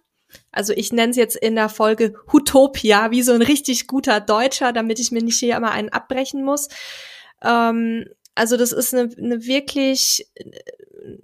Also 0.55 0.73
ich 0.73 0.93
nenne 0.93 1.11
es 1.11 1.17
jetzt 1.17 1.37
in 1.37 1.57
der 1.57 1.69
Folge 1.69 2.15
Utopia, 2.33 3.11
wie 3.11 3.23
so 3.23 3.33
ein 3.33 3.43
richtig 3.43 3.87
guter 3.87 4.21
Deutscher, 4.21 4.73
damit 4.73 5.01
ich 5.01 5.11
mir 5.11 5.23
nicht 5.23 5.39
hier 5.39 5.57
immer 5.57 5.73
einen 5.73 5.89
abbrechen 5.89 6.45
muss. 6.45 6.69
Ähm, 7.43 8.07
also 8.35 8.57
das 8.57 8.73
ist 8.73 8.95
eine, 8.95 9.11
eine 9.17 9.47
wirklich 9.47 10.27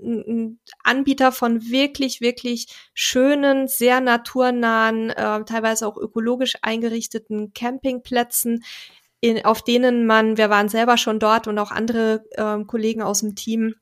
ein 0.02 0.58
Anbieter 0.82 1.32
von 1.32 1.70
wirklich, 1.70 2.20
wirklich 2.20 2.66
schönen, 2.92 3.66
sehr 3.66 4.00
naturnahen, 4.00 5.10
äh, 5.10 5.44
teilweise 5.44 5.86
auch 5.86 5.96
ökologisch 5.96 6.56
eingerichteten 6.62 7.52
Campingplätzen, 7.54 8.64
in, 9.20 9.44
auf 9.44 9.62
denen 9.62 10.06
man, 10.06 10.36
wir 10.36 10.50
waren 10.50 10.68
selber 10.68 10.96
schon 10.96 11.18
dort 11.18 11.46
und 11.46 11.58
auch 11.58 11.70
andere 11.70 12.24
äh, 12.32 12.62
Kollegen 12.64 13.02
aus 13.02 13.20
dem 13.20 13.34
Team, 13.36 13.74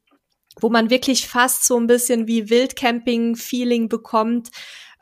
wo 0.61 0.69
man 0.69 0.91
wirklich 0.91 1.27
fast 1.27 1.65
so 1.65 1.79
ein 1.79 1.87
bisschen 1.87 2.27
wie 2.27 2.51
Wildcamping-Feeling 2.51 3.89
bekommt 3.89 4.51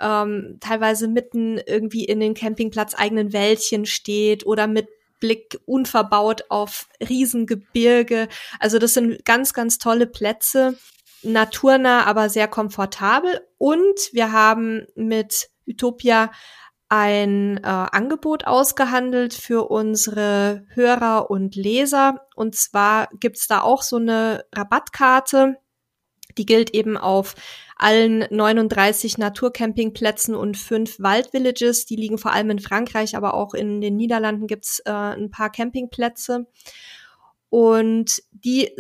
ähm, 0.01 0.59
teilweise 0.61 1.09
mitten 1.09 1.59
irgendwie 1.59 2.05
in 2.05 2.21
den 2.21 2.35
Campingplatz 2.35 2.95
eigenen 2.97 3.33
Wäldchen 3.33 3.87
steht 3.87 4.47
oder 4.47 4.67
mit 4.67 4.89
Blick 5.21 5.59
unverbaut 5.65 6.45
auf 6.51 6.89
Riesengebirge. 7.01 8.29
Also 8.61 8.79
das 8.79 8.95
sind 8.95 9.25
ganz, 9.25 9.53
ganz 9.55 9.79
tolle 9.79 10.07
Plätze, 10.07 10.79
naturnah, 11.23 12.05
aber 12.05 12.29
sehr 12.29 12.49
komfortabel. 12.49 13.41
Und 13.59 14.11
wir 14.13 14.33
haben 14.33 14.87
mit 14.95 15.49
Utopia 15.67 16.31
ein 16.89 17.59
äh, 17.59 17.67
Angebot 17.67 18.47
ausgehandelt 18.47 19.35
für 19.35 19.69
unsere 19.69 20.67
Hörer 20.75 21.31
und 21.31 21.57
Leser. 21.57 22.27
Und 22.37 22.55
zwar 22.55 23.09
gibt's 23.19 23.49
da 23.49 23.63
auch 23.63 23.83
so 23.83 23.97
eine 23.97 24.45
Rabattkarte, 24.55 25.57
die 26.39 26.47
gilt 26.47 26.75
eben 26.75 26.97
auf 26.97 27.35
allen 27.77 28.27
39 28.31 29.18
Naturcampingplätzen 29.18 30.35
und 30.35 30.57
fünf 30.57 30.99
Waldvillages. 30.99 31.85
Die 31.87 31.97
liegen 31.97 32.18
vor 32.18 32.33
allem 32.33 32.51
in 32.51 32.59
Frankreich, 32.59 33.16
aber 33.16 33.35
auch 33.35 33.55
in 33.55 33.81
den 33.81 33.97
Niederlanden 33.97 34.47
gibt's 34.47 34.81
äh, 34.81 34.91
ein 34.91 35.31
paar 35.31 35.53
Campingplätze. 35.53 36.47
Und 37.51 38.22
die 38.33 38.70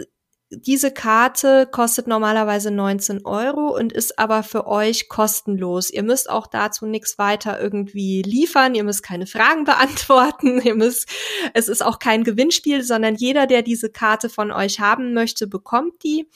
diese 0.50 0.92
Karte 0.92 1.66
kostet 1.70 2.06
normalerweise 2.06 2.70
19 2.70 3.26
Euro 3.26 3.76
und 3.76 3.92
ist 3.92 4.16
aber 4.16 4.44
für 4.44 4.68
euch 4.68 5.08
kostenlos. 5.08 5.90
Ihr 5.90 6.04
müsst 6.04 6.30
auch 6.30 6.46
dazu 6.46 6.86
nichts 6.86 7.18
weiter 7.18 7.60
irgendwie 7.60 8.22
liefern. 8.22 8.76
Ihr 8.76 8.84
müsst 8.84 9.02
keine 9.02 9.26
Fragen 9.26 9.64
beantworten. 9.64 10.60
Ihr 10.62 10.76
müsst, 10.76 11.08
es 11.52 11.66
ist 11.66 11.84
auch 11.84 11.98
kein 11.98 12.22
Gewinnspiel, 12.22 12.84
sondern 12.84 13.16
jeder, 13.16 13.48
der 13.48 13.62
diese 13.62 13.90
Karte 13.90 14.28
von 14.28 14.52
euch 14.52 14.78
haben 14.78 15.14
möchte, 15.14 15.48
bekommt 15.48 16.04
die. 16.04 16.28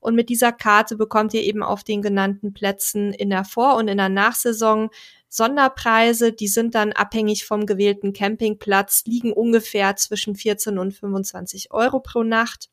Und 0.00 0.14
mit 0.14 0.30
dieser 0.30 0.52
Karte 0.52 0.96
bekommt 0.96 1.34
ihr 1.34 1.42
eben 1.42 1.62
auf 1.62 1.84
den 1.84 2.00
genannten 2.00 2.54
Plätzen 2.54 3.12
in 3.12 3.28
der 3.28 3.44
Vor- 3.44 3.76
und 3.76 3.88
in 3.88 3.98
der 3.98 4.08
Nachsaison 4.08 4.88
Sonderpreise, 5.30 6.32
die 6.32 6.48
sind 6.48 6.74
dann 6.74 6.92
abhängig 6.92 7.44
vom 7.44 7.66
gewählten 7.66 8.14
Campingplatz, 8.14 9.02
liegen 9.04 9.34
ungefähr 9.34 9.94
zwischen 9.96 10.34
14 10.34 10.78
und 10.78 10.94
25 10.94 11.70
Euro 11.70 12.00
pro 12.00 12.22
Nacht. 12.22 12.70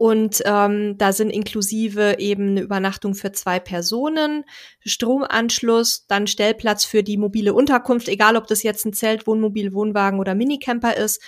Und 0.00 0.40
ähm, 0.46 0.96
da 0.96 1.12
sind 1.12 1.28
inklusive 1.28 2.14
eben 2.20 2.52
eine 2.52 2.62
Übernachtung 2.62 3.14
für 3.14 3.32
zwei 3.32 3.60
Personen, 3.60 4.46
Stromanschluss, 4.82 6.06
dann 6.06 6.26
Stellplatz 6.26 6.86
für 6.86 7.02
die 7.02 7.18
mobile 7.18 7.52
Unterkunft, 7.52 8.08
egal 8.08 8.36
ob 8.36 8.46
das 8.46 8.62
jetzt 8.62 8.86
ein 8.86 8.94
Zelt, 8.94 9.26
Wohnmobil, 9.26 9.74
Wohnwagen 9.74 10.18
oder 10.18 10.34
Minicamper 10.34 10.96
ist, 10.96 11.22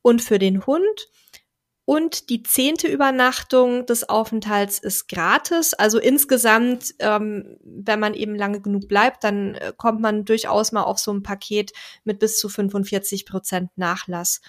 und 0.00 0.22
für 0.22 0.38
den 0.38 0.64
Hund. 0.64 1.10
Und 1.84 2.30
die 2.30 2.42
zehnte 2.42 2.88
Übernachtung 2.88 3.84
des 3.84 4.08
Aufenthalts 4.08 4.78
ist 4.78 5.06
gratis. 5.08 5.74
Also 5.74 5.98
insgesamt, 5.98 6.94
ähm, 7.00 7.58
wenn 7.62 8.00
man 8.00 8.14
eben 8.14 8.36
lange 8.36 8.62
genug 8.62 8.88
bleibt, 8.88 9.22
dann 9.22 9.54
äh, 9.56 9.74
kommt 9.76 10.00
man 10.00 10.24
durchaus 10.24 10.72
mal 10.72 10.84
auf 10.84 10.98
so 10.98 11.12
ein 11.12 11.22
Paket 11.22 11.72
mit 12.04 12.20
bis 12.20 12.38
zu 12.38 12.48
45 12.48 13.26
Prozent 13.26 13.68
Nachlass. 13.76 14.40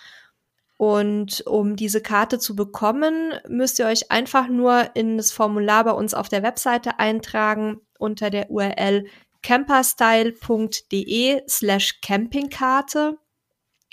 Und 0.77 1.45
um 1.47 1.75
diese 1.75 2.01
Karte 2.01 2.39
zu 2.39 2.55
bekommen, 2.55 3.33
müsst 3.47 3.79
ihr 3.79 3.85
euch 3.85 4.11
einfach 4.11 4.47
nur 4.49 4.89
in 4.93 5.17
das 5.17 5.31
Formular 5.31 5.85
bei 5.85 5.91
uns 5.91 6.13
auf 6.13 6.27
der 6.27 6.43
Webseite 6.43 6.99
eintragen 6.99 7.79
unter 7.97 8.29
der 8.29 8.51
URL 8.51 9.05
camperstyle.de 9.41 11.43
slash 11.47 12.01
campingkarte. 12.01 13.17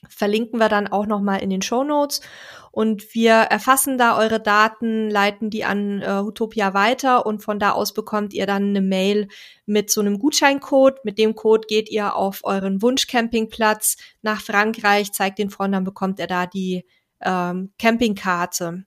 Verlinken 0.08 0.58
wir 0.58 0.68
dann 0.68 0.88
auch 0.88 1.06
nochmal 1.06 1.42
in 1.42 1.50
den 1.50 1.62
Show 1.62 1.84
Notes. 1.84 2.20
Und 2.72 3.14
wir 3.14 3.34
erfassen 3.34 3.98
da 3.98 4.16
eure 4.16 4.40
Daten, 4.40 5.10
leiten 5.10 5.50
die 5.50 5.64
an 5.64 6.00
äh, 6.00 6.22
Utopia 6.22 6.72
weiter 6.72 7.26
und 7.26 7.40
von 7.40 7.58
da 7.58 7.72
aus 7.72 7.92
bekommt 7.92 8.32
ihr 8.32 8.46
dann 8.46 8.70
eine 8.70 8.80
Mail 8.80 9.28
mit 9.66 9.90
so 9.90 10.00
einem 10.00 10.18
Gutscheincode. 10.18 11.04
Mit 11.04 11.18
dem 11.18 11.34
Code 11.34 11.66
geht 11.68 11.90
ihr 11.90 12.16
auf 12.16 12.40
euren 12.44 12.80
Wunschcampingplatz 12.80 13.96
nach 14.22 14.40
Frankreich, 14.40 15.12
zeigt 15.12 15.38
den 15.38 15.50
Freund, 15.50 15.74
dann 15.74 15.84
bekommt 15.84 16.18
er 16.18 16.26
da 16.26 16.46
die 16.46 16.86
ähm, 17.20 17.72
Campingkarte. 17.78 18.84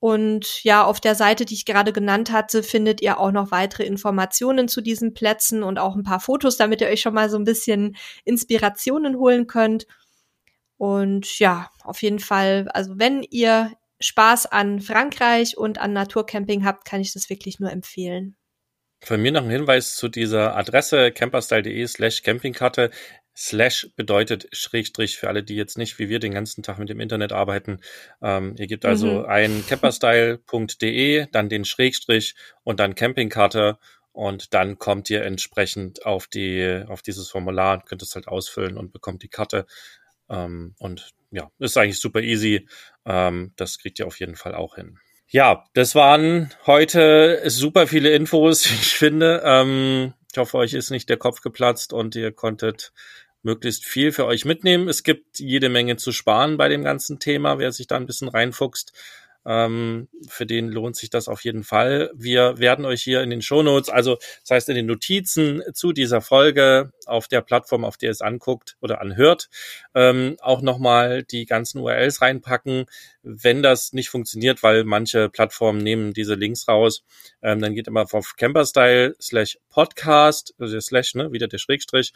Und 0.00 0.62
ja, 0.62 0.84
auf 0.84 1.00
der 1.00 1.14
Seite, 1.14 1.44
die 1.44 1.54
ich 1.54 1.64
gerade 1.64 1.92
genannt 1.92 2.30
hatte, 2.30 2.62
findet 2.62 3.00
ihr 3.00 3.18
auch 3.18 3.32
noch 3.32 3.50
weitere 3.50 3.84
Informationen 3.84 4.68
zu 4.68 4.80
diesen 4.80 5.12
Plätzen 5.12 5.62
und 5.64 5.78
auch 5.78 5.96
ein 5.96 6.04
paar 6.04 6.20
Fotos, 6.20 6.56
damit 6.56 6.80
ihr 6.80 6.86
euch 6.88 7.00
schon 7.00 7.14
mal 7.14 7.28
so 7.30 7.36
ein 7.36 7.44
bisschen 7.44 7.96
Inspirationen 8.24 9.16
holen 9.16 9.46
könnt. 9.48 9.86
Und 10.78 11.38
ja, 11.38 11.70
auf 11.82 12.02
jeden 12.02 12.20
Fall, 12.20 12.68
also 12.72 12.94
wenn 12.96 13.22
ihr 13.24 13.72
Spaß 14.00 14.46
an 14.46 14.80
Frankreich 14.80 15.58
und 15.58 15.78
an 15.78 15.92
Naturcamping 15.92 16.64
habt, 16.64 16.84
kann 16.84 17.00
ich 17.00 17.12
das 17.12 17.28
wirklich 17.28 17.58
nur 17.58 17.70
empfehlen. 17.70 18.36
Von 19.02 19.20
mir 19.20 19.32
noch 19.32 19.42
ein 19.42 19.50
Hinweis 19.50 19.96
zu 19.96 20.08
dieser 20.08 20.56
Adresse 20.56 21.12
camperstyle.de 21.12 21.86
slash 21.86 22.22
campingkarte. 22.22 22.90
Slash 23.36 23.90
bedeutet 23.94 24.48
Schrägstrich 24.50 25.16
für 25.16 25.28
alle, 25.28 25.44
die 25.44 25.54
jetzt 25.54 25.78
nicht 25.78 26.00
wie 26.00 26.08
wir 26.08 26.18
den 26.18 26.34
ganzen 26.34 26.64
Tag 26.64 26.78
mit 26.78 26.88
dem 26.88 26.98
Internet 26.98 27.32
arbeiten. 27.32 27.80
Ähm, 28.20 28.56
ihr 28.58 28.66
gebt 28.66 28.84
also 28.84 29.20
mhm. 29.20 29.26
ein 29.26 29.64
camperstyle.de, 29.68 31.26
dann 31.30 31.48
den 31.48 31.64
Schrägstrich 31.64 32.34
und 32.64 32.80
dann 32.80 32.96
Campingkarte 32.96 33.78
und 34.10 34.52
dann 34.52 34.78
kommt 34.78 35.08
ihr 35.10 35.22
entsprechend 35.22 36.04
auf 36.04 36.26
die 36.26 36.82
auf 36.88 37.02
dieses 37.02 37.30
Formular, 37.30 37.84
könnt 37.84 38.02
es 38.02 38.16
halt 38.16 38.26
ausfüllen 38.26 38.76
und 38.76 38.92
bekommt 38.92 39.22
die 39.22 39.28
Karte. 39.28 39.66
Ähm, 40.28 40.74
und 40.78 41.10
ja, 41.30 41.50
ist 41.58 41.76
eigentlich 41.76 42.00
super 42.00 42.20
easy. 42.20 42.68
Ähm, 43.04 43.52
das 43.56 43.78
kriegt 43.78 43.98
ihr 43.98 44.06
auf 44.06 44.18
jeden 44.20 44.36
Fall 44.36 44.54
auch 44.54 44.76
hin. 44.76 44.98
Ja, 45.30 45.64
das 45.74 45.94
waren 45.94 46.50
heute 46.66 47.42
super 47.50 47.86
viele 47.86 48.10
Infos, 48.10 48.64
ich 48.66 48.94
finde. 48.94 49.42
Ähm, 49.44 50.14
ich 50.32 50.38
hoffe, 50.38 50.56
euch 50.58 50.74
ist 50.74 50.90
nicht 50.90 51.08
der 51.08 51.16
Kopf 51.16 51.40
geplatzt 51.40 51.92
und 51.92 52.16
ihr 52.16 52.32
konntet 52.32 52.92
möglichst 53.42 53.84
viel 53.84 54.12
für 54.12 54.26
euch 54.26 54.44
mitnehmen. 54.44 54.88
Es 54.88 55.02
gibt 55.02 55.38
jede 55.38 55.68
Menge 55.68 55.96
zu 55.96 56.12
sparen 56.12 56.56
bei 56.56 56.68
dem 56.68 56.82
ganzen 56.82 57.18
Thema, 57.18 57.58
wer 57.58 57.72
sich 57.72 57.86
da 57.86 57.96
ein 57.96 58.06
bisschen 58.06 58.28
reinfuchst. 58.28 58.92
Ähm, 59.48 60.08
für 60.28 60.44
den 60.44 60.68
lohnt 60.68 60.94
sich 60.94 61.08
das 61.08 61.26
auf 61.26 61.42
jeden 61.42 61.64
Fall. 61.64 62.10
Wir 62.14 62.58
werden 62.58 62.84
euch 62.84 63.02
hier 63.02 63.22
in 63.22 63.30
den 63.30 63.40
Shownotes, 63.40 63.88
also 63.88 64.18
das 64.42 64.50
heißt 64.50 64.68
in 64.68 64.74
den 64.74 64.84
Notizen 64.84 65.62
zu 65.72 65.92
dieser 65.92 66.20
Folge 66.20 66.92
auf 67.06 67.28
der 67.28 67.40
Plattform, 67.40 67.82
auf 67.82 67.96
der 67.96 68.10
es 68.10 68.20
anguckt 68.20 68.76
oder 68.82 69.00
anhört, 69.00 69.48
ähm, 69.94 70.36
auch 70.40 70.60
nochmal 70.60 71.22
die 71.22 71.46
ganzen 71.46 71.80
URLs 71.80 72.20
reinpacken. 72.20 72.84
Wenn 73.22 73.62
das 73.62 73.94
nicht 73.94 74.10
funktioniert, 74.10 74.62
weil 74.62 74.84
manche 74.84 75.30
Plattformen 75.30 75.78
nehmen 75.78 76.12
diese 76.12 76.34
Links 76.34 76.68
raus, 76.68 77.02
ähm, 77.40 77.62
dann 77.62 77.74
geht 77.74 77.88
immer 77.88 78.04
auf 78.12 78.36
Camperstyle 78.36 79.16
slash 79.18 79.58
Podcast, 79.70 80.54
also 80.58 80.78
slash, 80.78 81.14
ne, 81.14 81.32
wieder 81.32 81.48
der 81.48 81.58
Schrägstrich, 81.58 82.12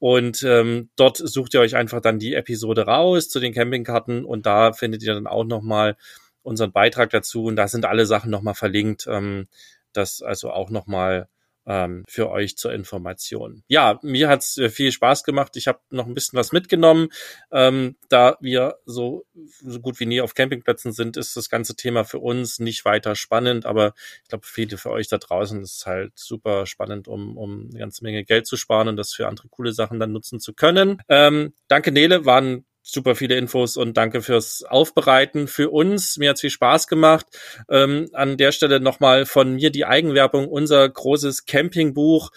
und 0.00 0.42
ähm, 0.42 0.90
dort 0.96 1.16
sucht 1.16 1.54
ihr 1.54 1.60
euch 1.60 1.76
einfach 1.76 2.02
dann 2.02 2.18
die 2.18 2.34
Episode 2.34 2.82
raus 2.82 3.30
zu 3.30 3.40
den 3.40 3.54
Campingkarten 3.54 4.24
und 4.26 4.44
da 4.44 4.74
findet 4.74 5.02
ihr 5.02 5.14
dann 5.14 5.26
auch 5.26 5.44
nochmal 5.44 5.96
unseren 6.44 6.72
Beitrag 6.72 7.10
dazu 7.10 7.46
und 7.46 7.56
da 7.56 7.68
sind 7.68 7.84
alle 7.84 8.06
Sachen 8.06 8.30
nochmal 8.30 8.54
verlinkt. 8.54 9.06
Ähm, 9.08 9.48
das 9.92 10.22
also 10.22 10.50
auch 10.50 10.70
nochmal 10.70 11.28
ähm, 11.66 12.04
für 12.08 12.30
euch 12.30 12.56
zur 12.56 12.72
Information. 12.72 13.62
Ja, 13.68 13.98
mir 14.02 14.28
hat's 14.28 14.58
äh, 14.58 14.68
viel 14.68 14.92
Spaß 14.92 15.24
gemacht. 15.24 15.56
Ich 15.56 15.66
habe 15.66 15.80
noch 15.90 16.06
ein 16.06 16.14
bisschen 16.14 16.38
was 16.38 16.52
mitgenommen. 16.52 17.08
Ähm, 17.50 17.96
da 18.08 18.36
wir 18.40 18.76
so, 18.84 19.24
so 19.34 19.80
gut 19.80 19.98
wie 20.00 20.06
nie 20.06 20.20
auf 20.20 20.34
Campingplätzen 20.34 20.92
sind, 20.92 21.16
ist 21.16 21.36
das 21.36 21.48
ganze 21.48 21.74
Thema 21.74 22.04
für 22.04 22.18
uns 22.18 22.58
nicht 22.58 22.84
weiter 22.84 23.16
spannend, 23.16 23.66
aber 23.66 23.94
ich 24.22 24.28
glaube, 24.28 24.46
viele 24.46 24.76
für 24.76 24.90
euch 24.90 25.08
da 25.08 25.18
draußen 25.18 25.62
ist 25.62 25.78
es 25.78 25.86
halt 25.86 26.12
super 26.16 26.66
spannend, 26.66 27.08
um, 27.08 27.36
um 27.36 27.68
eine 27.70 27.78
ganze 27.78 28.04
Menge 28.04 28.24
Geld 28.24 28.46
zu 28.46 28.56
sparen 28.56 28.88
und 28.88 28.96
das 28.96 29.14
für 29.14 29.26
andere 29.26 29.48
coole 29.48 29.72
Sachen 29.72 29.98
dann 29.98 30.12
nutzen 30.12 30.40
zu 30.40 30.52
können. 30.52 31.00
Ähm, 31.08 31.54
danke, 31.68 31.92
Nele, 31.92 32.26
waren 32.26 32.66
super 32.84 33.16
viele 33.16 33.36
Infos 33.36 33.78
und 33.78 33.96
danke 33.96 34.22
fürs 34.22 34.62
Aufbereiten 34.62 35.48
für 35.48 35.70
uns. 35.70 36.18
Mir 36.18 36.30
hat 36.30 36.38
viel 36.38 36.50
Spaß 36.50 36.86
gemacht. 36.86 37.26
Ähm, 37.68 38.08
an 38.12 38.36
der 38.36 38.52
Stelle 38.52 38.78
nochmal 38.78 39.26
von 39.26 39.54
mir 39.54 39.70
die 39.70 39.86
Eigenwerbung, 39.86 40.46
unser 40.48 40.88
großes 40.88 41.46
Campingbuch. 41.46 42.30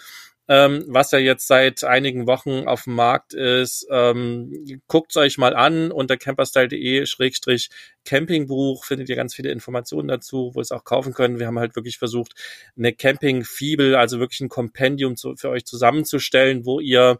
Ähm, 0.50 0.86
was 0.88 1.10
ja 1.10 1.18
jetzt 1.18 1.46
seit 1.46 1.84
einigen 1.84 2.26
Wochen 2.26 2.66
auf 2.66 2.84
dem 2.84 2.94
Markt 2.94 3.34
ist. 3.34 3.86
Ähm, 3.90 4.80
Guckt 4.86 5.14
euch 5.18 5.36
mal 5.36 5.54
an 5.54 5.92
unter 5.92 6.16
camperstyle.de-campingbuch 6.16 8.86
findet 8.86 9.10
ihr 9.10 9.16
ganz 9.16 9.34
viele 9.34 9.50
Informationen 9.50 10.08
dazu, 10.08 10.52
wo 10.54 10.60
ihr 10.60 10.62
es 10.62 10.72
auch 10.72 10.84
kaufen 10.84 11.12
könnt. 11.12 11.38
Wir 11.38 11.48
haben 11.48 11.58
halt 11.58 11.76
wirklich 11.76 11.98
versucht, 11.98 12.32
eine 12.78 12.94
Camping-Fibel, 12.94 13.94
also 13.94 14.20
wirklich 14.20 14.40
ein 14.40 14.48
Kompendium 14.48 15.16
zu, 15.16 15.36
für 15.36 15.50
euch 15.50 15.66
zusammenzustellen, 15.66 16.64
wo 16.64 16.80
ihr 16.80 17.18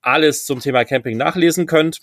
alles 0.00 0.44
zum 0.44 0.58
Thema 0.58 0.84
Camping 0.84 1.16
nachlesen 1.16 1.66
könnt. 1.66 2.00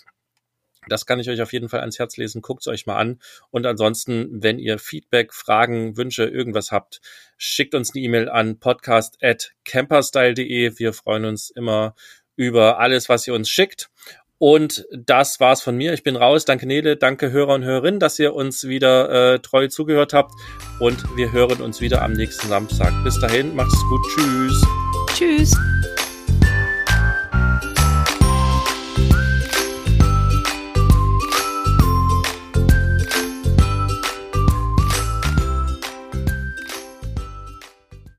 Das 0.88 1.06
kann 1.06 1.20
ich 1.20 1.30
euch 1.30 1.40
auf 1.40 1.52
jeden 1.52 1.68
Fall 1.68 1.78
ans 1.80 1.98
Herz 1.98 2.16
lesen. 2.16 2.42
Guckt 2.42 2.62
es 2.62 2.68
euch 2.68 2.86
mal 2.86 2.96
an. 2.96 3.20
Und 3.50 3.66
ansonsten, 3.66 4.42
wenn 4.42 4.58
ihr 4.58 4.78
Feedback, 4.78 5.32
Fragen, 5.32 5.96
Wünsche, 5.96 6.24
irgendwas 6.24 6.72
habt, 6.72 7.00
schickt 7.36 7.74
uns 7.74 7.94
eine 7.94 8.02
E-Mail 8.02 8.28
an 8.28 8.58
podcast.camperstyle.de. 8.58 10.78
Wir 10.78 10.92
freuen 10.92 11.24
uns 11.24 11.50
immer 11.50 11.94
über 12.36 12.80
alles, 12.80 13.08
was 13.08 13.26
ihr 13.26 13.34
uns 13.34 13.48
schickt. 13.48 13.90
Und 14.38 14.86
das 14.90 15.38
war's 15.38 15.62
von 15.62 15.76
mir. 15.76 15.92
Ich 15.92 16.02
bin 16.02 16.16
raus. 16.16 16.44
Danke 16.44 16.66
Nele, 16.66 16.96
danke 16.96 17.30
Hörer 17.30 17.54
und 17.54 17.62
Hörerinnen, 17.62 18.00
dass 18.00 18.18
ihr 18.18 18.34
uns 18.34 18.66
wieder 18.66 19.34
äh, 19.34 19.38
treu 19.38 19.68
zugehört 19.68 20.14
habt. 20.14 20.32
Und 20.80 21.16
wir 21.16 21.30
hören 21.30 21.62
uns 21.62 21.80
wieder 21.80 22.02
am 22.02 22.12
nächsten 22.12 22.48
Samstag. 22.48 22.92
Bis 23.04 23.20
dahin, 23.20 23.54
macht's 23.54 23.80
gut. 23.88 24.04
Tschüss. 24.16 24.66
Tschüss. 25.14 25.71